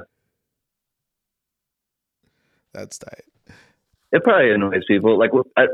[2.74, 3.24] That's tight.
[4.12, 5.18] it probably annoys people.
[5.18, 5.66] Like, I,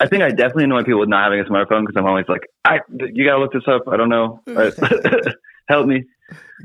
[0.00, 2.42] I think I definitely annoy people with not having a smartphone because I'm always like,
[2.64, 2.80] I,
[3.12, 3.82] you gotta look this up.
[3.88, 4.40] I don't know.
[5.68, 6.04] Help me.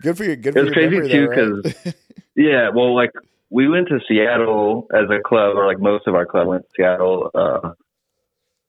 [0.02, 0.36] Good for you.
[0.36, 1.96] Good It for was crazy too, though, right?
[2.36, 2.70] Yeah.
[2.74, 3.12] Well, like
[3.50, 6.70] we went to Seattle as a club, or like most of our club went to
[6.78, 7.72] Seattle uh,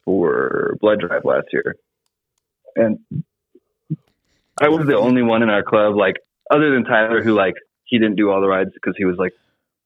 [0.09, 1.77] for Blood Drive last year,
[2.75, 2.99] and
[4.59, 6.17] I was the only one in our club, like
[6.51, 9.35] other than Tyler, who like he didn't do all the rides because he was like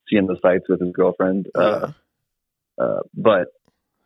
[0.08, 1.48] seeing the sights with his girlfriend.
[1.56, 1.90] Uh,
[2.80, 3.48] uh, but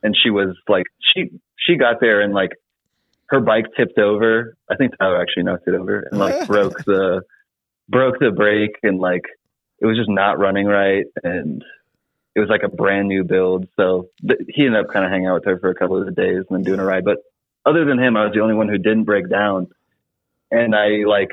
[0.02, 2.52] and she was like she she got there and like
[3.26, 4.56] her bike tipped over.
[4.70, 7.24] I think Tyler actually knocked it over and like broke the
[7.90, 9.26] broke the brake and like
[9.80, 11.62] it was just not running right and
[12.36, 13.66] it was like a brand new build.
[13.76, 16.14] So th- he ended up kind of hanging out with her for a couple of
[16.14, 17.02] days and then doing a ride.
[17.02, 17.16] But
[17.64, 19.68] other than him, I was the only one who didn't break down.
[20.50, 21.30] And I like,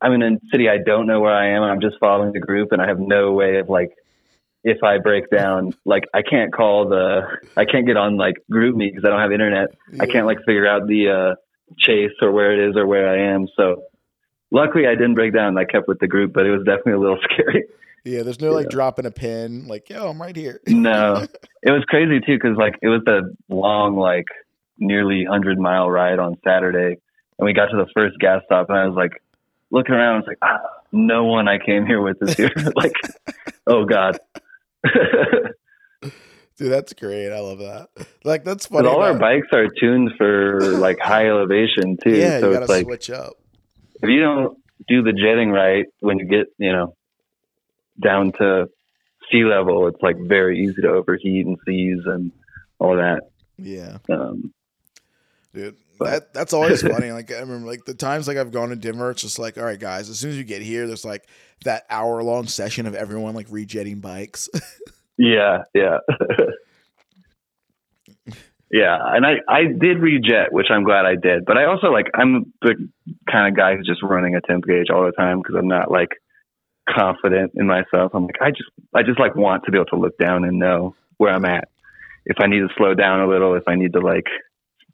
[0.00, 1.62] I'm in a city I don't know where I am.
[1.62, 3.92] And I'm just following the group, and I have no way of like,
[4.64, 7.22] if I break down, like I can't call the,
[7.56, 9.68] I can't get on like GroupMe because I don't have internet.
[10.00, 11.34] I can't like figure out the uh,
[11.78, 13.46] chase or where it is or where I am.
[13.56, 13.84] So
[14.50, 15.56] luckily I didn't break down.
[15.58, 17.64] I kept with the group, but it was definitely a little scary.
[18.04, 18.70] Yeah, there's no like Yeah.
[18.70, 19.66] dropping a pin.
[19.66, 20.60] Like, yo, I'm right here.
[20.66, 21.24] no,
[21.62, 24.26] it was crazy too because like it was a long, like
[24.78, 26.98] nearly hundred mile ride on Saturday,
[27.38, 29.22] and we got to the first gas stop, and I was like
[29.70, 30.14] looking around.
[30.14, 30.60] I was like, ah,
[30.92, 32.50] no one I came here with is here.
[32.76, 32.92] like,
[33.66, 34.18] oh god.
[36.56, 37.32] Dude, that's great.
[37.32, 37.88] I love that.
[38.22, 38.86] Like, that's funny.
[38.86, 42.14] all our bikes are tuned for like high elevation too.
[42.14, 43.32] yeah, so you gotta like switch up.
[44.02, 46.94] if you don't do the jetting right when you get, you know,
[48.02, 48.68] down to
[49.30, 52.32] sea level, it's like very easy to overheat and seize and
[52.78, 53.22] all that.
[53.56, 54.52] Yeah, Um,
[55.52, 55.76] dude.
[56.00, 57.12] That that's always funny.
[57.12, 59.64] Like I remember, like the times like I've gone to Denver, it's just like, all
[59.64, 60.10] right, guys.
[60.10, 61.24] As soon as you get here, there's like
[61.64, 64.48] that hour long session of everyone like rejetting bikes.
[65.16, 65.98] yeah, yeah.
[68.70, 71.44] yeah, and I I did rejet, which I'm glad I did.
[71.44, 72.74] But I also like I'm the
[73.30, 75.90] kind of guy who's just running a temp gauge all the time because I'm not
[75.92, 76.08] like
[76.88, 78.12] confident in myself.
[78.14, 80.58] I'm like I just I just like want to be able to look down and
[80.58, 81.68] know where I'm at.
[82.26, 84.26] If I need to slow down a little, if I need to like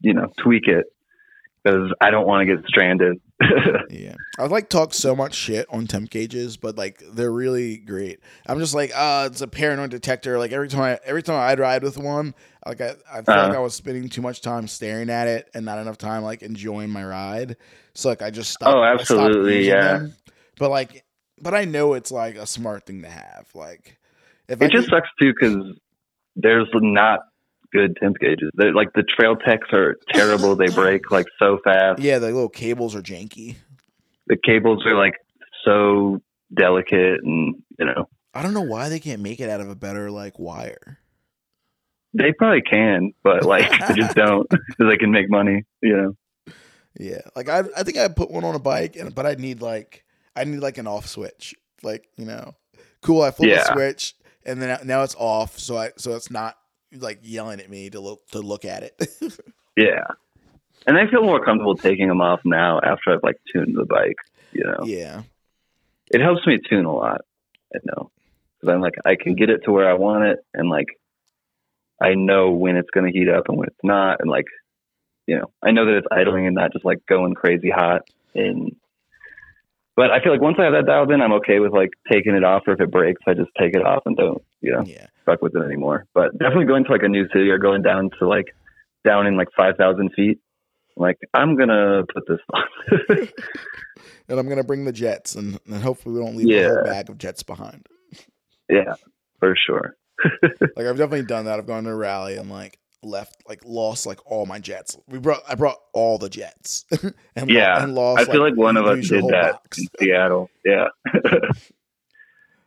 [0.00, 0.86] you know tweak it,
[1.62, 3.20] because I don't want to get stranded.
[3.90, 8.20] Yeah, I like talk so much shit on temp gauges, but like they're really great.
[8.46, 10.38] I'm just like, uh, it's a paranoid detector.
[10.38, 12.34] Like every time I every time I'd ride with one,
[12.64, 13.56] like I, I feel like Uh-huh.
[13.56, 16.90] I was spending too much time staring at it and not enough time like enjoying
[16.90, 17.56] my ride.
[17.94, 18.74] So like I just stopped.
[18.76, 19.98] Oh, I stopped absolutely, yeah.
[19.98, 20.14] them.
[20.58, 21.04] But like,
[21.40, 23.46] but I know it's like a smart thing to have.
[23.54, 23.98] Like,
[24.48, 25.56] if I it just could- sucks too because
[26.36, 27.20] there's not
[27.72, 28.50] good temp gauges.
[28.54, 30.56] They're, like the trail techs are terrible.
[30.56, 32.00] they break like so fast.
[32.00, 33.56] yeah, the little cables are janky.
[34.26, 35.14] The cables are like
[35.64, 36.20] so
[36.54, 39.74] delicate, and you know I don't know why they can't make it out of a
[39.76, 40.98] better like wire.
[42.14, 45.64] they probably can, but like they just don't because they can make money.
[45.82, 46.54] You know.
[46.98, 49.62] Yeah, like I, I think I'd put one on a bike, and but I'd need
[49.62, 50.04] like
[50.36, 52.54] I need like an off switch, like you know,
[53.02, 53.22] cool.
[53.22, 53.64] I flip Yeah.
[53.64, 54.14] the switch,
[54.44, 56.56] and then now it's off, so I so it's not
[56.92, 59.08] like yelling at me to look to look at it.
[59.76, 60.04] Yeah.
[60.86, 64.16] And I feel more comfortable taking them off now after I've like tuned the bike.
[64.52, 65.22] You know, yeah,
[66.10, 67.20] it helps me tune a lot.
[67.74, 68.10] I know
[68.60, 70.88] because I'm like I can get it to where I want it, and like
[72.00, 74.46] I know when it's going to heat up and when it's not, and like
[75.26, 78.02] you know I know that it's idling and not just like going crazy hot.
[78.34, 78.74] And
[80.00, 82.34] but I feel like once I have that dialed in, I'm okay with like taking
[82.34, 84.82] it off, or if it breaks, I just take it off and don't you know
[84.86, 86.06] yeah, fuck with it anymore.
[86.14, 88.46] But definitely going to like a new city or going down to like
[89.04, 90.38] down in like five thousand feet.
[90.96, 92.64] Like I'm gonna put this on.
[94.30, 97.10] and I'm gonna bring the jets, and, and hopefully we don't leave a whole bag
[97.10, 97.86] of jets behind.
[98.70, 98.94] yeah,
[99.38, 99.96] for sure.
[100.76, 101.58] Like I've definitely done that.
[101.58, 104.96] I've gone to a rally and like left like lost like all my jets.
[105.08, 106.84] We brought I brought all the jets.
[106.90, 108.28] and lo- Yeah, and lost.
[108.28, 109.78] I feel like one of us did that box.
[109.78, 110.50] in Seattle.
[110.64, 110.88] Yeah.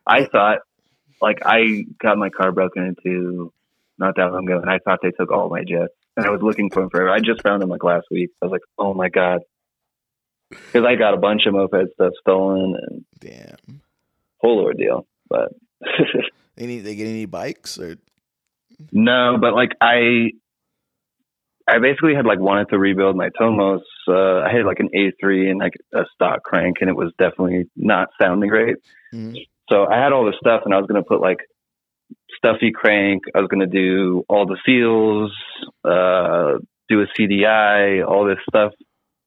[0.06, 0.60] I thought,
[1.22, 3.54] like, I got my car broken into
[3.98, 5.94] not that long ago, and I thought they took all my jets.
[6.18, 7.10] And I was looking for them forever.
[7.10, 8.30] I just found them like last week.
[8.42, 9.42] I was like, oh my god,
[10.50, 13.82] because I got a bunch of moped stuff stolen and Damn.
[14.38, 15.08] whole ordeal.
[15.30, 15.54] But
[16.56, 17.96] Any they get any bikes or
[18.92, 20.32] no, but like I,
[21.68, 23.82] I basically had like wanted to rebuild my Tomos.
[24.08, 27.66] Uh, I had like an A3 and like a stock crank, and it was definitely
[27.76, 28.78] not sounding great.
[29.14, 29.46] Mhm.
[29.70, 31.40] So I had all this stuff, and I was going to put like
[32.36, 33.24] stuffy crank.
[33.34, 35.32] I was going to do all the seals,
[35.84, 36.60] uh,
[36.90, 38.74] do a CDI, all this stuff.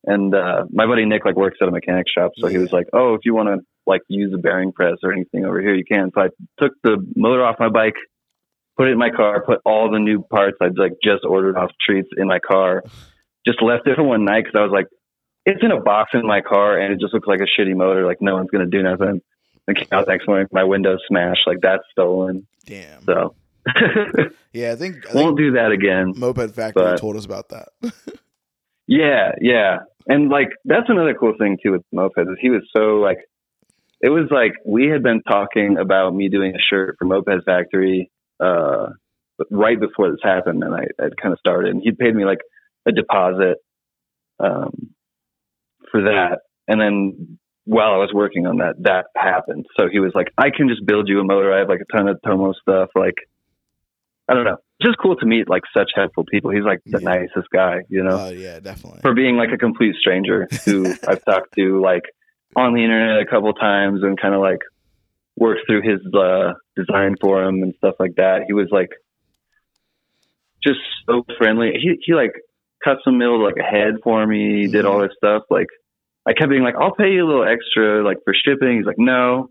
[0.05, 2.87] And uh, my buddy Nick like works at a mechanic shop, so he was like,
[2.93, 5.85] "Oh, if you want to like use a bearing press or anything over here, you
[5.85, 6.29] can." So I
[6.61, 7.97] took the motor off my bike,
[8.77, 11.71] put it in my car, put all the new parts I'd like just ordered off
[11.85, 12.83] treats in my car,
[13.47, 14.87] just left it for one night because I was like,
[15.45, 18.07] "It's in a box in my car, and it just looks like a shitty motor.
[18.07, 19.21] Like no one's gonna do nothing."
[19.69, 22.47] I came out next morning, my window smashed, like that's stolen.
[22.67, 23.03] damn.
[23.05, 23.35] So
[24.53, 26.13] Yeah, I think, I won't do that again.
[26.17, 27.69] Moped Factory but- told us about that.
[28.89, 29.79] Yeah, yeah.
[30.07, 33.19] And like that's another cool thing too with mopeds is he was so like
[34.01, 38.13] it was like we had been talking about me doing a shirt for Moped Factory
[38.41, 38.87] uh
[39.51, 42.39] right before this happened and I I'd kind of started and he'd paid me like
[42.87, 43.59] a deposit
[44.41, 44.91] um
[45.91, 49.67] for that and then while I was working on that that happened.
[49.77, 51.53] So he was like I can just build you a motor.
[51.53, 53.15] I have like a ton of Tomo stuff like
[54.29, 54.57] I don't know.
[54.83, 56.51] Just cool to meet like such helpful people.
[56.51, 57.09] He's like the Yeah.
[57.21, 59.01] nicest guy, you know Oh yeah, definitely.
[59.03, 62.03] for being like a complete stranger who I've talked to like
[62.55, 64.61] on the internet a couple times and kind of like
[65.37, 68.45] worked through his uh, design for him and stuff like that.
[68.47, 68.91] He was like
[70.65, 71.73] just so friendly.
[71.81, 72.33] He he like
[72.83, 75.43] cut some milled like a head for me, did all this stuff.
[75.51, 75.69] Like
[76.27, 78.77] I kept being like, I'll pay you a little extra like for shipping.
[78.79, 79.51] He's like, no,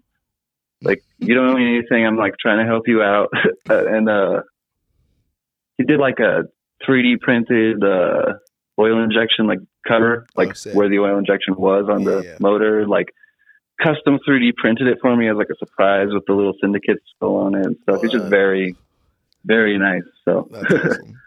[0.81, 2.05] like you don't owe me anything.
[2.05, 3.29] I'm like trying to help you out.
[3.69, 4.41] and uh,
[5.77, 6.43] he did like a
[6.87, 8.33] 3D printed uh,
[8.79, 12.37] oil injection like cover, like Oh, where the oil injection was on the Yeah, yeah.
[12.39, 13.13] motor, like
[13.81, 17.35] custom 3D printed it for me as like a surprise with the little syndicate still
[17.37, 18.03] on it and stuff.
[18.03, 18.75] It's just very,
[19.43, 20.03] very nice.
[20.23, 21.19] So awesome.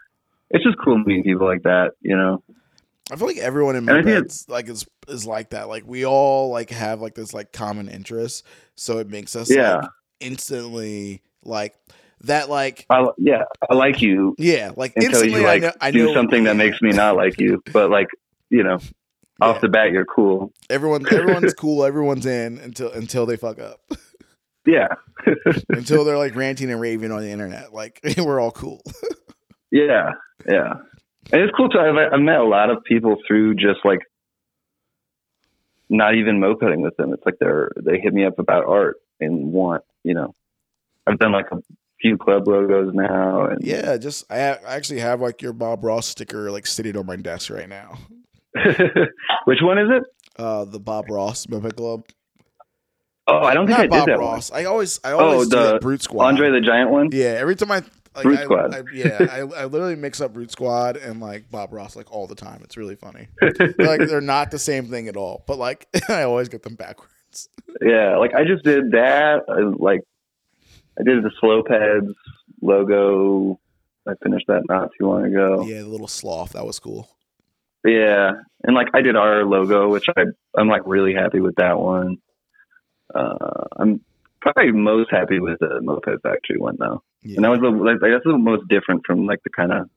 [0.49, 2.43] it's just cool meeting people like that, you know.
[3.11, 5.67] I feel like everyone in And I think mopeds like is is like that.
[5.67, 8.45] Like we all like have like this like common interest,
[8.75, 9.77] so it makes us Yeah.
[9.77, 9.89] like
[10.19, 11.75] instantly like
[12.21, 12.49] that.
[12.49, 15.91] Like I, yeah, I like you yeah, like until instantly you like I know I
[15.91, 17.63] do know something that makes me not like you.
[17.73, 18.07] But like,
[18.51, 18.77] you know,
[19.41, 20.51] off the bat, you're cool.
[20.69, 21.83] everyone everyone's cool.
[21.89, 23.79] Everyone's in until until they fuck up.
[24.65, 24.89] Yeah,
[25.69, 27.73] until they're like ranting and raving on the internet.
[27.73, 28.81] Like we're all cool.
[29.71, 30.11] yeah,
[30.47, 30.73] yeah.
[31.31, 31.79] And it's cool too.
[31.79, 33.99] I've, I've met a lot of people through just like
[35.89, 37.13] not even mopeding with them.
[37.13, 40.33] It's like they're they hit me up about art and want you know.
[41.07, 41.57] I've done like a
[42.01, 45.83] few club logos now, and yeah, just I, ha- I actually have like your Bob
[45.83, 47.97] Ross sticker like sitting on my desk right now.
[49.45, 50.03] Which one is it?
[50.37, 52.03] Uh, the Bob Ross Moped Club.
[53.27, 54.51] Oh, I don't think Not I did Bob that Ross.
[54.51, 56.25] I always, I always Oh, do the Brute Squad.
[56.25, 57.09] Andre the Giant one.
[57.11, 57.83] Yeah, every time I
[58.15, 58.75] like, Brute I, Squad.
[58.75, 62.25] I, yeah, I, I literally mix up Brute Squad and like Bob Ross like all
[62.25, 62.61] the time.
[62.63, 63.27] It's really funny.
[63.77, 67.49] like they're not the same thing at all, but like I always get them backwards.
[67.81, 69.41] Yeah, like I just did that.
[69.47, 70.01] I, like
[70.99, 72.15] I did the slow pads
[72.63, 73.59] logo.
[74.07, 75.65] I finished that not too long ago.
[75.67, 77.07] Yeah, the little sloth that was cool.
[77.85, 78.31] Yeah,
[78.63, 80.23] and like I did our logo, which I
[80.57, 82.17] I'm like really happy with that one.
[83.13, 84.01] Uh, I'm
[84.41, 87.35] probably most happy with the Moped Factory one though, Yeah.
[87.37, 89.89] and that was the like that's the most different from like the kind of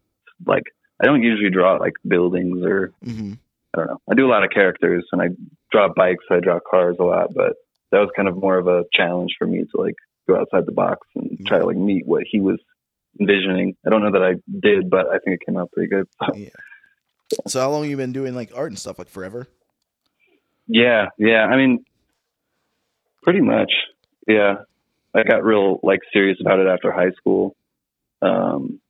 [0.47, 0.65] like
[1.01, 3.35] I don't usually draw like buildings or hmm
[3.75, 3.99] I don't know.
[4.11, 5.29] I do a lot of characters and I
[5.71, 7.55] draw bikes, I draw cars a lot, but
[7.91, 9.95] that was kind of more of a challenge for me to like
[10.29, 12.59] go outside the box and try to like meet what he was
[13.19, 13.75] envisioning.
[13.87, 16.07] I don't know that I did, but I think it came out pretty good.
[16.23, 16.49] So, Yeah.
[17.47, 18.99] So how long you been doing like art and stuff?
[18.99, 19.47] Like forever?
[20.67, 21.45] yeah, yeah.
[21.45, 21.85] I mean,
[23.23, 23.73] pretty much.
[24.27, 24.63] Yeah,
[25.15, 27.57] I got real like serious about it after high school.
[28.21, 28.81] Um,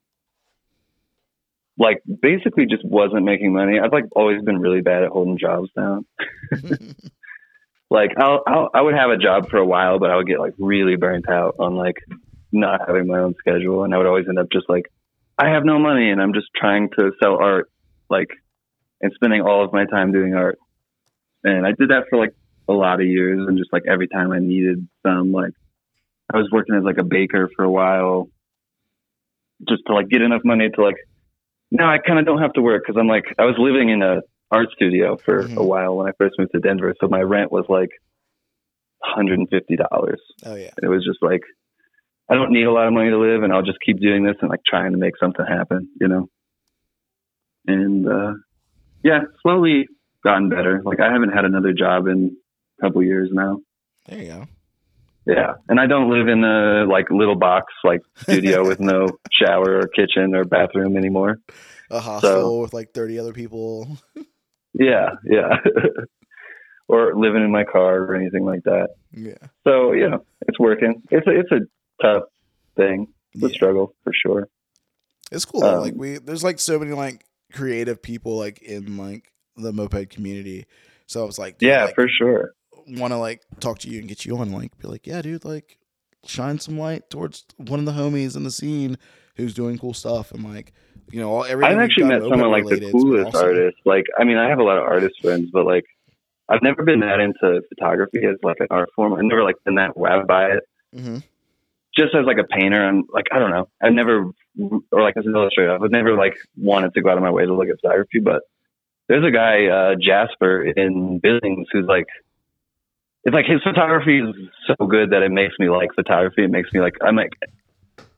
[1.79, 3.79] like basically just wasn't making money.
[3.81, 6.05] I've like always been really bad at holding jobs down.
[7.91, 10.39] like I'll, I'll I would have a job for a while, but I would get
[10.39, 11.97] like really burnt out on like
[12.53, 14.93] not having my own schedule, and I would always end up just like
[15.39, 17.71] I have no money, and I'm just trying to sell art,
[18.13, 18.29] like
[19.01, 20.59] and spending all of my time doing art.
[21.43, 22.35] And I did that for like
[22.69, 25.53] a lot of years, and just like every time I needed some, like
[26.33, 28.29] I was working as like a baker for a while,
[29.69, 30.95] just to like get enough money to like.
[31.75, 34.03] No, I kind of don't have to work because I'm like I was living in
[34.03, 35.57] a art studio for Mhm.
[35.57, 37.89] a while when I first moved to Denver, so my rent was like
[39.03, 40.19] $150.
[40.47, 40.71] oh yeah.
[40.77, 41.41] And it was just like
[42.31, 44.37] I don't need a lot of money to live, and I'll just keep doing this
[44.41, 46.29] and like trying to make something happen, you know.
[47.67, 48.35] And uh,
[49.03, 49.87] yeah, slowly
[50.25, 50.83] gotten better.
[50.85, 52.37] Like I haven't had another job in
[52.79, 53.61] a couple years now.
[54.09, 54.45] There you go.
[55.25, 59.79] Yeah, and I don't live in a like little box like studio with no shower
[59.79, 61.39] or kitchen or bathroom anymore.
[61.91, 63.99] A hostel with like thirty other people.
[64.75, 65.51] Yeah, yeah.
[66.89, 68.89] or living in my car or anything like that.
[69.13, 69.35] Yeah.
[69.65, 71.03] So you know, it's working.
[71.11, 71.61] It's a it's a
[72.03, 72.23] tough
[72.75, 73.09] thing.
[73.35, 73.53] It's a Yeah.
[73.55, 74.49] struggle for sure.
[75.31, 75.63] It's cool.
[75.63, 77.23] Um, like we there's like so many like
[77.53, 80.67] creative people like in like the moped community.
[81.07, 82.53] So I was like, Yeah, like, for sure.
[82.89, 85.45] want to like talk to you and get you on like be like, yeah, dude,
[85.45, 85.79] like
[86.25, 88.97] shine some light towards one of the homies in the scene
[89.37, 90.73] who's doing cool stuff and like
[91.11, 91.75] you know all everything.
[91.75, 93.49] I've actually met someone like the related, it's been coolest awesome.
[93.49, 93.81] artists.
[93.85, 95.85] Like, I mean, I have a lot of artist friends, but like,
[96.49, 99.13] I've never been that into photography as like an art form.
[99.15, 100.63] I've never like been that wowed by it.
[100.95, 101.19] Mm-hmm.
[101.97, 103.69] Just as like a painter, I'm like, I don't know.
[103.83, 107.23] I've never, or like as an illustrator, I've never like wanted to go out of
[107.23, 108.21] my way to look at photography.
[108.21, 108.43] But
[109.09, 112.07] there's a guy, uh, Jasper in Billings, who's like,
[113.25, 114.35] it's like his photography is
[114.67, 116.45] so good that it makes me like photography.
[116.45, 117.33] It makes me like, I'm like,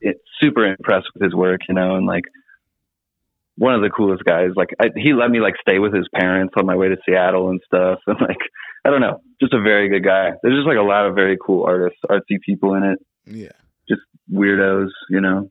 [0.01, 2.23] it's super impressed with his work, you know, and like
[3.57, 4.49] one of the coolest guys.
[4.55, 7.49] Like I, he let me like stay with his parents on my way to Seattle
[7.49, 7.99] and stuff.
[8.07, 8.37] And like
[8.85, 10.31] I don't know, just a very good guy.
[10.43, 13.51] There's just like a lot of very cool artists, artsy people in it, Yeah.
[13.89, 15.49] Just weirdos, you know.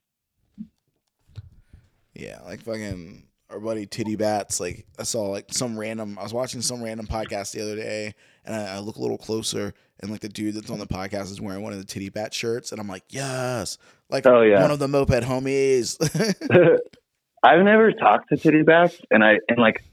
[2.15, 4.61] Yeah, like fucking our buddy Titty Bats.
[4.61, 6.19] Like I saw like some random.
[6.19, 9.19] I was watching some random podcast the other day, and I, I look a little
[9.19, 12.09] closer, and like the dude that's on the podcast is wearing one of the Titty
[12.11, 13.79] Bat shirts, and I'm like, yes,
[14.11, 14.63] like Oh, yeah.
[14.63, 15.97] one of the moped homies.
[17.43, 19.85] I've never talked to Titty Bats, and I and like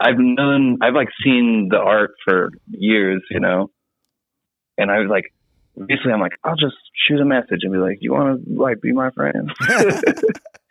[0.00, 3.70] I've known I've like seen the art for years, you know.
[4.76, 5.32] And I was like,
[5.76, 6.76] basically, I'm like, I'll just
[7.08, 9.50] shoot a message and be like, you want to like be my friend?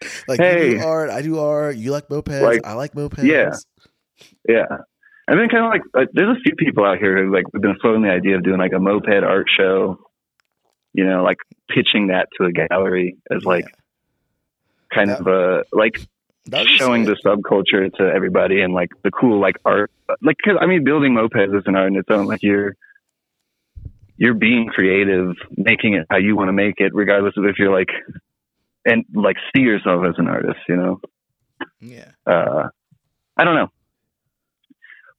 [0.27, 1.75] like you do art, I do art.
[1.75, 3.23] You like mopeds, Like, I like mopeds.
[3.23, 3.51] yeah.
[4.47, 4.65] Yeah.
[5.27, 7.61] I've been kind of like, like, there's a few people out here who like have
[7.61, 9.99] been floating the idea of doing like a moped art show,
[10.93, 11.37] you know, like
[11.69, 13.65] pitching that to a gallery as like
[14.93, 15.99] kind That- of a like
[16.67, 17.17] showing sick.
[17.23, 19.91] the subculture to everybody and like the cool like art.
[20.21, 22.25] Like, cause I mean, building mopeds is an art in its own.
[22.27, 22.75] Like you're
[24.15, 27.71] you're being creative, making it how you want to make it, regardless of if you're
[27.77, 27.89] like
[28.87, 30.59] and like see yourself as an artist.
[30.67, 31.01] You know.
[31.79, 32.11] Yeah.
[32.25, 32.69] uh,
[33.37, 33.67] I don't know.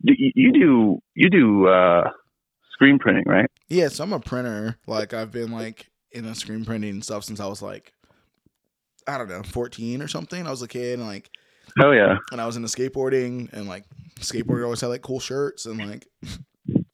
[0.03, 2.11] You, you do you do uh,
[2.73, 3.51] screen printing, right?
[3.69, 4.77] Yeah, so I'm a printer.
[4.87, 7.93] Like I've been like in a screen printing stuff since I was like
[9.07, 10.47] I don't know, 14 or something.
[10.47, 11.31] I was a kid and like
[11.81, 13.85] Oh yeah, and I was into skateboarding and like
[14.21, 16.07] skateboarding always had like cool shirts and like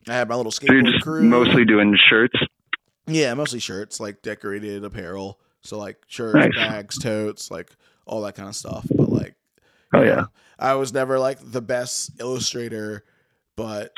[0.09, 1.23] I had my little so you're skateboard just crew.
[1.23, 2.39] mostly doing shirts.
[3.07, 5.39] yeah, mostly shirts, like decorated apparel.
[5.65, 6.55] So like shirts, Nice.
[6.55, 7.71] bags, totes, like
[8.07, 8.87] all that kind of stuff.
[8.95, 9.35] But like
[9.93, 10.15] Oh, yeah.
[10.17, 10.27] know,
[10.59, 13.05] I was never like the best illustrator,
[13.57, 13.93] but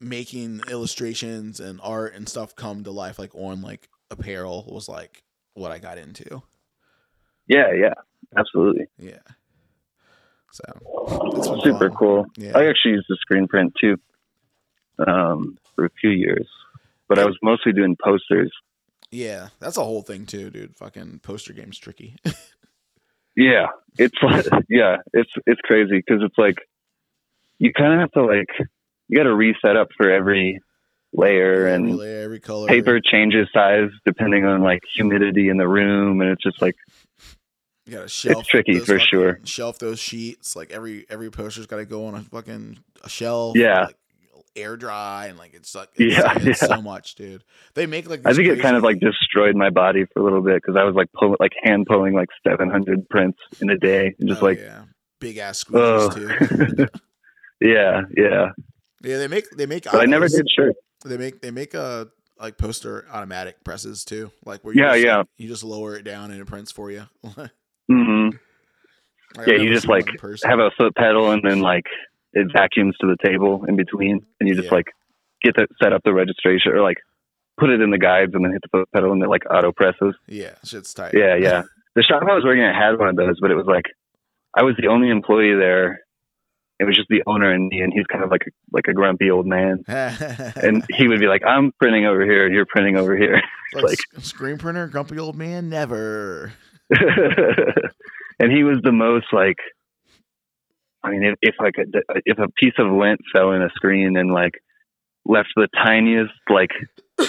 [0.00, 5.22] making illustrations and art and stuff come to life like on like apparel was like
[5.54, 6.42] what I got into.
[7.46, 7.94] Yeah, yeah,
[8.36, 8.86] absolutely.
[8.98, 9.18] Yeah.
[10.52, 10.62] So
[11.36, 11.96] It's been Super fun.
[11.98, 12.26] cool.
[12.36, 12.56] Yeah.
[12.56, 13.96] I actually used the screen print too
[15.06, 16.48] um, for a few years,
[17.08, 18.52] but I was mostly doing posters.
[19.10, 20.76] Yeah, that's a whole thing too, dude.
[20.76, 22.16] Fucking poster game's tricky.
[23.36, 26.56] Yeah, it's like, yeah, it's it's crazy because it's like
[27.58, 28.48] you kind of have to like
[29.08, 30.60] you got to reset up for every
[31.12, 32.66] layer every and layer, every color.
[32.66, 36.74] paper changes size depending on like humidity in the room and it's just like
[37.86, 38.40] You gotta shelf.
[38.40, 39.40] It's tricky for sure.
[39.44, 40.54] Shelf those sheets.
[40.54, 43.56] Like every every poster's got to go on a fucking a shelf.
[43.56, 43.86] Yeah.
[43.86, 43.96] Like,
[44.56, 46.66] air dry and like it's like it's, Yeah, it's yeah.
[46.66, 47.44] so much, dude.
[47.74, 50.42] They make like I think it kind of like destroyed my body for a little
[50.42, 54.14] bit because I was like pulling like hand pulling like 700 prints in a day
[54.18, 54.82] and just Oh, like yeah,
[55.20, 56.28] big ass oh too.
[57.60, 58.46] yeah yeah
[59.02, 59.92] yeah, they make they make.
[59.92, 62.06] I never did shirts They make they make uh
[62.38, 64.30] like poster automatic presses too.
[64.44, 65.22] Like where Yeah, just, yeah.
[65.38, 67.04] you just lower it down and it prints for you.
[67.36, 67.50] Like,
[67.88, 68.28] hmm
[69.38, 70.06] I've yeah you just like
[70.44, 71.84] have a foot pedal and then like
[72.32, 74.74] it vacuums to the table in between and you just Yeah.
[74.74, 74.86] like
[75.42, 76.98] get the set up the registration or like
[77.58, 79.72] put it in the guides and then hit the foot pedal and it like auto
[79.72, 81.12] presses yeah, shit's tight.
[81.14, 81.62] yeah yeah
[81.96, 83.84] the shop I was working at had one of those but it was like
[84.56, 86.00] I was the only employee there
[86.78, 88.94] it was just the owner and me and he's kind of like a, like a
[88.94, 92.96] grumpy old man and he would be like, "I'm printing over here, and you're printing
[92.96, 93.38] over here,"
[93.74, 96.54] like, like- screen printer, grumpy old man, never.
[98.38, 99.56] and he was the most like,
[101.02, 104.16] I mean, if, if like a, if a piece of lint fell in a screen
[104.16, 104.62] and like
[105.24, 106.70] left the tiniest like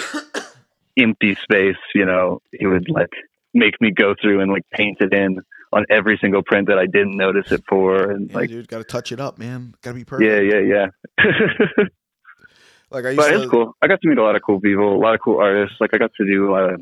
[0.98, 3.10] empty space, you know, he would like
[3.54, 5.38] make me go through and like paint it in
[5.72, 8.84] on every single print that I didn't notice it for, and Yeah, like, dude, gotta
[8.84, 9.74] touch it up, man.
[9.80, 10.30] Gotta be perfect.
[10.30, 10.86] yeah, yeah,
[11.18, 11.84] yeah.
[12.90, 13.40] Like I used but to.
[13.42, 13.72] it's cool.
[13.80, 15.76] I got to meet a lot of cool people, a lot of cool artists.
[15.80, 16.80] Like I got to do a lot of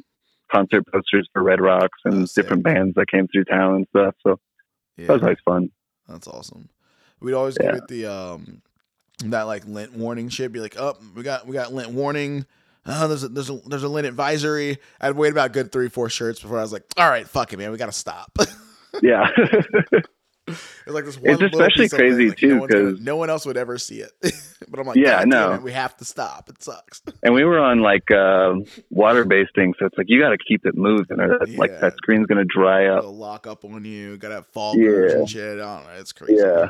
[0.51, 2.43] concert posters for Red Rocks and Oh, sick.
[2.43, 4.17] different bands that came through town and stuff.
[4.27, 4.41] So
[4.97, 5.69] Yeah, that was always fun.
[6.09, 6.69] that's awesome.
[7.21, 7.73] We'd always Yeah.
[7.73, 8.63] give it the um
[9.25, 10.53] that like lint warning shit.
[10.53, 12.47] Be like, oh, we got we got lint warning.
[12.87, 14.79] Oh, there's a, there's a there's a lint advisory.
[15.01, 17.53] I'd wait about a good three four shirts before I was like, all right, fuck
[17.53, 18.37] it, man, we gotta stop.
[19.03, 19.31] Yeah,
[20.87, 23.57] It's like this one It's especially crazy, like, too, no, 'cause- no one else would
[23.57, 24.11] ever see it.
[24.69, 25.55] but I'm like, Yeah, no.
[25.55, 26.49] it, we have to stop.
[26.49, 27.03] It sucks.
[27.23, 28.55] and we were on like uh,
[28.91, 31.81] water based thing, so it's like you got to keep it moving, or that, like
[31.81, 32.99] that screen's gonna dry up.
[33.01, 34.17] It'll lock up on you.
[34.17, 35.19] Gotta have foggers Yeah.
[35.19, 35.59] and shit.
[35.61, 35.93] I don't know.
[36.01, 36.37] It's crazy.
[36.43, 36.67] Yeah,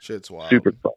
[0.00, 0.50] shit's wild.
[0.50, 0.92] super fun.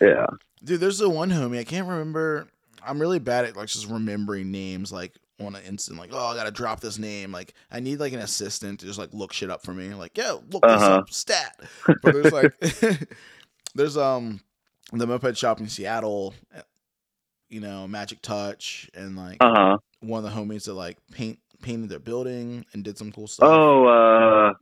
[0.00, 0.26] Yeah,
[0.62, 1.58] Dude, there's the one homie.
[1.58, 2.48] I can't remember.
[2.86, 5.98] I'm really bad at like just remembering names like on an instant.
[5.98, 7.32] Like, oh, I gotta drop this name.
[7.32, 9.92] Like, I need like an assistant to just like look shit up for me.
[9.94, 10.98] Like, yo, look this Uh-huh.
[10.98, 11.58] up, stat.
[11.86, 12.52] But there's like,
[13.74, 14.40] there's um
[14.92, 16.34] the moped shop in Seattle.
[17.50, 19.78] You know, Magic Touch, and like uh huh.
[20.00, 23.48] one of the homies that like paint painted their building and did some cool stuff.
[23.48, 24.54] Oh, uh,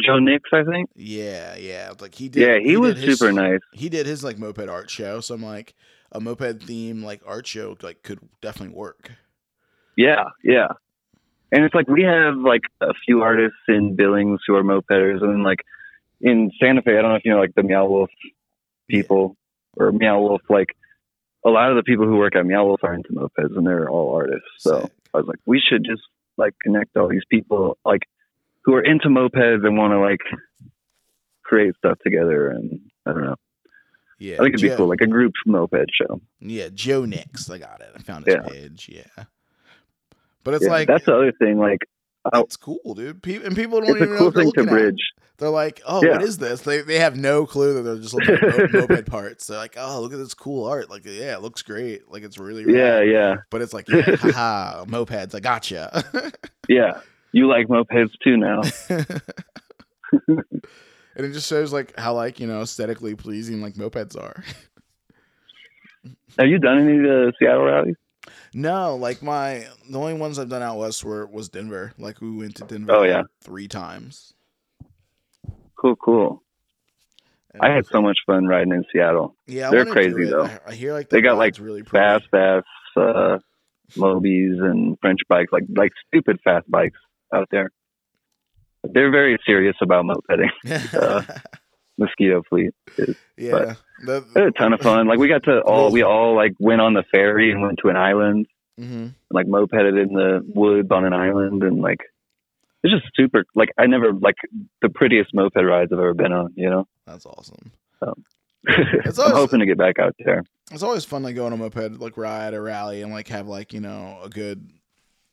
[0.00, 0.90] Joe Nix, I think.
[0.96, 1.92] yeah, yeah.
[2.00, 2.40] Like he did.
[2.48, 3.60] Yeah, he, was his- super nice.
[3.72, 5.74] he did his like moped art show so i'm like
[6.12, 9.10] a moped theme like art show like could definitely work
[9.98, 10.68] Yeah, yeah.
[11.50, 15.30] And it's like we have like a few artists in Billings who are mopeders, and
[15.32, 15.58] then like
[16.20, 18.10] in Santa Fe, I don't know if you know like the Meow Wolf
[18.88, 19.36] people
[19.76, 20.42] or Meow Wolf.
[20.48, 20.68] Like
[21.44, 23.90] a lot of the people who work at Meow Wolf are into mopeds, and they're
[23.90, 24.48] all artists.
[24.60, 24.88] So.
[25.14, 26.02] I was like, we should just
[26.36, 28.02] like connect all these people like
[28.64, 30.20] who are into mopeds and want to like
[31.42, 32.50] create stuff together.
[32.50, 33.36] And I don't know.
[34.18, 36.20] yeah I think it'd be cool, like a group moped show.
[36.40, 38.42] yeah joe nix i got it i found his Yeah.
[38.48, 39.24] page yeah
[40.44, 41.58] but it's Yeah, like that's the other thing.
[41.58, 41.80] Like
[42.34, 44.52] it's cool dude Pe- and people don't it's even a know cool what they're thing
[44.52, 44.80] to looking at.
[44.82, 45.12] bridge.
[45.38, 46.20] they're like oh what Yeah.
[46.26, 49.56] is this they, they have no clue that they're just looking at moped parts they're
[49.56, 52.64] like oh look at this cool art like yeah it looks great like it's really
[52.70, 53.36] Yeah, yeah.
[53.50, 56.04] but it's like yeah, haha mopeds i gotcha
[56.68, 57.00] Yeah.
[57.32, 58.60] You like mopeds too now.
[60.28, 64.42] and it just shows like how like you know aesthetically pleasing like mopeds are
[66.38, 67.96] Have you done any of the Seattle rallies?
[68.54, 72.30] No like my the only ones i've done out west were was denver like we
[72.30, 73.22] went to denver Oh, yeah.
[73.42, 74.32] three times
[75.80, 76.42] Cool, cool.
[77.54, 79.36] And I had so much fun riding in Seattle.
[79.46, 80.48] yeah I they're crazy, though.
[80.66, 82.04] I, hear like They got, like, really pretty.
[82.04, 82.66] Fast, fast,
[82.96, 83.38] uh,
[83.96, 86.98] Mobies and French bikes, like like stupid fast bikes
[87.32, 87.70] out there.
[88.82, 90.50] They're very serious about mopeding.
[90.94, 91.22] uh,
[91.98, 95.06] Mosquito Fleet is yeah the, they had a ton of fun.
[95.06, 97.88] Like we got to all we all like went on the ferry and went to
[97.88, 98.46] an island,
[98.78, 99.14] mhm.
[99.30, 102.00] like mopeded in the woods on an island, and like
[102.82, 103.44] it's just super.
[103.54, 104.36] Like I never like
[104.82, 106.52] the prettiest moped rides I've ever been on.
[106.56, 107.72] You know, That's awesome.
[108.00, 108.14] So
[108.68, 110.44] I'm hoping to get back out there.
[110.70, 113.48] It's always fun to go on a moped like ride a rally and like have
[113.48, 114.68] like you know a good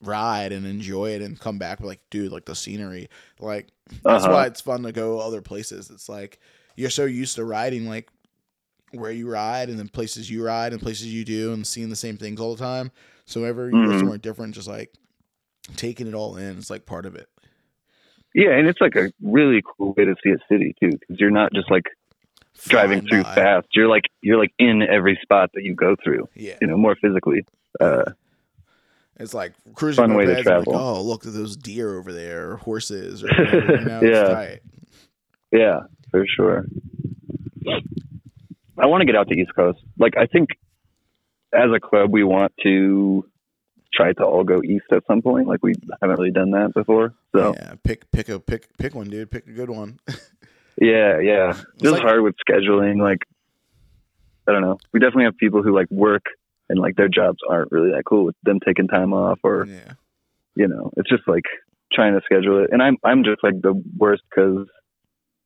[0.05, 3.09] ride and enjoy it and come back like dude like the scenery
[3.39, 3.67] like
[4.03, 4.33] that's Uh-huh.
[4.33, 5.89] why it's fun to go other places.
[5.89, 6.39] It's like
[6.75, 8.09] you're so used to riding like
[8.91, 11.95] where you ride and then places you ride and places you do and seeing the
[11.95, 12.91] same things all the time.
[13.25, 13.99] So whenever you go Mhm.
[13.99, 14.93] somewhere different, just like
[15.75, 17.27] taking it all in, it's like part of it.
[18.33, 21.31] Yeah, and it's like a really cool way to see a city too, because you're
[21.31, 21.85] not just like
[22.67, 23.35] driving Flying through by.
[23.35, 23.67] fast.
[23.73, 26.27] You're like you're like in every spot that you go through.
[26.35, 27.45] Yeah, You know, more physically.
[27.79, 28.11] Uh,
[29.17, 30.75] it's like cruising Fun way to and, like, travel.
[30.75, 34.27] oh, look at those deer over there, or horses, or whatever, you know, it's Yeah.
[34.33, 34.59] tight.
[35.51, 35.79] yeah,
[36.11, 36.65] for sure.
[38.77, 39.79] I want to get out to East Coast.
[39.97, 40.49] Like I think
[41.53, 43.25] as a club we want to
[43.93, 45.47] try to all go east at some point.
[45.47, 47.13] Like we haven't really done that before.
[47.35, 49.31] So Yeah, pick pick a pick pick one, dude.
[49.31, 49.99] Pick a good one.
[50.81, 51.53] yeah, yeah.
[51.81, 53.01] Just like- hard with scheduling.
[53.01, 53.19] Like
[54.47, 54.77] I don't know.
[54.93, 56.25] We definitely have people who like work
[56.69, 59.93] and like their jobs aren't really that cool with them taking time off or yeah,
[60.55, 61.43] you know, it's just like
[61.93, 62.69] trying to schedule it.
[62.71, 64.67] And I'm I'm just like the worst because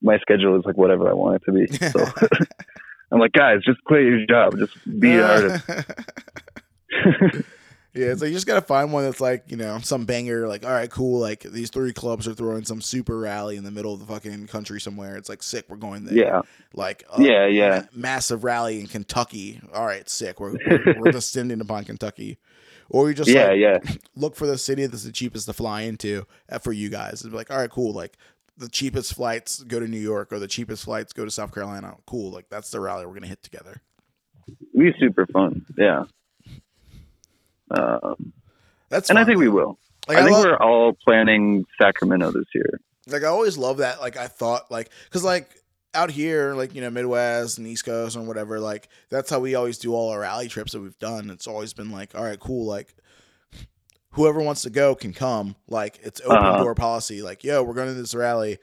[0.01, 1.67] my schedule is like whatever I want it to be.
[1.91, 2.05] So
[3.11, 5.65] I'm like, guys, just quit your job, just be an artist.
[7.93, 10.47] Yeah, it's like you just gotta find one that's like you know some banger.
[10.47, 11.19] Like, all right, cool.
[11.19, 14.47] Like these three clubs are throwing some super rally in the middle of the fucking
[14.47, 15.17] country somewhere.
[15.17, 15.65] It's like sick.
[15.69, 16.15] We're going there.
[16.15, 16.41] yeah,
[16.73, 17.85] Like uh, Yeah, yeah.
[17.93, 19.59] massive rally in Kentucky.
[19.73, 20.39] All right, sick.
[20.39, 22.37] We're we're, we're descending upon Kentucky.
[22.91, 23.77] Or you just yeah, like, yeah,
[24.15, 27.23] look for the city that's the cheapest to fly into uh, for you guys.
[27.23, 27.93] It's like, all right, cool.
[27.93, 28.17] Like
[28.57, 31.95] the cheapest flights go to New York or the cheapest flights go to South Carolina.
[32.07, 32.31] Cool.
[32.31, 33.81] Like that's the rally we're gonna hit together.
[34.77, 35.65] be super fun.
[35.77, 36.05] Yeah,
[37.71, 38.33] um,
[38.89, 39.77] That's and I think we will.
[40.07, 42.79] Like, I think love- we're all planning Sacramento this year.
[43.07, 44.01] like I always love that.
[44.01, 45.49] Like I thought, like because like
[45.93, 49.55] out here, like you know Midwest and East Coast and whatever, like that's how we
[49.55, 51.29] always do all our rally trips that we've done.
[51.29, 52.95] It's always been like, all right, cool, like.
[54.13, 55.55] Whoever wants to go can come.
[55.67, 56.63] Like it's open Uh-huh.
[56.63, 57.21] door policy.
[57.21, 58.57] Like, yo, we're going to this rally.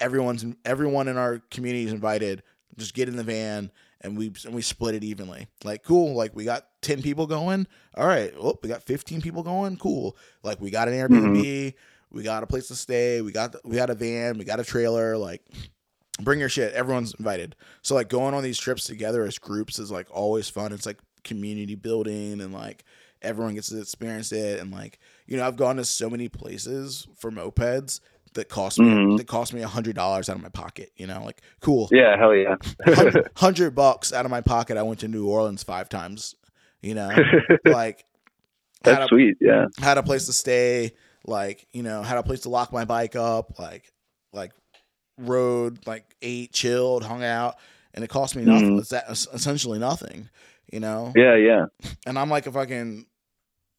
[0.00, 2.42] Everyone's everyone in our community is invited.
[2.78, 3.70] Just get in the van
[4.06, 5.48] and we and we split it evenly.
[5.64, 6.14] Like, cool.
[6.14, 7.66] Like we got ten people going.
[7.96, 8.32] All right.
[8.40, 9.76] Oh, we got fifteen people going.
[9.76, 10.16] Cool.
[10.42, 11.42] Like we got an Airbnb.
[11.42, 12.16] Mm-hmm.
[12.16, 13.20] We got a place to stay.
[13.20, 14.38] We got we got a van.
[14.38, 15.16] We got a trailer.
[15.16, 15.42] Like,
[16.20, 16.72] bring your shit.
[16.72, 17.56] Everyone's invited.
[17.82, 20.72] So like going on these trips together as groups is like always fun.
[20.72, 22.84] It's like community building and like
[23.22, 24.60] everyone gets to experience it.
[24.60, 28.00] And like you know, I've gone to so many places for mopeds
[28.36, 29.16] that cost me Mhm.
[29.18, 30.92] that cost me a hundred dollars out of my pocket.
[30.96, 31.88] You know, like cool.
[31.92, 32.56] Yeah, hell yeah.
[33.36, 34.76] Hundred bucks out of my pocket.
[34.78, 36.34] I went to New Orleans five times.
[36.80, 37.08] You know,
[37.64, 38.04] like
[38.84, 39.36] had That's a, sweet.
[39.40, 40.92] Yeah, had a place to stay.
[41.26, 43.58] Like you know, had a place to lock my bike up.
[43.58, 43.90] Like
[44.32, 44.52] like
[45.18, 47.56] rode, like ate, chilled, hung out,
[47.94, 48.76] and it cost me nothing.
[48.76, 48.80] Mhm.
[48.80, 50.28] It's that, it's essentially nothing.
[50.72, 51.66] You know, yeah, yeah.
[52.06, 53.06] and I'm like a fucking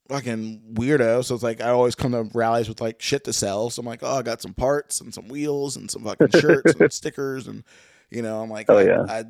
[0.08, 1.24] fucking weirdo.
[1.24, 3.70] So it's like I always come to rallies with like shit to sell.
[3.70, 6.74] So I'm like, oh, I got some parts and some wheels and some fucking shirts
[6.78, 7.64] and stickers and
[8.10, 9.02] you know, I'm like, Oh, I, yeah.
[9.08, 9.24] I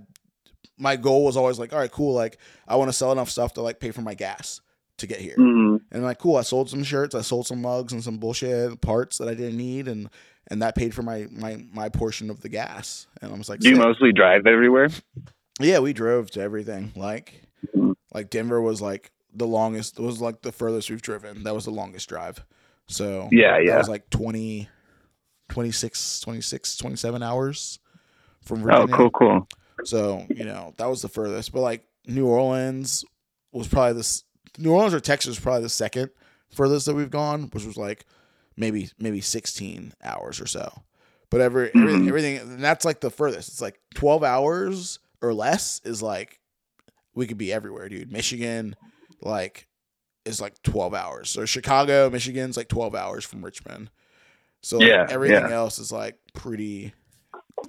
[0.78, 2.14] my goal was always like, all right, cool.
[2.14, 4.60] Like I want to sell enough stuff to like pay for my gas
[4.98, 5.36] to get here.
[5.36, 5.80] Mhm.
[5.92, 6.36] And like, cool.
[6.36, 9.56] I sold some shirts, I sold some mugs and some bullshit parts that I didn't
[9.56, 10.08] need, and
[10.50, 13.06] and that paid for my my my portion of the gas.
[13.20, 13.84] And I was like, Do you sick.
[13.84, 14.88] mostly drive everywhere?
[15.60, 16.92] Yeah, we drove to everything.
[16.94, 17.42] Like,
[17.76, 17.94] Mhm.
[18.14, 19.98] like Denver was like the longest.
[19.98, 21.42] It was like the furthest we've driven.
[21.44, 22.44] That was the longest drive.
[22.88, 24.68] So Yeah, yeah, it was like 20,
[25.48, 27.78] 26, 26, 27 hours
[28.42, 29.48] from Oh, cool, cool.
[29.84, 31.52] So you know that was the furthest.
[31.52, 33.04] But like New Orleans
[33.52, 34.24] was probably this.
[34.58, 36.10] New Orleans or Texas was probably the second
[36.50, 38.04] furthest that we've gone, which was like
[38.56, 40.82] maybe maybe sixteen hours or so.
[41.30, 42.08] But every, everything, Mhm.
[42.08, 43.48] everything, and that's like the furthest.
[43.50, 46.40] It's like twelve hours or less is like
[47.14, 48.10] we could be everywhere, dude.
[48.10, 48.74] Michigan,
[49.20, 49.66] like,
[50.24, 51.30] is like twelve hours.
[51.30, 53.90] So Chicago, Michigan's like twelve hours from Richmond.
[54.62, 55.54] So like, Yeah, everything yeah.
[55.54, 56.92] else is like pretty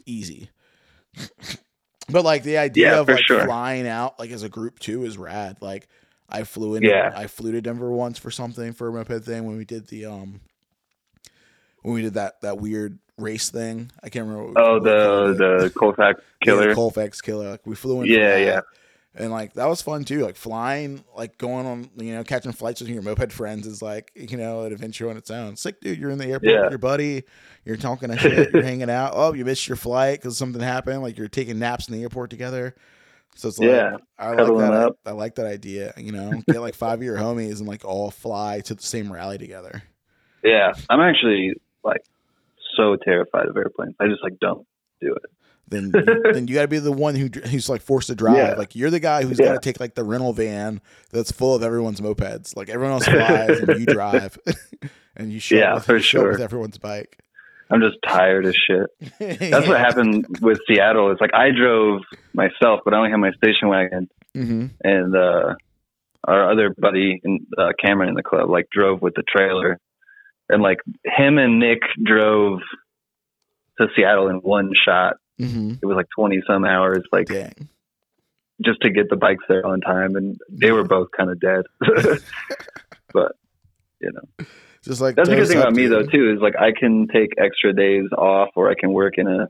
[0.06, 0.50] easy.
[2.12, 3.46] But like the idea Yeah, of like sure.
[3.46, 5.58] flying out like as a group too is rad.
[5.62, 5.88] Like
[6.28, 7.14] I flew in Yeah.
[7.16, 10.06] I flew to Denver once for something for a moped thing when we did the
[10.08, 10.40] um
[11.84, 13.92] when we did that that weird race thing.
[14.04, 16.70] I can't remember what Oh, what we called the the Colfax Yeah, killer.
[16.70, 17.52] the Colfax killer.
[17.52, 18.08] Like we flew in.
[18.08, 18.62] Yeah, yeah.
[19.16, 20.20] And like that was fun too.
[20.24, 24.12] Like flying, like going on, you know, catching flights with your moped friends is like,
[24.16, 25.56] you know, an adventure on its own.
[25.56, 25.98] Sick, dude.
[25.98, 26.62] You're in the airport Yeah.
[26.62, 27.24] with your buddy.
[27.66, 28.54] You're talking to shit.
[28.54, 29.14] You're hanging out.
[29.16, 31.02] Oh, you missed your flight because something happened.
[31.02, 32.76] Like you're taking naps in the airport together.
[33.36, 34.74] So it's like, Yeah, I like that.
[34.74, 34.98] up.
[35.06, 35.94] I like that idea.
[35.98, 39.12] You know, get like five of your homies and like all fly to the same
[39.12, 39.82] rally together.
[40.44, 41.54] Yeah, I'm actually
[41.84, 42.04] like
[42.78, 43.96] so terrified of airplanes.
[44.00, 44.66] I just like don't
[45.02, 45.32] do it.
[45.72, 48.36] then you, then you got to be the one who who's like forced to drive.
[48.38, 48.54] Yeah.
[48.56, 49.48] Like you're the guy who's Yeah.
[49.54, 50.82] got to take like the rental van
[51.12, 52.56] that's full of everyone's mopeds.
[52.56, 54.38] Like everyone else flies and you drive,
[55.16, 56.32] and you show Yeah, up with, for you show up sure.
[56.32, 57.20] with everyone's bike.
[57.72, 58.88] I'm just tired as shit.
[59.52, 61.12] That's what happened with Seattle.
[61.12, 62.02] It's like I drove
[62.34, 65.54] myself, but I only had my station wagon, hmm and uh,
[66.28, 69.78] our other buddy, in, uh, Cameron in the club, like drove with the trailer,
[70.50, 72.60] and like him and Nick drove
[73.80, 75.18] to Seattle in one shot.
[75.40, 77.70] Hmm It was like 20 some hours, like Dang.
[78.64, 81.66] just to get the bikes there on time, and they were both kind of dead.
[83.14, 83.34] but
[84.02, 84.46] you know.
[84.84, 87.32] Just like That's the good thing about me though too is like I can take
[87.38, 89.50] extra days off or I can work in a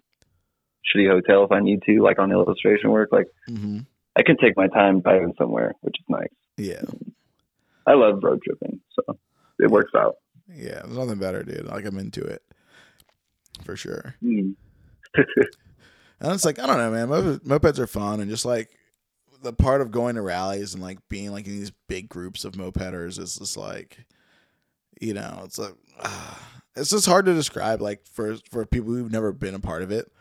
[0.90, 3.10] shitty hotel if I need to, like on illustration work.
[3.12, 3.80] Like mm-hmm.
[4.16, 6.28] I can take my time driving somewhere, which is nice.
[6.58, 6.82] Yeah,
[7.86, 9.18] I love road tripping, so
[9.60, 10.16] it works out.
[10.52, 10.82] yeah.
[10.84, 11.66] There's nothing better, dude.
[11.66, 12.42] Like I'm into it
[13.64, 14.16] for sure.
[14.24, 14.56] Mm.
[16.22, 17.10] And it's like I don't know, man.
[17.10, 18.70] Moped, mopeds are fun, and just like
[19.42, 22.54] the part of going to rallies and like being like in these big groups of
[22.54, 23.98] mopeders is just like,
[25.00, 25.74] you know, it's like
[26.76, 27.82] it's just hard to describe.
[27.82, 30.12] Like for for people who've never been a part of it,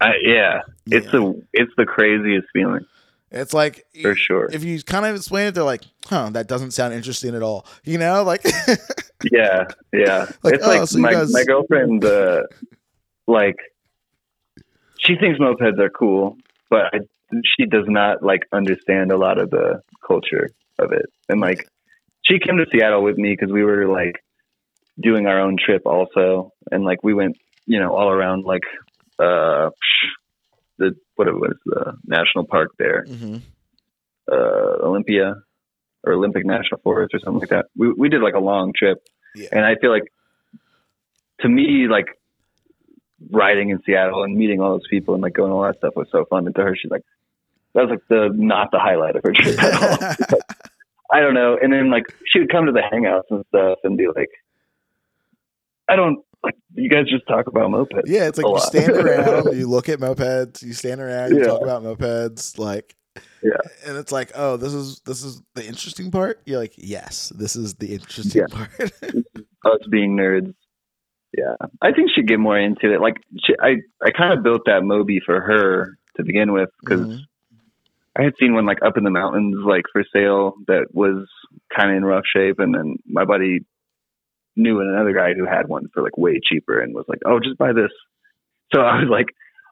[0.00, 1.12] I, yeah, it's Yeah.
[1.12, 2.84] the it's the craziest feeling
[3.32, 4.48] it's like for sure.
[4.52, 7.64] if you kind of explain it, they're like, huh, that doesn't sound interesting at all.
[7.84, 8.44] You know, like
[9.30, 10.26] Yeah, yeah.
[10.42, 12.42] Like, it's oh, like so my guys- my girlfriend, uh,
[13.28, 13.54] like
[15.00, 16.36] she thinks mopeds are cool,
[16.68, 16.98] but I,
[17.56, 21.06] she does not like understand a lot of the culture of it.
[21.28, 21.68] And like
[22.22, 24.22] she came to Seattle with me because we were like
[25.00, 27.36] doing our own trip also, and like we went,
[27.66, 28.62] you know, all around like
[29.18, 29.70] uh
[30.78, 33.38] the what it was the national park there, hmm
[34.30, 35.34] uh Olympia
[36.04, 37.66] or Olympic National Forest or something like that.
[37.76, 38.98] We we did like a long trip,
[39.34, 39.48] Yeah.
[39.52, 40.12] and I feel like
[41.40, 42.06] to me like
[43.30, 46.08] riding in Seattle and meeting all those people and like going all that stuff was
[46.10, 46.46] so fun.
[46.46, 47.02] And to her, she's like,
[47.74, 50.38] that was like the not the highlight of her trip at all.
[51.12, 51.58] I don't know.
[51.60, 54.30] And then like she would come to the hangouts and stuff and be like,
[55.88, 58.02] I don't like you guys just talk about mopeds.
[58.06, 58.62] yeah, it's like you lot.
[58.62, 61.46] stand around, you look at mopeds, you stand around, you Yeah.
[61.46, 62.94] talk about mopeds, like
[63.42, 63.50] Yeah.
[63.86, 66.40] and it's like, oh, this is this is the interesting part.
[66.46, 68.56] You're like, yes, this is the interesting Yeah.
[68.56, 68.92] part.
[69.64, 70.54] us being nerds.
[71.36, 73.00] Yeah, I think she'd get more into it.
[73.00, 77.06] Like she, I, I kind of built that Moby for her to begin with because
[77.06, 77.20] Mhm.
[78.18, 81.28] I had seen one like up in the mountains, like for sale, that was
[81.74, 83.60] kind of in rough shape, and then my buddy
[84.56, 87.56] knew another guy who had one for like way cheaper, and was like, "Oh, just
[87.58, 87.92] buy this."
[88.74, 89.26] So I was like,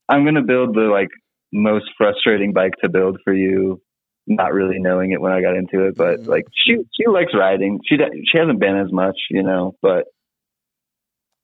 [0.09, 1.11] "I'm gonna build the like
[1.53, 3.81] most frustrating bike to build for you."
[4.29, 6.29] Not really knowing it when I got into it, but Mhm.
[6.29, 7.81] like she she likes riding.
[7.85, 10.05] She she hasn't been as much, you know, but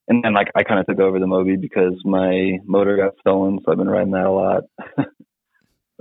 [0.09, 3.59] and then like I kind of took over the Moby because my motor got stolen,
[3.65, 4.65] so I've been riding that a lot.
[4.97, 5.07] but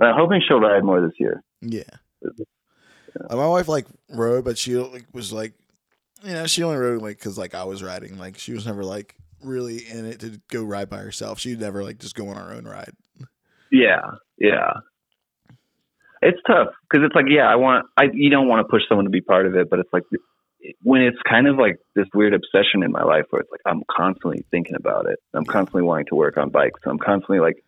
[0.00, 1.42] I'm hoping she'll ride more this year.
[1.60, 1.82] Yeah.
[2.24, 5.54] Uh, My wife like rode, but she like was like,
[6.22, 8.18] you know, she only rode like because like I was riding.
[8.18, 11.38] Like she was never like really in it to go ride by herself.
[11.38, 12.92] She'd never like just go on her own ride.
[13.70, 14.02] Yeah,
[14.38, 14.72] yeah.
[16.22, 19.04] It's tough because it's like, yeah, I want, I you don't want to push someone
[19.04, 20.04] to be part of it, but it's like
[20.82, 23.82] when it's kind of like this weird obsession in my life where it's like I'm
[23.90, 25.18] constantly thinking about it.
[25.34, 26.80] I'm constantly wanting to work on bikes.
[26.86, 27.62] I'm constantly like,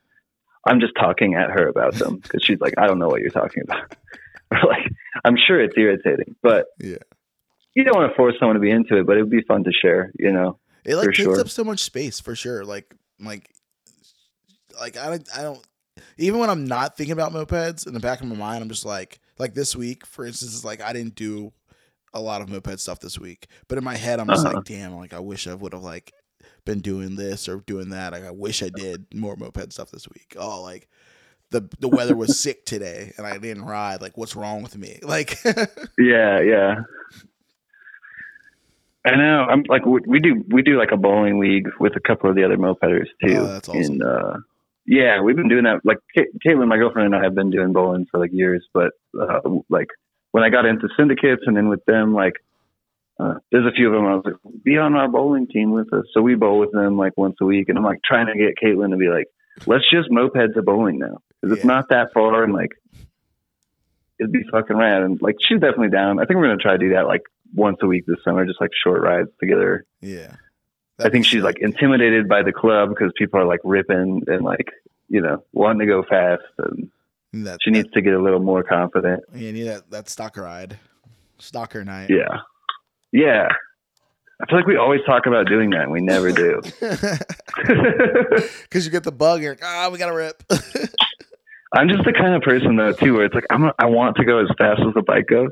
[0.67, 3.31] I'm just talking at her about them because she's like, I don't know what you're
[3.31, 3.95] talking about.
[4.51, 4.91] like,
[5.25, 6.97] I'm sure it's irritating, but Yeah.
[7.75, 9.65] you don't want to force someone to be into it, but it would be fun
[9.65, 10.59] to share, you know?
[10.85, 11.41] It like takes sure.
[11.41, 12.65] up so much space for sure.
[12.65, 13.51] Like like
[14.81, 15.67] like I don't I don't
[16.19, 18.87] even when I'm not thinking about mopeds in the back of my mind, I'm just
[18.87, 21.53] like like this week, for instance, is like I didn't do
[22.17, 23.47] a lot of moped stuff this week.
[23.69, 24.57] But in my head I'm just Uh-huh.
[24.57, 26.13] like, damn, like I wish I would have like
[26.65, 28.13] been doing this or doing that.
[28.13, 30.35] Like I wish I did more moped stuff this week.
[30.39, 30.89] Oh like
[31.51, 34.01] the the weather was sick today and I didn't ride.
[34.01, 34.99] Like what's wrong with me?
[35.05, 35.39] Like
[35.99, 36.75] Yeah, yeah.
[39.05, 39.47] I know.
[39.49, 42.35] I'm like we, we do we do like a bowling league with a couple of
[42.35, 43.37] the other mopeders too.
[43.37, 43.81] Oh, that's awesome.
[43.81, 44.37] And uh,
[44.85, 45.81] yeah, we've been doing that.
[45.85, 48.67] Like Caitlin, my girlfriend, and I have been doing bowling for like years.
[48.75, 49.87] But uh, like
[50.37, 52.35] when I got into syndicates and then with them, like
[53.19, 54.05] uh, there's a few of them.
[54.05, 56.05] I was like, be on our bowling team with us.
[56.13, 58.59] So we bowl with them like once a week, and I'm like trying to get
[58.63, 59.29] Caitlin to be like,
[59.67, 62.73] let's just moped to bowling now because it's not that far and like
[64.21, 65.05] it'd be fucking rad.
[65.05, 66.21] And like she's definitely down.
[66.21, 67.23] I think we're gonna try to do that like
[67.55, 69.87] once a week this summer, just like short rides together.
[70.03, 70.37] Yeah.
[70.99, 74.69] I think she's like intimidated by the club because people are like ripping and like
[75.09, 76.91] you know wanting to go fast, and
[77.33, 79.23] that, she needs to get a little more confident.
[79.35, 80.79] you need that, that stock ride.
[81.39, 82.09] Stalker night.
[82.11, 82.39] Yeah,
[83.13, 83.49] yeah.
[84.41, 86.61] I feel like we always talk about doing that, and we never do.
[88.63, 90.43] Because you get the bug, you're like, ah, we gotta rip.
[91.73, 94.17] I'm just the kind of person though too, where it's like I'm a, I want
[94.17, 95.51] to go as fast as the bike goes.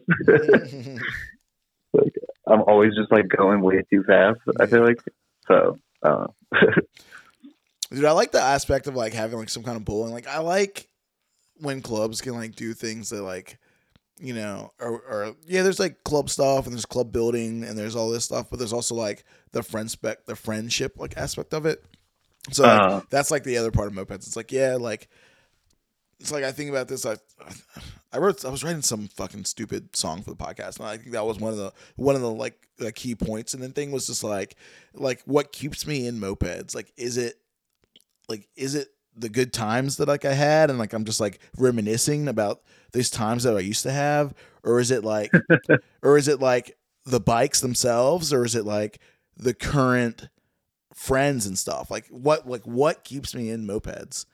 [1.93, 2.15] like
[2.47, 4.41] I'm always just like going way too fast.
[4.61, 4.99] I feel like
[5.49, 5.79] so.
[6.03, 6.27] Uh,
[7.91, 10.13] Dude, I like the aspect of like having like some kind of bowling.
[10.13, 10.89] Like I like
[11.61, 13.59] when clubs can like do things that like
[14.21, 17.97] you know or, or yeah there's like club stuff and there's club building and there's
[17.97, 21.67] all this stuff but there's also like the friend spec the friendship like aspect of
[21.67, 21.85] it
[22.53, 23.01] so like, Uh-huh.
[23.11, 25.09] that's like the other part of mopeds it's like yeah like
[26.21, 27.17] it's like i think about this i
[28.13, 31.11] i wrote i was writing some fucking stupid song for the podcast and i think
[31.11, 33.91] that was one of the one of the like the key points and then thing
[33.91, 34.55] was just like
[34.95, 37.35] like what keeps me in mopeds like is it
[38.29, 41.39] like is it the good times that like I had and like I'm just like
[41.57, 42.63] reminiscing about
[42.93, 45.31] these times that I used to have or is it like
[46.03, 49.01] or is it like the bikes themselves or is it like
[49.37, 50.29] the current
[50.93, 51.91] friends and stuff?
[51.91, 54.27] Like what like what keeps me in mopeds?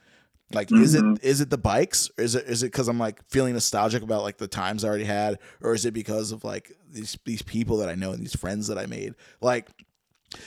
[0.53, 1.25] Like is it mm-hmm.
[1.25, 2.11] is it the bikes?
[2.19, 4.89] Or is it is it because I'm like feeling nostalgic about like the times I
[4.89, 8.21] already had or is it because of like these these people that I know and
[8.21, 9.15] these friends that I made?
[9.41, 9.69] Like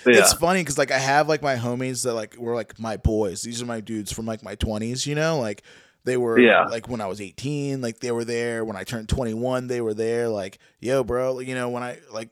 [0.05, 0.19] yeah.
[0.19, 3.41] it's funny because like I have like my homies that like were like my boys.
[3.41, 5.05] These are my dudes from like my twenties.
[5.07, 5.63] You know, like
[6.05, 6.65] they were Yeah.
[6.65, 8.63] like when I was eighteen, like they were there.
[8.65, 10.29] When I turned twenty one, they were there.
[10.29, 12.29] Like yo, bro, you know when I like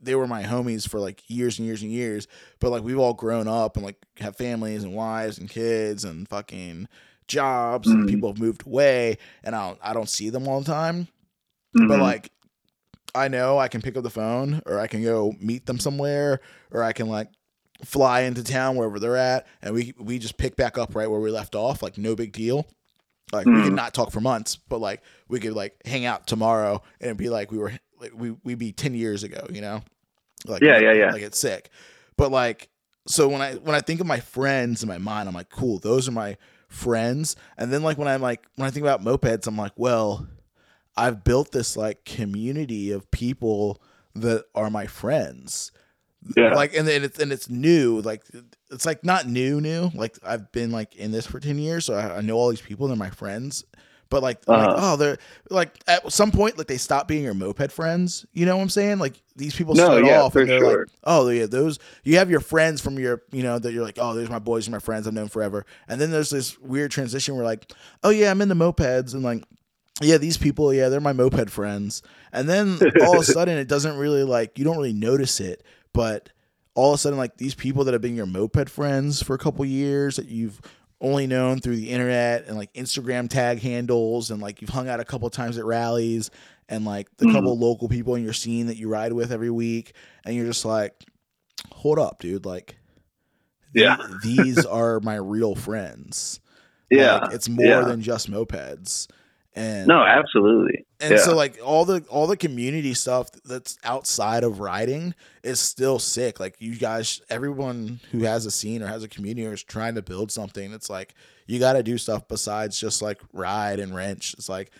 [0.00, 2.28] they were my homies for like years and years and years.
[2.60, 6.28] But like we've all grown up and like have families and wives and kids and
[6.28, 6.86] fucking
[7.26, 8.08] jobs and Mhm.
[8.08, 11.08] people have moved away and I don't I don't see them all the time
[11.76, 11.88] Mhm.
[11.88, 12.30] but like
[13.16, 16.40] I know I can pick up the phone or I can go meet them somewhere
[16.70, 17.28] or I can like
[17.84, 21.20] fly into town wherever they're at and we we just pick back up right where
[21.20, 22.66] we left off like no big deal
[23.32, 23.76] like we could Mhm.
[23.76, 27.28] not talk for months but like we could like hang out tomorrow and it'd be
[27.28, 29.82] like we were like we we'd be 10 years ago you know
[30.46, 31.12] like Yeah, yeah, yeah.
[31.12, 31.68] like it's sick
[32.16, 32.70] but like
[33.06, 35.78] so when I when I think of my friends in my mind I'm like cool
[35.78, 36.36] those are my
[36.68, 40.26] friends and then like when I'm like when I think about mopeds I'm like well
[40.96, 43.80] I've built this like community of people
[44.14, 45.72] that are my friends.
[46.36, 46.54] Yeah.
[46.54, 48.00] Like and then it's and it's new.
[48.00, 48.24] Like
[48.70, 49.90] it's like not new new.
[49.94, 52.60] Like I've been like in this for ten years, so I, I know all these
[52.60, 52.88] people.
[52.88, 53.64] They're my friends.
[54.08, 54.92] But like, I'm like, Uh-huh.
[54.92, 55.18] oh, they're
[55.50, 58.24] like at some point, like they stop being your moped friends.
[58.32, 58.98] You know what I'm saying?
[58.98, 60.78] Like these people No, start yeah, off and they're sure.
[60.80, 63.98] like, oh yeah, those you have your friends from your, you know, that you're like,
[64.00, 65.66] oh, there's my boys and my friends I've known forever.
[65.88, 67.72] And then there's this weird transition where like,
[68.04, 69.42] oh yeah, I'm into mopeds and like
[70.02, 72.02] yeah, these people, yeah, they're my moped friends.
[72.32, 75.62] And then all of a sudden, it doesn't really like, you don't really notice it,
[75.92, 76.28] but
[76.74, 79.38] all of a sudden, like these people that have been your moped friends for a
[79.38, 80.60] couple years that you've
[81.00, 85.00] only known through the internet and like Instagram tag handles, and like you've hung out
[85.00, 86.30] a couple times at rallies,
[86.68, 87.32] and like the Mhm.
[87.32, 89.94] couple local people in your scene that you ride with every week,
[90.24, 90.92] and you're just like,
[91.72, 92.76] hold up, dude, like,
[93.74, 93.96] Yeah.
[94.22, 96.40] these are my real friends.
[96.90, 97.16] yeah.
[97.18, 97.80] Like, it's more yeah.
[97.80, 99.06] than just mopeds.
[99.56, 100.84] And no, absolutely.
[101.00, 101.16] and yeah.
[101.16, 106.38] so like all the all the community stuff that's outside of riding is still sick.
[106.38, 109.94] Like you guys, everyone who has a scene or has a community or is trying
[109.94, 111.14] to build something, it's like
[111.46, 114.34] you got to do stuff besides just like ride and wrench.
[114.34, 114.72] It's like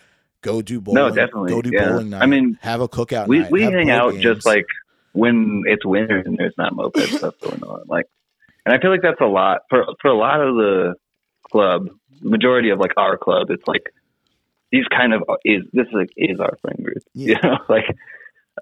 [0.43, 0.97] go do bowling.
[0.97, 1.89] No, definitely, Go do yeah.
[1.89, 2.23] bowling night.
[2.23, 3.29] I mean, have a cookout.
[3.29, 4.23] we night, we hang out games.
[4.23, 4.67] just like
[5.13, 7.85] when it's winter and there's not moped stuff going on.
[7.89, 8.07] Like,
[8.67, 10.97] and I feel like that's a lot for for a lot of the
[11.51, 11.89] club.
[12.21, 13.93] Majority of like our club, it's like
[14.73, 17.03] these kind of is this like is our friend group.
[17.15, 17.97] You know, like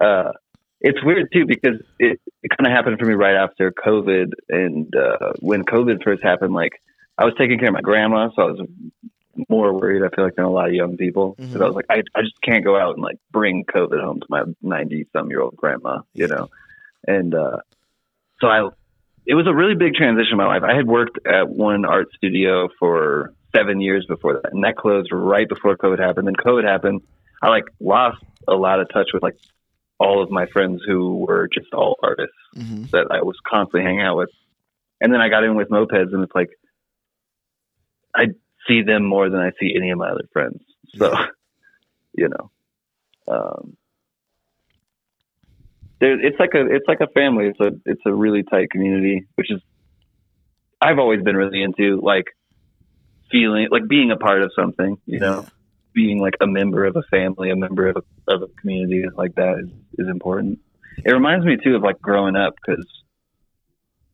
[0.01, 0.33] uh,
[0.81, 4.95] it's weird too because it it kind of happened for me right after COVID, and
[4.95, 6.81] uh, when COVID first happened, like
[7.19, 8.67] I was taking care of my grandma, so I was
[9.49, 10.03] more worried.
[10.03, 12.23] I feel like than a lot of young people because I was like, I, I
[12.23, 15.57] just can't go out and like bring COVID home to my ninety some year old
[15.57, 16.49] grandma, you know.
[17.07, 17.59] And uh,
[18.41, 18.69] so I,
[19.27, 20.63] it was a really big transition in my life.
[20.63, 25.11] I had worked at one art studio for seven years before that, and that closed
[25.13, 26.27] right before COVID happened.
[26.27, 27.03] Then COVID happened.
[27.43, 29.37] I like lost a lot of touch with like
[29.99, 32.91] all of my friends who were just all artists Mhm.
[32.91, 34.31] that I was constantly hanging out with.
[35.01, 36.51] And then I got in with mopeds, and it's like
[38.15, 38.29] I
[38.67, 40.63] see them more than I see any of my other friends.
[40.97, 41.13] So,
[42.15, 42.51] you know,
[43.29, 43.77] um,
[46.01, 47.47] there, it's like a it's like a family.
[47.49, 49.61] It's a it's a really tight community, which is
[50.81, 52.27] I've always been really into like
[53.35, 54.97] feeling like being a part of something.
[55.07, 55.49] You know, Yeah.
[55.95, 59.35] being like a member of a family, a member of a, of a community like
[59.37, 60.59] that is, is important.
[61.05, 62.87] It reminds me too of like growing up because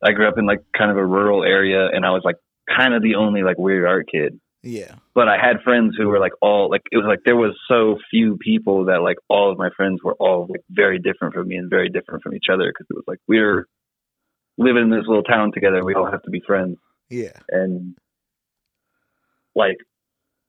[0.03, 2.37] I grew up in like kind of a rural area and I was like
[2.75, 4.41] kind of the only like weird art kid.
[4.63, 4.97] Yeah.
[5.15, 7.97] but I had friends who were like all like it was like there was so
[8.11, 11.57] few people that like all of my friends were all like very different from me
[11.57, 13.67] and very different from each other because it was like we're
[14.59, 15.83] living in this little town together.
[15.83, 16.77] We all have to be friends,
[17.09, 17.39] Yeah.
[17.49, 17.97] and
[19.55, 19.77] like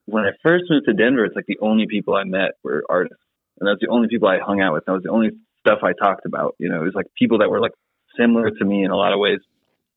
[0.06, 3.24] when I first moved to Denver, it's like the only people I met were artists,
[3.60, 4.86] and that's the only people I hung out with.
[4.86, 6.56] That was the only stuff I talked about.
[6.60, 7.74] You know, it was like people that were like
[8.20, 9.40] similar to me in a lot of ways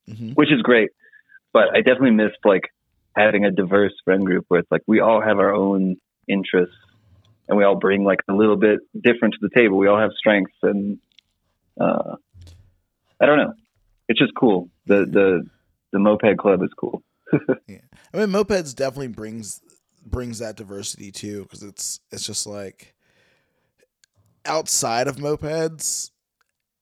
[0.07, 0.89] hmm which is great.
[1.53, 2.63] But I definitely missed like
[3.15, 5.95] having a diverse friend group where it's like we all have our own
[6.27, 6.75] interests
[7.47, 9.77] and we all bring like a little bit different to the table.
[9.77, 10.99] We all have strengths and
[11.79, 12.15] uh,
[13.21, 13.53] I don't know.
[14.07, 14.69] It's just cool.
[14.85, 15.49] The the
[15.91, 17.01] the moped club is cool.
[18.15, 19.59] I mean, mopeds definitely brings
[20.05, 22.95] brings that diversity too, because it's it's just like
[24.45, 26.11] outside of mopeds,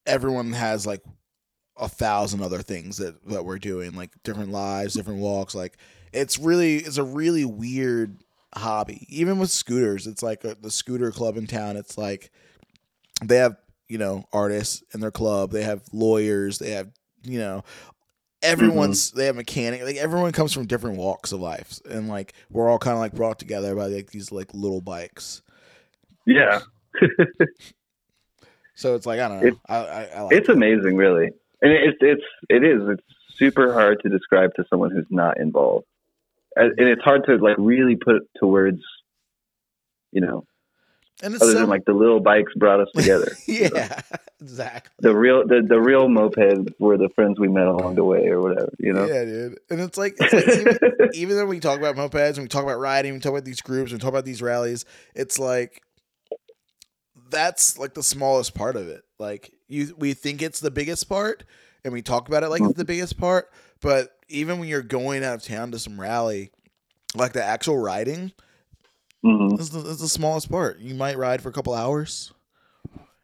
[0.06, 1.02] everyone has like
[1.78, 5.56] a thousand other things that that we're doing, like different lives, different walks.
[5.56, 5.78] Like
[6.12, 8.20] it's really it's a really weird
[8.56, 9.08] hobby.
[9.10, 11.78] Even with scooters, it's like a, the scooter club in town.
[11.78, 12.30] It's like
[13.24, 13.58] they have
[13.88, 15.50] you know artists in their club.
[15.50, 16.60] They have lawyers.
[16.60, 16.92] They have
[17.24, 17.64] you know
[18.44, 18.52] Mm-hmm.
[18.52, 22.70] everyone's they have mechanic like everyone comes from different walks of life and like we're
[22.70, 25.42] all kind of like brought together by like these like little bikes.
[26.26, 26.60] Yeah,
[28.76, 29.48] so it's like i don't know.
[29.48, 31.26] It- I, I, I like it's amazing, really,
[31.62, 32.82] and it's it's it is.
[32.88, 33.04] It's
[33.36, 35.86] super hard to describe to someone who's not involved,
[36.56, 38.82] and and it's hard to like really put to words.
[40.12, 40.46] You know,
[41.22, 43.36] and it's other so, than like the little bikes brought us together.
[43.48, 44.02] yeah
[44.42, 44.92] exactly.
[45.00, 48.42] The real the, the real mopeds were the friends we met along the way or
[48.42, 49.06] whatever you know?
[49.06, 49.60] Yeah dude.
[49.70, 52.64] And it's like, it's like even, even though we talk about mopeds and we talk
[52.64, 55.84] about riding we talk about these groups we talk about these rallies it's like
[57.30, 59.04] that's like the smallest part of it.
[59.20, 61.44] Like you we think it's the biggest part
[61.84, 62.88] and we talk about it like it's the mm-hmm.
[62.88, 66.52] biggest part but even when you're going out of town to some rally
[67.16, 68.32] like the actual riding
[69.24, 70.80] hmm is the, is the smallest part.
[70.80, 72.34] You might ride for a couple hours.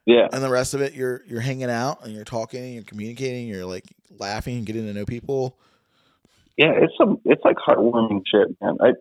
[0.06, 0.28] Yeah.
[0.32, 3.48] And the rest of it you're you're hanging out and you're talking and you're communicating
[3.48, 3.86] you're like
[4.18, 5.58] laughing and getting to know people.
[6.58, 8.78] Yeah it's some it's like heartwarming shit man.
[8.82, 8.94] I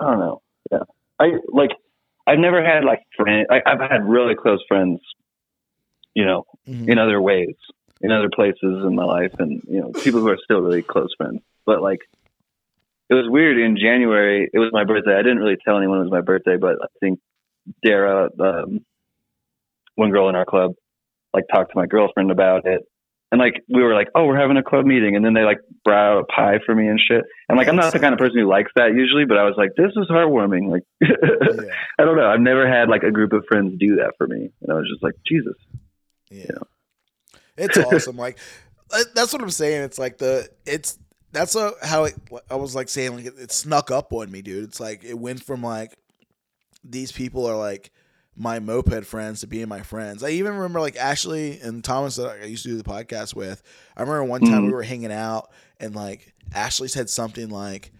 [0.00, 0.42] i don't know.
[0.70, 0.84] Yeah.
[1.18, 1.70] I like
[2.26, 3.46] i've never had like friends.
[3.50, 5.00] I've had really close friends
[6.14, 6.88] you know Mhm.
[6.88, 7.54] in other ways
[8.02, 11.10] in other places in my life and you know people who are still really close
[11.16, 11.40] friends.
[11.66, 12.00] But like
[13.12, 16.04] it was weird in january it was my birthday i didn't really tell anyone it
[16.04, 17.18] was my birthday but i think
[17.84, 18.84] dara um,
[19.94, 20.72] one girl in our club
[21.34, 22.82] like talked to my girlfriend about it.
[23.30, 25.16] And like we were like oh we're having a club meeting.
[25.16, 27.24] And then they like brought out a pie for me and shit.
[27.48, 29.54] And like i'm not the kind of person who likes that usually but i was
[29.56, 30.70] like this is heartwarming.
[30.70, 31.72] Like yeah.
[31.98, 32.26] I don't know.
[32.26, 34.50] I've never had like a group of friends do that for me.
[34.60, 35.56] And i was just like jesus.
[36.30, 36.58] Yeah.
[37.56, 38.16] It's awesome.
[38.16, 38.38] Like
[38.90, 39.82] uh, that's what I'm saying.
[39.82, 40.98] It's like the it's
[41.32, 42.14] that's a, how it,
[42.50, 44.64] I was like saying like it, it snuck up on me, dude.
[44.64, 45.96] It's like it went from like
[46.84, 47.90] these people are like
[48.36, 50.22] my moped friends to being my friends.
[50.22, 53.62] I even remember like Ashley and Thomas that I used to do the podcast with.
[53.96, 54.66] I remember one time Mhm.
[54.66, 55.50] we were hanging out
[55.80, 57.92] and like Ashley said something like,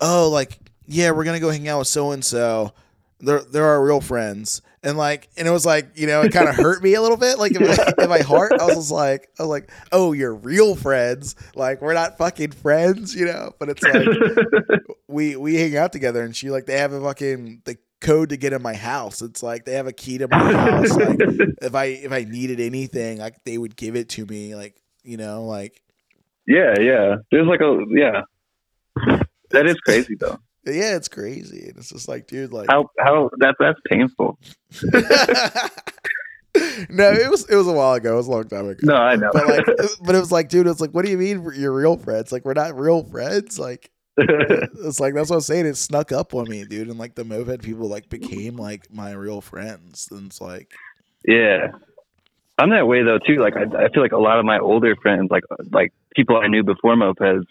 [0.00, 2.72] "Oh, like yeah, we're gonna go hang out with so and so.
[3.20, 6.48] They're they're our real friends." And like, and it was like, you know, it kind
[6.48, 8.52] of hurt me a little bit, like in my, in my heart.
[8.52, 11.34] I was just like, I was like, "Oh, you're real friends.
[11.56, 14.06] Like we're not fucking friends, you know." But it's like
[15.08, 18.36] we we hang out together, and she like they have a fucking the code to
[18.36, 19.22] get in my house.
[19.22, 20.90] It's like they have a key to my house.
[20.90, 24.54] Like if I if I needed anything, like they would give it to me.
[24.54, 25.82] Like you know, like
[26.46, 27.16] Yeah, yeah.
[27.32, 28.22] There's like a yeah.
[29.50, 30.38] That is crazy though.
[30.74, 31.68] Yeah, it's crazy.
[31.68, 34.38] And it's just like, dude, like How how that that's painful.
[36.90, 38.14] no, it was it was a while ago.
[38.14, 38.80] It was a long time ago.
[38.82, 39.30] No, I know.
[39.32, 39.64] But like,
[40.02, 42.32] but it was like, dude, it's like, what do you mean you're real friends?
[42.32, 43.58] Like, we're not real friends.
[43.58, 45.66] Like, it's like that's what I'm saying.
[45.66, 46.88] It snuck up on me, dude.
[46.88, 50.08] And like the moped people like became like my real friends.
[50.10, 50.72] And it's like,
[51.26, 51.72] yeah.
[52.58, 53.36] I'm that way though too.
[53.36, 56.46] Like I, I feel like a lot of my older friends, like like people I
[56.46, 57.44] knew before mopeds,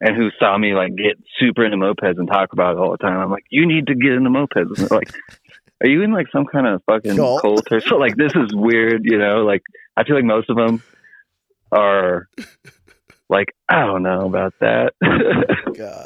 [0.00, 2.98] and who saw me like get super into mopeds and talk about it all the
[2.98, 3.18] time.
[3.18, 4.78] I'm like, you need to get into mopeds.
[4.78, 5.12] And like,
[5.82, 7.42] are you in like some kind of fucking Cult?
[7.42, 7.96] cult or so?
[7.96, 9.44] Like this is weird, you know?
[9.44, 9.62] Like
[9.96, 10.82] I feel like most of them
[11.72, 12.28] are
[13.28, 14.94] like, I don't know about that.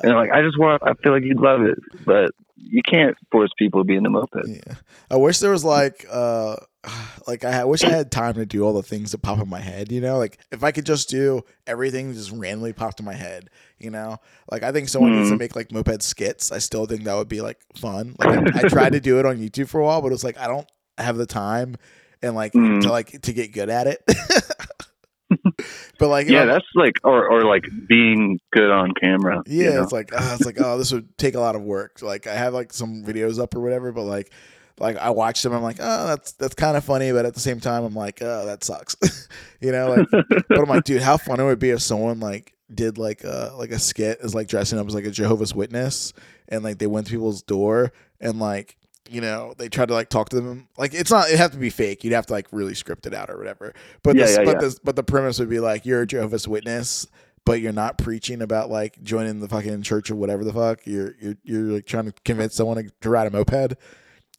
[0.02, 3.16] And I'm like, I just want, I feel like you'd love it, but you can't
[3.30, 4.46] force people to be in the moped.
[4.46, 4.74] Yeah.
[5.10, 6.56] I wish there was like uh
[7.26, 9.48] like I, I wish I had time to do all the things that pop in
[9.48, 10.18] my head, you know?
[10.18, 13.90] Like if I could just do everything that just randomly popped in my head, you
[13.90, 14.18] know?
[14.50, 16.50] Like I think someone needs to make like moped skits.
[16.52, 18.16] I still think that would be like fun.
[18.18, 20.38] Like I, I tried to do it on YouTube for a while, but it's like
[20.38, 21.76] I don't have the time
[22.22, 22.82] and like Mm.
[22.82, 24.02] to like to get good at it.
[25.98, 29.42] but like yeah, know, that's like or or like being good on camera.
[29.46, 29.82] yeah, you know?
[29.82, 32.02] it's like uh, it's like oh, this would take a lot of work.
[32.02, 34.32] Like I have like some videos up or whatever, but like
[34.80, 37.40] like I watch them, I'm like oh, that's that's kind of funny, but at the
[37.40, 38.96] same time, I'm like oh, that sucks.
[39.60, 42.54] you know, like but I'm like dude, how fun it would be if someone like
[42.72, 46.12] did like a like a skit as like dressing up as like a Jehovah's Witness
[46.48, 48.76] and like they went to people's door and like
[49.08, 51.58] you know they tried to like talk to them like it's not it have to
[51.58, 54.36] be fake you'd have to like really script it out or whatever but Yeah, this,
[54.36, 54.60] yeah, but yeah.
[54.60, 57.06] this but the premise would be like you're a Jehovah's Witness
[57.44, 61.14] but you're not preaching about like joining the fucking church or whatever the fuck you're
[61.20, 63.74] you're you're like trying to convince someone to, ride a moped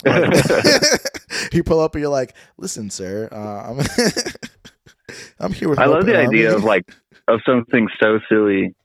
[1.54, 3.80] you pull up and you're like listen sir uh, I'm
[5.40, 6.92] I'm here with I love the Moped idea of like
[7.28, 8.76] of something so silly,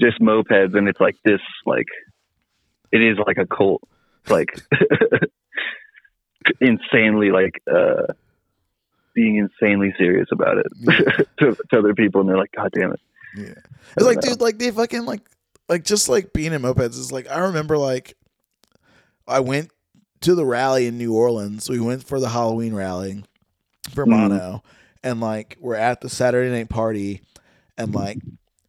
[0.00, 1.86] just mopeds, and it's like this like
[2.92, 3.82] it is like a cult,
[4.28, 4.60] like
[6.60, 8.12] insanely like uh
[9.14, 10.66] being insanely serious about it
[11.38, 13.00] to, to other people, and they're like, God damn it.
[13.36, 13.54] Yeah.
[13.96, 14.30] It's like, know.
[14.32, 15.22] dude, like they fucking like
[15.68, 18.16] like just like being in mopeds is like I remember like
[19.26, 19.70] I went
[20.20, 21.68] to the rally in New Orleans.
[21.68, 23.24] We went for the Halloween rally
[23.94, 24.06] for.
[24.06, 24.62] Mono
[25.04, 27.22] and like we're at the Saturday night party
[27.76, 28.18] and like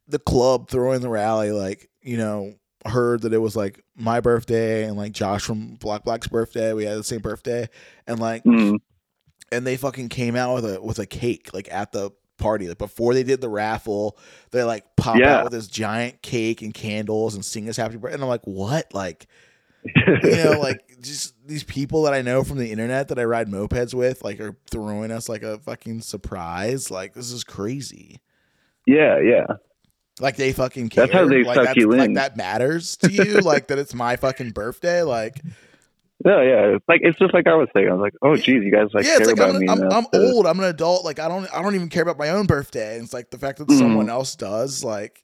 [0.07, 2.53] the club throwing the rally like, you know,
[2.85, 6.71] heard that it was like my birthday and like Josh from Black Black's birthday.
[6.73, 7.67] We had the same birthday
[8.07, 8.77] and like Mm,
[9.51, 12.77] and they fucking came out with a with a cake like at the party like
[12.77, 14.17] before they did the raffle
[14.51, 15.39] they like pop Yeah.
[15.39, 18.45] out with this giant cake and candles and sing us happy birthday and i'm like
[18.45, 19.27] what like
[19.95, 23.47] you know like just these people that i know from the internet that i ride
[23.47, 28.19] mopeds with like are throwing us like a fucking surprise like this is crazy
[28.85, 29.45] yeah, yeah.
[30.19, 31.05] like they fucking care.
[31.05, 32.13] That's how they like, suck you like in.
[32.13, 35.39] that matters to you like that it's my fucking birthday like
[36.25, 36.75] Yeah, yeah.
[36.75, 37.87] It's like it's just like I was saying.
[37.87, 39.67] I was like, oh, geez, you guys like yeah, it's care like about I'm, me.
[39.69, 40.45] I'm, I'm old.
[40.47, 41.05] I'm an adult.
[41.05, 42.95] Like I don't I don't even care about my own birthday.
[42.95, 43.77] And it's like the fact that Mhm.
[43.77, 44.83] someone else does.
[44.83, 45.23] Like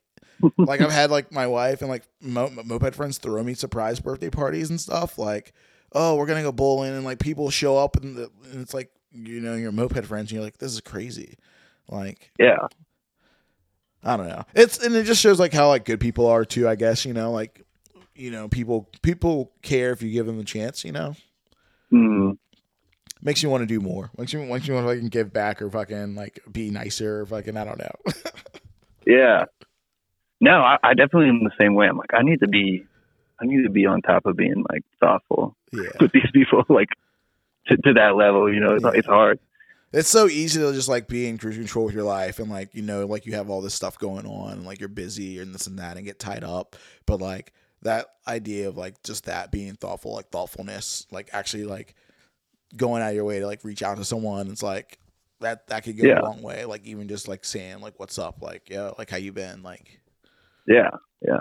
[0.58, 4.30] like I've had like my wife and like mo- moped friends throw me surprise birthday
[4.30, 5.18] parties and stuff.
[5.18, 5.52] Like
[5.92, 8.90] oh we're gonna go bowling and like people show up and, the, and it's like
[9.12, 11.36] you know your moped friends and you're like this is crazy.
[11.88, 12.66] Like Yeah,
[14.02, 14.44] I don't know.
[14.54, 16.68] It's and it just shows like how like good people are too.
[16.68, 17.64] I guess you know like
[18.14, 20.84] you know people people care if you give them the chance.
[20.84, 21.16] You know.
[21.92, 22.36] mm,
[23.22, 24.10] makes you want to do more.
[24.16, 27.26] Makes you makes you want to fucking give back or fucking like be nicer or
[27.26, 28.12] fucking I don't know.
[29.06, 29.44] yeah.
[30.40, 31.86] No, I, I definitely am the same way.
[31.88, 32.86] I'm like, I need to be,
[33.40, 36.88] I need to be on top of being like thoughtful yeah, with these people, like
[37.68, 38.52] to, to that level.
[38.52, 38.90] You know, it's, Yeah.
[38.94, 39.38] it's hard.
[39.92, 42.74] it's so easy to just like be in cruise control with your life and like
[42.74, 45.54] you know like you have all this stuff going on and like you're busy and
[45.54, 46.76] this and that and get tied up.
[47.06, 47.52] But like
[47.82, 51.94] that idea of like just that being thoughtful, like thoughtfulness, like actually like
[52.76, 54.48] going out of your way to like reach out to someone.
[54.50, 54.98] It's like
[55.40, 56.20] that that could go Yeah.
[56.20, 56.64] a long way.
[56.66, 60.00] Like even just like saying like what's up, like yeah, like how you been, like
[60.66, 60.90] Yeah,
[61.26, 61.40] yeah.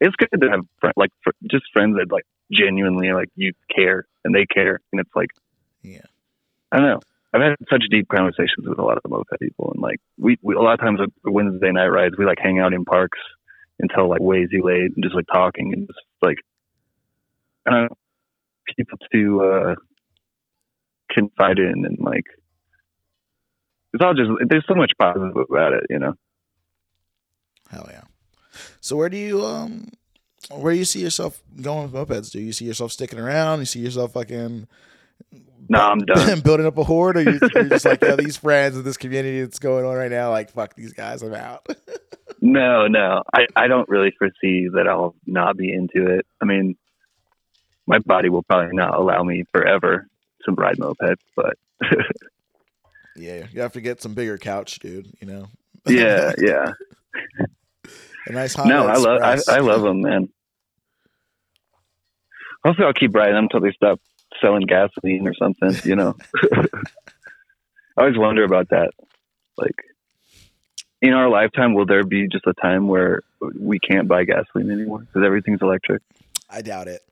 [0.00, 4.06] It's good to have fri like fr- just friends that like genuinely like you care
[4.24, 5.30] and they care, and it's like
[5.82, 6.06] yeah,
[6.72, 7.00] I don't know.
[7.32, 10.38] I've had such deep conversations with a lot of the moped people, and like we,
[10.42, 13.18] we a lot of times at Wednesday night rides, we like hang out in parks
[13.80, 16.38] until like way too late and just like talking and just like
[17.66, 17.96] I don't know
[18.76, 19.74] people to uh
[21.10, 22.24] confide in and like
[23.94, 26.12] it's all just there's so much positive about it, you know.
[27.70, 28.02] Hell yeah.
[28.80, 29.88] So where do you um
[30.50, 32.30] where do you see yourself going with mopeds?
[32.30, 33.60] Do you see yourself sticking around?
[33.60, 34.66] You see yourself fucking
[35.68, 36.40] No, I'm done.
[36.44, 39.40] building up a horde, or you, you're just like, yeah, these friends and this community
[39.42, 41.66] that's going on right now, like fuck these guys, I'm out.
[42.40, 43.24] No, no.
[43.34, 46.24] I, I don't really foresee that I'll not be into it.
[46.40, 46.76] I mean,
[47.86, 50.06] my body will probably not allow me forever
[50.44, 51.56] to ride mopeds, but
[53.16, 55.08] yeah, you have to get some bigger couch, dude.
[55.20, 55.48] You know.
[55.86, 56.72] yeah, yeah.
[58.28, 60.28] A nice Honda No, I love I, I love them, man.
[62.64, 64.00] Hopefully, I'll keep riding them until they stop
[64.40, 65.74] selling gasoline or something.
[65.84, 66.16] You know,
[66.52, 68.90] I always wonder about that.
[69.56, 69.76] Like,
[71.00, 73.22] in our lifetime, will there be just a time where
[73.58, 76.02] we can't buy gasoline anymore because everything's electric?
[76.50, 77.02] I doubt it.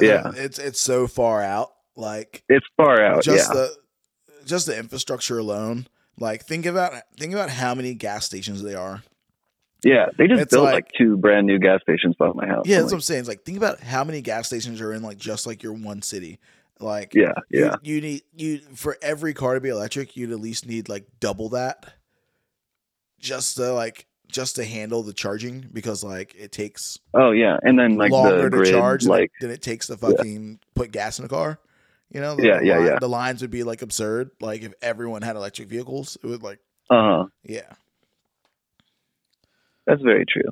[0.00, 0.32] Yeah.
[0.34, 1.72] it's it's so far out.
[1.96, 3.22] Like It's far out.
[3.22, 3.76] just yeah, the
[4.44, 5.86] just the infrastructure alone.
[6.18, 9.02] Like think about think about how many gas stations there are.
[9.82, 10.06] Yeah.
[10.16, 12.64] They just it's built like- like, two brand new gas stations by my house.
[12.66, 13.20] Yeah, I'm that's what I'm saying.
[13.20, 16.02] It's like think about how many gas stations are in like just like your one
[16.02, 16.38] city.
[16.80, 20.40] Like yeah, you- yeah, you, need you for every car to be electric, you'd at
[20.40, 21.92] least need like double that.
[23.20, 27.76] Just to like just to handle the charging because like it takes Oh yeah, and
[27.78, 31.18] then like longer the to grid, charge like than it takes to fucking put gas
[31.18, 31.58] in a car.
[32.12, 32.98] You know, the, Yeah, the yeah, line- yeah.
[33.00, 34.30] The lines would be like absurd.
[34.40, 36.60] Like if everyone had electric vehicles, it would like
[36.90, 37.26] uh huh.
[37.42, 37.72] yeah.
[39.88, 40.50] That's very true.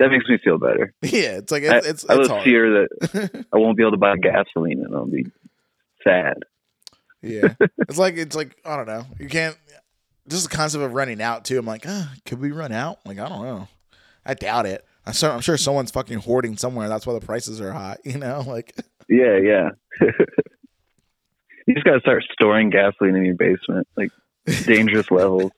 [0.00, 0.92] That makes me feel better.
[1.02, 2.44] Yeah, it's like I, it's it's, I it's hard.
[2.44, 5.26] fear that I won't be able to buy gasoline and I'll be
[6.04, 6.44] sad.
[7.22, 9.04] Yeah, it's like it's like I don't know.
[9.18, 9.56] You can't.
[10.28, 11.58] Just the concept of running out too.
[11.58, 12.98] I'm like, ah, could we run out?
[13.06, 13.68] Like I don't know.
[14.26, 14.84] I doubt it.
[15.06, 16.88] I'm sure, I'm sure someone's fucking hoarding somewhere.
[16.88, 17.96] That's why the prices are high.
[18.04, 18.74] You know, like
[19.08, 19.70] Yeah, yeah.
[21.66, 24.10] you just gotta start storing gasoline in your basement, like
[24.66, 25.50] dangerous levels.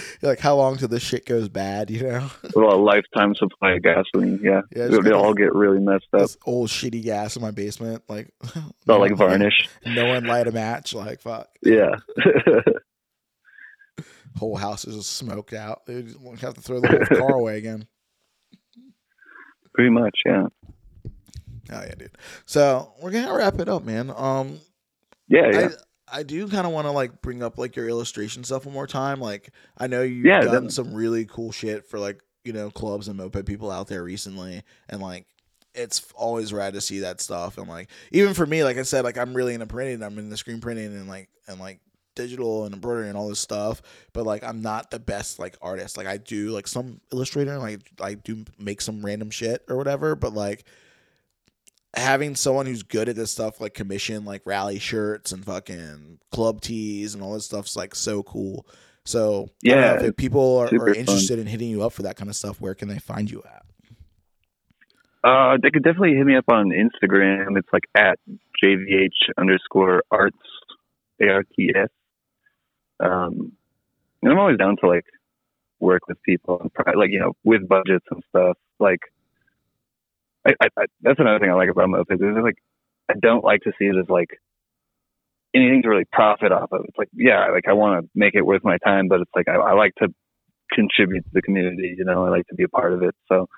[0.22, 1.90] like how long till this shit goes bad?
[1.90, 4.40] You know, Well, a lifetime supply of gasoline.
[4.42, 6.30] Yeah, Yeah, it just would gotta- all get really messed up.
[6.46, 8.02] old shitty gas in my basement.
[8.08, 8.32] Like,
[8.86, 9.68] Not like varnish.
[9.86, 10.94] No one light a match.
[10.94, 11.90] Like fuck, Yeah,
[14.36, 15.86] whole house is smoked out.
[15.86, 16.04] They
[16.40, 17.86] have to throw the whole car away again.
[19.74, 20.18] pretty much.
[20.26, 20.46] Yeah,
[21.72, 22.10] Oh yeah, dude.
[22.44, 24.12] So we're gonna wrap it up, man.
[24.14, 24.60] Um,
[25.28, 25.58] yeah, yeah.
[25.58, 25.68] I
[26.10, 28.86] I do kind of want to like bring up like your illustration stuff one more
[28.86, 29.20] time.
[29.20, 30.70] Like I know you've Yeah, done definitely.
[30.70, 34.62] some really cool shit for like you know clubs and moped people out there recently,
[34.88, 35.26] and like
[35.74, 37.58] it's always rad to see that stuff.
[37.58, 40.02] And like even for me, like I said, like I'm really into printing.
[40.02, 41.80] I'm into screen printing and like and like
[42.14, 43.80] digital and embroidery and all this stuff.
[44.12, 45.96] But like I'm not the best like artist.
[45.96, 50.14] Like I do like some illustrator, like I do make some random shit or whatever.
[50.16, 50.64] But like
[51.96, 56.60] having someone who's good at this stuff like commission like rally shirts and fucking club
[56.60, 58.66] tees and all this stuff's like so cool
[59.04, 60.94] so don't know, Yeah, if people are, are fun.
[60.94, 63.42] interested in hitting you up for that kind of stuff where can they find you
[63.44, 63.64] at
[65.22, 67.56] Uh, they could definitely hit me up on Instagram.
[67.56, 68.18] It's like at
[68.62, 69.08] jvh
[69.38, 70.36] underscore arts
[71.20, 71.88] a r t s.
[73.00, 73.52] Um,
[74.22, 75.06] and I'm always down to like
[75.80, 78.56] work with people, and like you know, with budgets and stuff.
[78.78, 79.00] Like,
[80.46, 82.58] I, I, I that's another thing I like about mopeds is like
[83.10, 84.30] I don't like to see it as like
[85.54, 86.84] anything to really profit off of.
[86.88, 89.48] It's like yeah, like I want to make it worth my time, but it's like
[89.48, 90.08] I, I like to
[90.72, 91.94] contribute to the community.
[91.96, 93.14] You know, I like to be a part of it.
[93.28, 93.48] So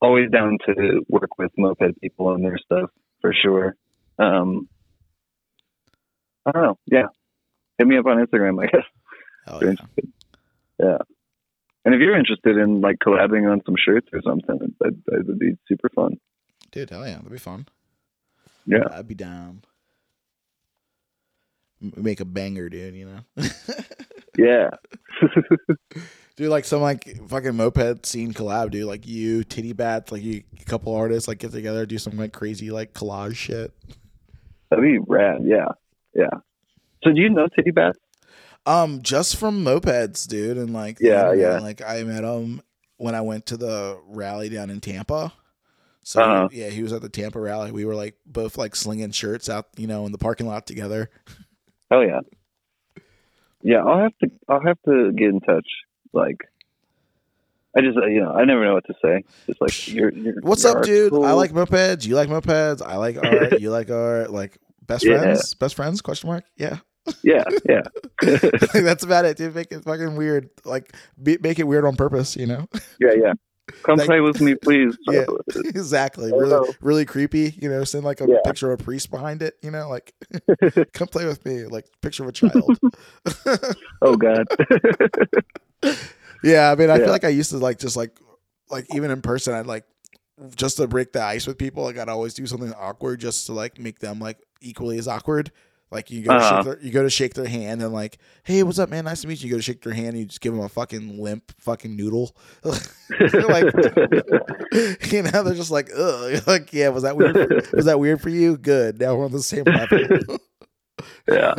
[0.00, 2.90] always down to work with moped people and their stuff
[3.20, 3.76] for sure.
[4.18, 4.68] Um,
[6.46, 6.78] I don't know.
[6.86, 7.06] Yeah.
[7.78, 8.86] Hit me up on Instagram, I guess.
[9.48, 10.04] oh yeah.
[10.78, 10.98] Yeah.
[11.84, 15.38] And if you're interested in like collabing on some shirts or something, that, that would
[15.38, 16.18] be super fun.
[16.72, 17.66] dude hell yeah that'd be fun
[18.66, 18.84] Yeah.
[18.92, 19.62] i'd be down
[21.96, 23.20] make a banger dude you know
[24.38, 24.70] Yeah.
[26.36, 30.42] dude like some like fucking moped scene collab dude like you titty bats like you
[30.60, 33.72] a couple artists like get together do some like crazy like collage shit
[34.70, 35.40] That'd be rad.
[35.44, 35.66] Yeah.
[36.14, 36.30] Yeah.
[37.02, 37.98] So do you know Titty Bats?
[38.70, 41.58] Um, just from mopeds, dude, and like Yeah, know, yeah.
[41.58, 42.62] like I met him
[42.96, 45.32] when I went to the rally down in Tampa.
[46.02, 46.48] So Uh-huh.
[46.52, 47.72] yeah, he was at the Tampa rally.
[47.72, 51.10] We were like both like slinging shirts out, you know, in the parking lot together.
[51.90, 52.20] Oh yeah.
[53.62, 55.66] Yeah, I'll have to I'll have to get in touch.
[56.12, 56.38] Like
[57.76, 59.24] I just uh, you know, I never know what to say.
[59.46, 61.10] Just like you're, you're What's your up, dude?
[61.12, 61.24] cool.
[61.24, 62.06] I like mopeds.
[62.06, 62.82] You like mopeds.
[62.84, 63.52] I like art.
[63.60, 64.30] you like art.
[64.30, 65.20] Like best Yeah.
[65.20, 65.54] friends.
[65.54, 66.00] Best friends?
[66.00, 66.44] Question mark.
[66.56, 66.78] Yeah.
[67.22, 67.82] Yeah, yeah.
[68.74, 69.54] That's about it, dude.
[69.54, 70.50] Make it fucking weird.
[70.64, 72.36] Like be, make it weird on purpose.
[72.36, 72.66] You know.
[73.00, 73.32] yeah, yeah.
[73.84, 74.98] Come Like- play with me, please.
[75.08, 75.24] Yeah.
[75.66, 76.32] exactly.
[76.32, 77.54] Really, really creepy.
[77.60, 78.38] You know, send like a Yeah.
[78.44, 79.54] picture of a priest behind it.
[79.62, 80.12] You know, like
[80.92, 81.64] come play with me.
[81.64, 82.78] Like picture of a child.
[84.02, 84.46] oh god.
[86.42, 87.04] yeah, I mean, I Yeah.
[87.04, 88.18] feel like I used to like just like
[88.70, 89.84] like even in person, I'd like
[90.56, 91.84] just to break the ice with people.
[91.84, 95.52] Like I'd always do something awkward just to like make them like equally as awkward.
[95.90, 96.56] Like you go to Uh-huh.
[96.56, 99.04] shake their, you go to shake their hand and like, hey, what's up, man?
[99.06, 99.48] Nice to meet you.
[99.48, 101.96] You go to shake their hand and you just give them a fucking limp fucking
[101.96, 102.34] noodle.
[102.62, 103.64] They're like,
[105.12, 106.30] you know, they're just like, ugh.
[106.32, 107.34] You're like, yeah, was that weird?
[107.34, 108.56] For, was that weird for you?
[108.56, 109.00] Good.
[109.00, 109.98] Now we're on the same level.
[111.28, 111.54] yeah.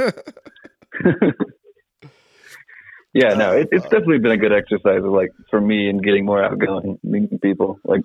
[3.13, 6.25] yeah, no, it, it's definitely been a good exercise of like for me in getting
[6.25, 7.79] more outgoing, meeting people.
[7.83, 8.01] Like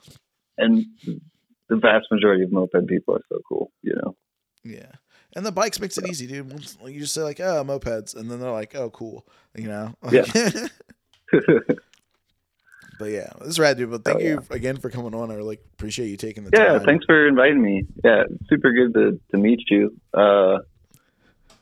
[0.58, 0.84] and
[1.68, 4.16] the vast majority of moped people are so cool, you know.
[4.64, 4.92] yeah.
[5.36, 6.50] And the bikes makes it easy, dude.
[6.50, 9.24] Once- You just say like, oh, mopeds, and then they're like, oh, cool.
[9.54, 9.94] You know.
[10.10, 10.24] Yeah.
[12.98, 13.90] But yeah, this is rad, dude.
[13.90, 14.28] But thank Oh, yeah.
[14.30, 15.30] you again for coming on.
[15.30, 16.72] I really appreciate you taking the yeah, time.
[16.80, 17.84] Yeah, thanks for inviting me.
[18.02, 19.94] Yeah, super good to, to meet you.
[20.14, 20.58] Uh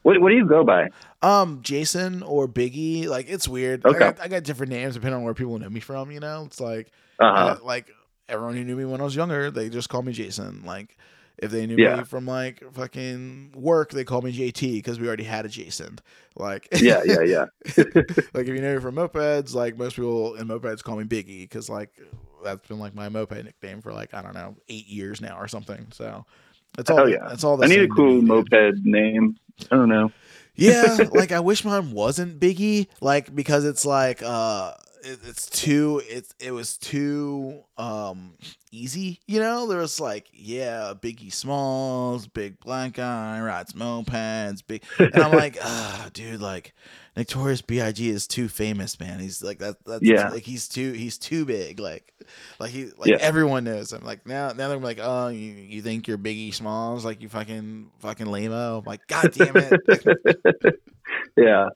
[0.03, 0.91] what what do you go by?
[1.23, 3.85] Um, Jason or Biggie, like it's weird.
[3.85, 3.97] Okay.
[3.97, 6.13] I got, I got different names depending on where people know me from.
[6.13, 7.57] You know, it's like Uh-huh.
[7.61, 7.91] I- like
[8.29, 10.63] everyone who knew me when I was younger, they just call me Jason.
[10.65, 10.97] Like
[11.39, 11.97] if they knew Yeah.
[11.97, 15.99] me from like fucking work, they call me JT because we already had a Jason.
[16.37, 17.47] Like Yeah, yeah, yeah.
[18.35, 21.43] like if you know me from mopeds, like most people in mopeds call me Biggie
[21.43, 21.91] because like
[22.43, 25.49] that's been like my moped nickname for like I don't know eight years now or
[25.49, 25.87] something.
[25.93, 26.25] So
[26.79, 27.33] it's all yeah.
[27.33, 27.63] It's all.
[27.63, 29.37] I need a cool me, moped name.
[29.71, 30.13] I don't know.
[30.57, 34.73] Yeah, like I wish mine wasn't Biggie, like because it's like uh
[35.05, 38.35] it, it's too it it was too um
[38.73, 44.83] easy you know there was like yeah biggie smalls big black guy rides mopeds big
[44.99, 46.73] and i'm like ah dude like
[47.17, 50.31] notorious big is too famous man he's like that that's Yeah.
[50.31, 52.13] like he's too he's too big like
[52.59, 53.19] like he like Yeah.
[53.21, 57.05] everyone knows him like now now they're like oh you, you think you're biggie smalls
[57.05, 59.81] like you fucking fucking lame i'm like god damn it
[61.37, 61.69] yeah.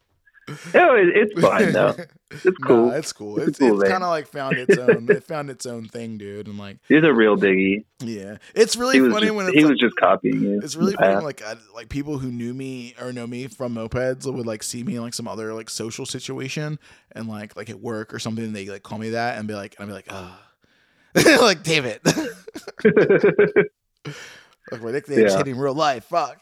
[0.74, 1.94] No, it, it's fine though.
[2.30, 2.88] It's cool.
[2.90, 3.38] Nah, it's cool.
[3.38, 5.08] It's It's, cool it's kind of like found its own.
[5.10, 6.46] it found its own thing, dude.
[6.46, 7.86] And like, He's a real biggie.
[8.00, 10.60] yeah, it's really funny just, when it's he like, was just copying you.
[10.62, 14.30] it's really funny like I, like people who knew me or know me from mopeds
[14.30, 16.78] would like see me in like some other like social situation
[17.12, 18.52] and like like at work or something.
[18.52, 20.38] They like call me that and be like, and I'd be like, ah,
[21.40, 22.02] like damn it,
[24.70, 25.38] like my nickname's Yeah.
[25.38, 26.04] hitting real life.
[26.04, 26.38] Fuck.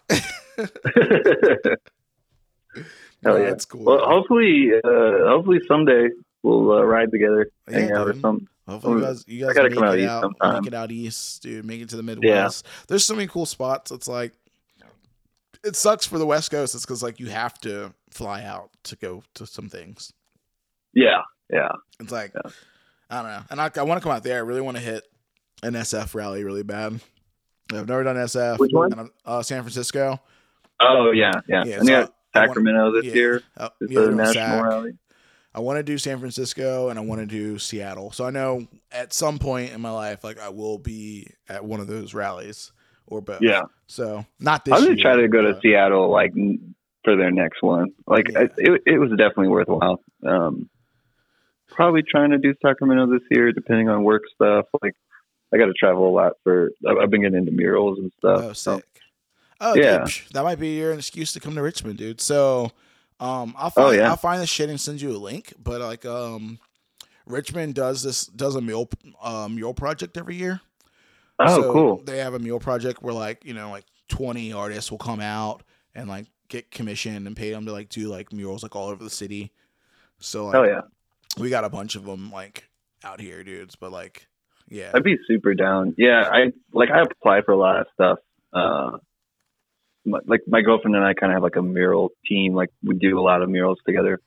[3.25, 3.47] Hell yeah.
[3.51, 3.85] it's cool.
[3.85, 6.09] Well, hopefully, uh, hopefully someday
[6.43, 8.49] we'll uh, ride together, Yeah, hang out or something.
[8.69, 10.55] Hopefully you guys, you guys gotta make come out it east out, sometime.
[10.63, 11.65] make it out east, dude.
[11.65, 12.67] Make it to the Midwest.
[12.89, 13.91] There's so many cool spots.
[13.91, 14.33] It's like
[15.65, 16.75] it sucks for the West Coast.
[16.75, 20.13] It's because like you have to fly out to go to some things.
[20.95, 21.73] Yeah, yeah.
[22.01, 22.51] It's like Yeah.
[23.09, 24.37] I don't know, and I, I want to come out there.
[24.39, 25.05] I really want to hit
[25.63, 27.01] an SF rally really bad.
[27.73, 28.59] I've never done SF.
[28.59, 29.11] Which one?
[29.25, 30.21] Uh, San Francisco.
[30.81, 31.65] Oh yeah, yeah.
[31.65, 33.15] Yeah, so you I- got I want- Sacramento this yeah.
[33.15, 33.43] year.
[33.57, 34.65] Uh, yeah, the national SAC.
[34.65, 34.93] rally.
[35.55, 38.13] I want to do San Francisco and I want to do Seattle.
[38.13, 41.81] So I know at some point in my life, like I will be at one
[41.81, 42.73] of those rallies
[43.07, 43.41] or both.
[43.41, 44.73] Yeah, So not this.
[44.73, 44.77] Year.
[44.79, 46.35] I'm gonna year, try to go to Seattle like
[47.05, 47.93] for their next one.
[48.07, 48.41] Like Yeah.
[48.41, 50.03] I, it, it was definitely worthwhile.
[50.27, 50.69] Um,
[51.71, 54.67] probably trying to do Sacramento this year, depending on work stuff.
[54.83, 54.95] Like
[55.55, 56.71] I got to travel a lot for.
[56.87, 58.41] I've been getting into murals and stuff.
[58.45, 58.83] Oh, so-.
[59.61, 60.05] Oh, Yeah.
[60.05, 62.21] dude, that might be your excuse to come to Richmond, dude.
[62.21, 62.73] So,
[63.21, 64.11] um, I'll find Oh, yeah.
[64.11, 65.55] I'll find the shit and send you a link.
[65.63, 66.59] But like, um,
[67.27, 68.89] Richmond does this does a mural
[69.23, 70.61] uh, mural project every year.
[71.39, 71.97] oh, So cool.
[72.05, 75.63] They have a mural project where like you know like twenty artists will come out
[75.95, 79.03] and like get commissioned and pay them to like do like murals like all over
[79.03, 79.51] the city.
[80.21, 80.83] So like, Oh yeah,
[81.39, 82.69] we got a bunch of them like
[83.03, 83.75] out here, dudes.
[83.75, 84.29] But like,
[84.69, 85.95] yeah, I'd be super down.
[85.99, 88.19] Yeah, I like I apply for a lot of stuff.
[88.53, 88.99] Uh,
[90.07, 92.55] my, like my girlfriend and I kind of have like a mural team.
[92.55, 94.21] Like we do a lot of murals together.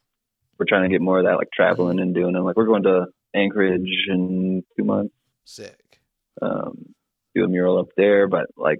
[0.57, 2.43] We're trying to get more of that, like traveling and doing them.
[2.43, 5.14] Like we're going to Anchorage in two months.
[5.45, 5.80] sick.
[6.41, 6.93] um,
[7.35, 8.27] do a mural up there.
[8.27, 8.80] But like,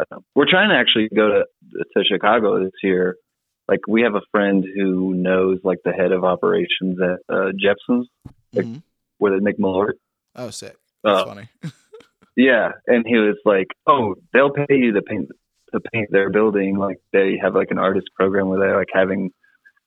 [0.00, 0.24] I don't know.
[0.34, 1.44] we're trying to actually go to
[1.94, 3.16] to Chicago this year.
[3.68, 8.08] Like, we have a friend who knows like the head of operations at uh, Jeppson's,
[8.54, 8.82] Like- Mhm.
[9.18, 9.92] where they make Malort.
[10.36, 10.76] Oh, sick.
[11.04, 11.48] That's Uh, funny.
[12.36, 15.28] yeah, and he was like, "Oh, they'll pay you to paint
[15.72, 16.76] to paint their building.
[16.76, 19.30] Like, they have like an artist program where they're like having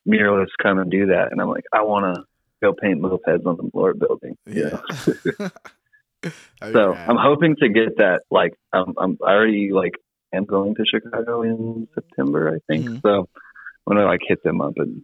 [0.08, 2.24] muralists come and do that." And I'm like, "I want to
[2.62, 4.80] go paint mopeds on the Malort building." Yeah.
[5.40, 5.50] know?
[6.62, 7.10] So rad.
[7.10, 8.22] I'm hoping to get that.
[8.30, 9.94] Like I'm, I'm I already like
[10.34, 12.86] am going to Chicago in September, I think.
[12.86, 13.02] Mhm.
[13.02, 13.28] So
[13.88, 15.02] I'm gonna like hit them up and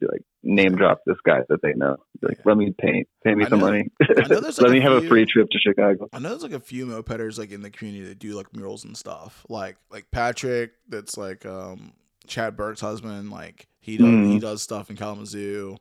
[0.00, 1.96] be like name drop this guy that they know.
[2.22, 3.90] Like, let me paint, pay me some money.
[3.98, 4.30] there's,
[4.60, 6.08] let me a have a free trip to Chicago.
[6.12, 8.84] I know there's like a few mopeders like in the community that do like murals
[8.84, 9.44] and stuff.
[9.48, 11.92] Like like Patrick, that's like um
[12.26, 13.30] Chad Burke's husband.
[13.30, 14.26] Like he does Mm.
[14.26, 15.76] he does stuff in Kalamazoo.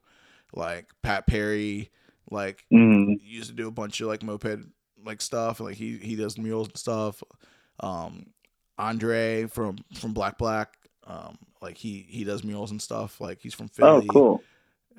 [0.54, 1.90] Like Pat Perry,
[2.30, 4.60] like Mm, used to do a bunch of like moped
[5.06, 5.60] like stuff.
[5.60, 7.24] Like he he does murals and stuff.
[7.80, 8.28] Um,
[8.78, 10.76] Andre from from Black Black,
[11.06, 13.20] um, like he he does murals and stuff.
[13.22, 14.08] Like he's from oh, Philly.
[14.08, 14.44] cool.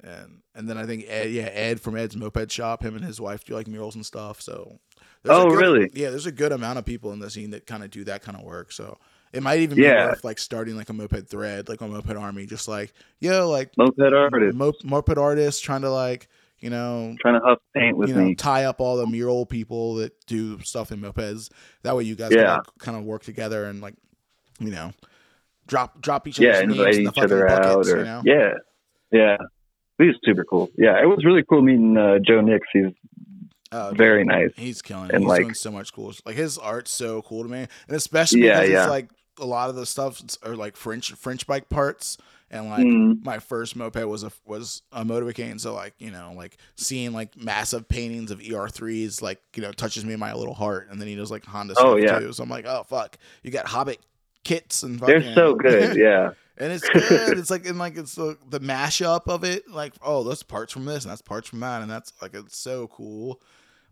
[0.02, 3.20] And and then I think Ed, yeah, Ed from Ed's Moped Shop, him and his
[3.20, 4.40] wife do like murals and stuff.
[4.40, 4.78] So,
[5.26, 5.90] Oh, good- really?
[5.94, 8.22] Yeah, there's a good amount of people in the scene that kind of do that
[8.22, 8.72] kind of work.
[8.72, 8.98] So
[9.32, 10.06] it might even be Yeah.
[10.06, 13.70] worth like starting like a moped thread, like a moped army, just like yo, like
[13.78, 16.28] Moped artist mo- moped artists trying to like
[16.60, 18.34] you know trying to huff paint with you know me.
[18.34, 21.50] tie up all the mural people that do stuff in mopeds.
[21.82, 22.42] That way you guys Yeah.
[22.44, 23.94] can like, kind of work together and like
[24.60, 24.92] you know
[25.66, 28.22] drop drop each Yeah, other's names invite each other out, or you know?
[28.24, 28.52] yeah,
[29.10, 29.36] yeah.
[29.98, 30.70] He was super cool.
[30.76, 32.66] Yeah, it was really cool meeting uh, Joe Nix.
[32.72, 32.86] He's
[33.72, 34.50] Uh, very nice.
[34.56, 35.14] He's killing it.
[35.14, 36.12] And, He's like- doing so much cool.
[36.26, 38.82] Like his art's so cool to me, and especially Yeah, because yeah.
[38.84, 39.08] it's like
[39.40, 42.16] a lot of the stuff are like French French bike parts,
[42.50, 43.24] and like Mm.
[43.24, 45.58] my first moped was a was a Motobecane.
[45.60, 49.72] So like you know like seeing like massive paintings of ER threes like you know
[49.72, 50.88] touches me in my little heart.
[50.90, 52.18] And then he does like Honda Oh, stuff yeah.
[52.20, 52.32] too.
[52.32, 53.98] So I'm like oh fuck, you got Hobbit
[54.44, 55.96] kits and They're so good.
[55.96, 56.32] Yeah.
[56.58, 57.38] And it's good.
[57.38, 59.68] it's like and like it's the the mashup of it.
[59.68, 62.58] Like oh, those parts from this and that's parts from that, and that's like it's
[62.58, 63.40] so cool.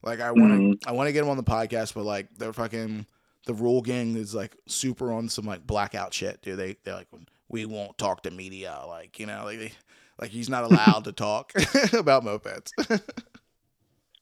[0.03, 0.79] Like I want to Mhm.
[0.87, 3.07] I want to get them on the podcast, but like they're fucking
[3.47, 6.59] the rule gang is like super on some like blackout shit, dude.
[6.59, 7.09] They they're like
[7.49, 9.73] we won't talk to media, like you know, like they
[10.21, 11.53] Like he's not allowed to talk
[11.93, 12.71] about mopeds.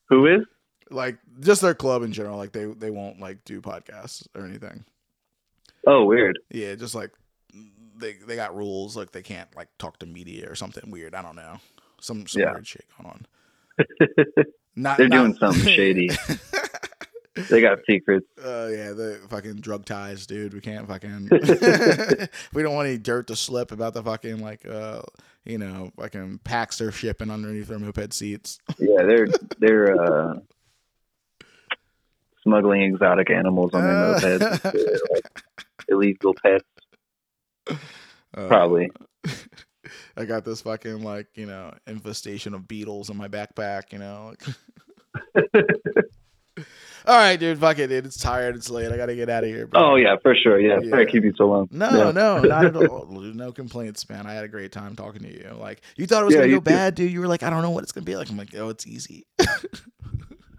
[0.09, 0.43] Who is?
[0.93, 2.37] like just their club in general.
[2.37, 4.85] Like they they won't like do podcasts or anything.
[5.87, 6.39] Oh, weird.
[6.51, 7.12] Yeah, just like
[8.01, 8.97] they they got rules.
[8.97, 11.14] Like they can't like talk to media or something weird.
[11.14, 11.59] I don't know.
[12.01, 12.52] Some some Yeah.
[12.52, 13.27] weird shit going on.
[14.77, 16.10] Not They're not- doing something shady.
[17.48, 18.27] They got secrets.
[18.39, 20.52] Uh, yeah, the fucking drug ties, dude.
[20.55, 21.28] We can't fucking.
[22.52, 25.02] we don't want any dirt to slip about the fucking like, uh,
[25.44, 28.59] you know, fucking packs they're shipping underneath their moped seats.
[28.78, 29.28] Yeah, they're
[29.59, 30.35] they're uh,
[32.43, 34.64] smuggling exotic animals on their mopeds.
[35.12, 35.24] Like,
[35.89, 36.64] illegal pets,
[38.36, 38.90] Uh, probably.
[40.16, 43.92] I got this fucking like you know infestation of beetles in my backpack.
[43.92, 44.34] You know.
[47.06, 47.59] All right, dude.
[47.59, 48.05] Fuck it, dude.
[48.05, 48.55] It's tired.
[48.56, 48.92] It's late.
[48.92, 49.66] I gotta get out of here.
[49.66, 49.92] bro.
[49.92, 50.60] Oh yeah, for sure.
[50.60, 50.90] Yeah, Yeah.
[50.90, 51.68] sorry to keep you so long.
[51.70, 52.10] No, Yeah.
[52.12, 53.06] no, not at all.
[53.34, 54.26] No complaints, man.
[54.26, 55.51] I had a great time talking to you.
[55.59, 57.10] Like you thought it was Yeah, gonna go bad, dude.
[57.10, 58.28] You were like, I don't know what it's gonna be like.
[58.28, 59.24] I'm like, oh, it's easy.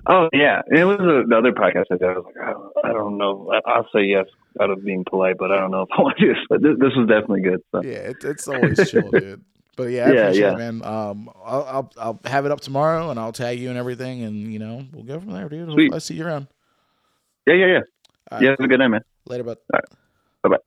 [0.07, 2.03] Oh yeah, it was a, the other podcast I did.
[2.09, 3.53] I was like, I don't, I don't know.
[3.67, 4.25] I'll say yes
[4.60, 6.34] out of being polite, but I don't know if I want to.
[6.49, 7.61] But this, this was definitely good.
[7.72, 7.82] So.
[7.84, 9.44] yeah, it, it's always chill, dude.
[9.78, 10.53] But yeah, I Yeah, yeah.
[10.53, 10.84] it, man.
[10.84, 14.52] Um, I'll, I'll I'll have it up tomorrow, and I'll tag you and everything, and
[14.52, 15.72] you know, we'll go from there, dude.
[15.72, 15.94] Sweet.
[15.94, 16.48] I see you around.
[17.48, 17.80] Yeah, yeah, yeah.
[18.32, 18.41] Right.
[18.44, 19.03] Yeah, have a good night, man.
[19.28, 19.57] Later, bud.
[19.73, 19.86] All right.
[20.44, 20.57] Bye-bye.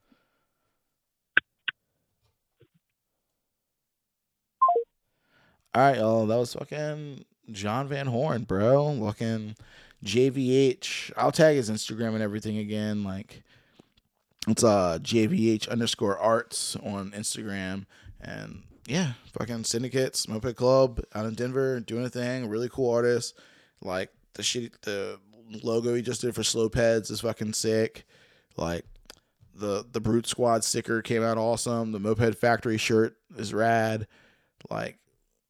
[5.74, 6.26] All right, y'all.
[6.26, 8.98] That was fucking John Van Horn, bro.
[9.06, 9.56] Fucking
[10.04, 11.12] JVH.
[11.16, 13.02] I'll tag his Instagram and everything again.
[13.02, 13.42] Like,
[14.48, 17.86] it's uh JVH underscore arts on Instagram.
[18.20, 22.48] And yeah, fucking syndicates, Moped Club out in Denver, doing a thing.
[22.48, 23.38] Really cool artist.
[23.80, 25.18] Like, the shit, the
[25.62, 28.04] logo he just did for Slowpeds is fucking sick.
[28.56, 28.84] Like,
[29.54, 31.92] the the Brute Squad sticker came out awesome.
[31.92, 34.06] The Moped Factory shirt is rad.
[34.70, 34.98] Like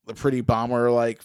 [0.06, 1.20] the Pretty Bomber, like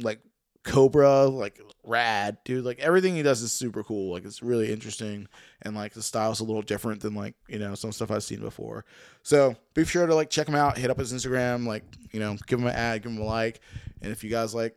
[0.00, 0.20] like
[0.68, 2.64] Cobra, like rad, dude.
[2.64, 4.12] Like everything he does is super cool.
[4.12, 5.26] Like it's really interesting,
[5.62, 8.40] and like the style's a little different than like you know some stuff I've seen
[8.40, 8.84] before.
[9.22, 10.78] So be sure to like check him out.
[10.78, 13.60] Hit up his Instagram, like you know, give him an ad, give him a like,
[14.02, 14.76] and if you guys like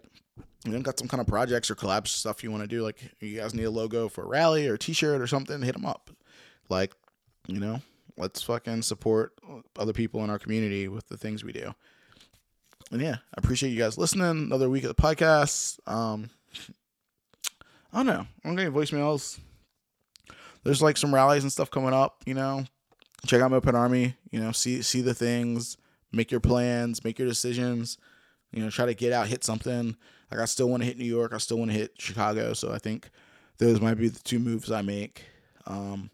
[0.66, 3.02] you know, got some kind of projects or collabs stuff you want to do, like
[3.20, 5.86] you guys need a logo for a rally or a t-shirt or something, hit them
[5.86, 6.12] up.
[6.70, 6.94] Like,
[7.48, 7.82] you know,
[8.18, 9.34] let's fucking support
[9.78, 11.74] other people in our community with the things we do.
[12.92, 14.28] And yeah, I appreciate you guys listening.
[14.28, 15.80] Another week of the podcast.
[15.88, 16.30] Um,
[17.94, 18.28] I don't know.
[18.44, 19.40] I'm getting voicemails.
[20.64, 22.22] There's like some rallies and stuff coming up.
[22.26, 22.66] You know,
[23.26, 24.16] check out Moped Army.
[24.30, 25.78] You know, see see the things,
[26.12, 27.98] make your plans, make your decisions.
[28.52, 29.96] You know, try to get out, hit something.
[30.30, 31.34] Like I still want to hit New York.
[31.34, 32.54] I still want to hit Chicago.
[32.54, 33.10] So I think
[33.58, 35.24] those might be the two moves I make.
[35.66, 36.10] Um,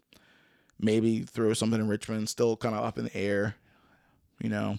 [0.78, 2.28] maybe throw something in Richmond.
[2.28, 3.56] Still kind of up in the air.
[4.40, 4.78] You know,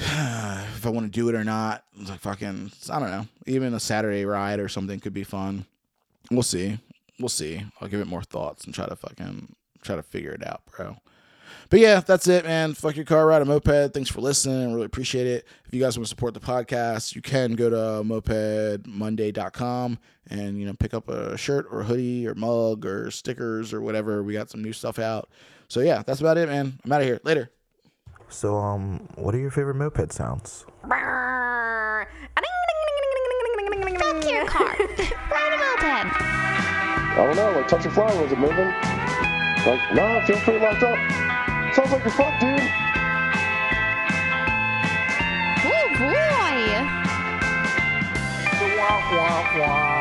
[0.76, 1.84] if I want to do it or not.
[2.08, 3.26] Like fucking, I don't know.
[3.46, 5.66] Even a Saturday ride or something could be fun.
[6.30, 6.78] We'll see.
[7.18, 7.62] We'll see.
[7.80, 10.96] I'll give it more thoughts and try to fucking try to figure it out, bro.
[11.68, 12.72] But yeah, that's it, man.
[12.74, 13.92] Fuck your car, ride a moped.
[13.92, 14.72] Thanks for listening.
[14.72, 15.46] Really appreciate it.
[15.66, 19.98] If you guys want to support the podcast, you can go to mopedmonday.com
[20.30, 24.22] and you know pick up a shirt or hoodie or mug or stickers or whatever.
[24.22, 25.28] We got some new stuff out.
[25.68, 26.78] So yeah, that's about it, man.
[26.84, 27.20] I'm out of here.
[27.22, 27.50] Later.
[28.30, 30.64] So, um, what are your favorite moped sounds?
[33.98, 34.76] Fuck your car.
[34.78, 36.14] Ride a moped.
[37.12, 38.68] I don't know, like touch a flower, was it moving?
[39.66, 40.96] Like, nah, it feels pretty locked up.
[41.74, 42.60] Sounds like you're fucked, dude.
[45.66, 46.60] Oh boy.
[48.78, 49.60] Womp womp womp.
[49.60, 49.99] You fucking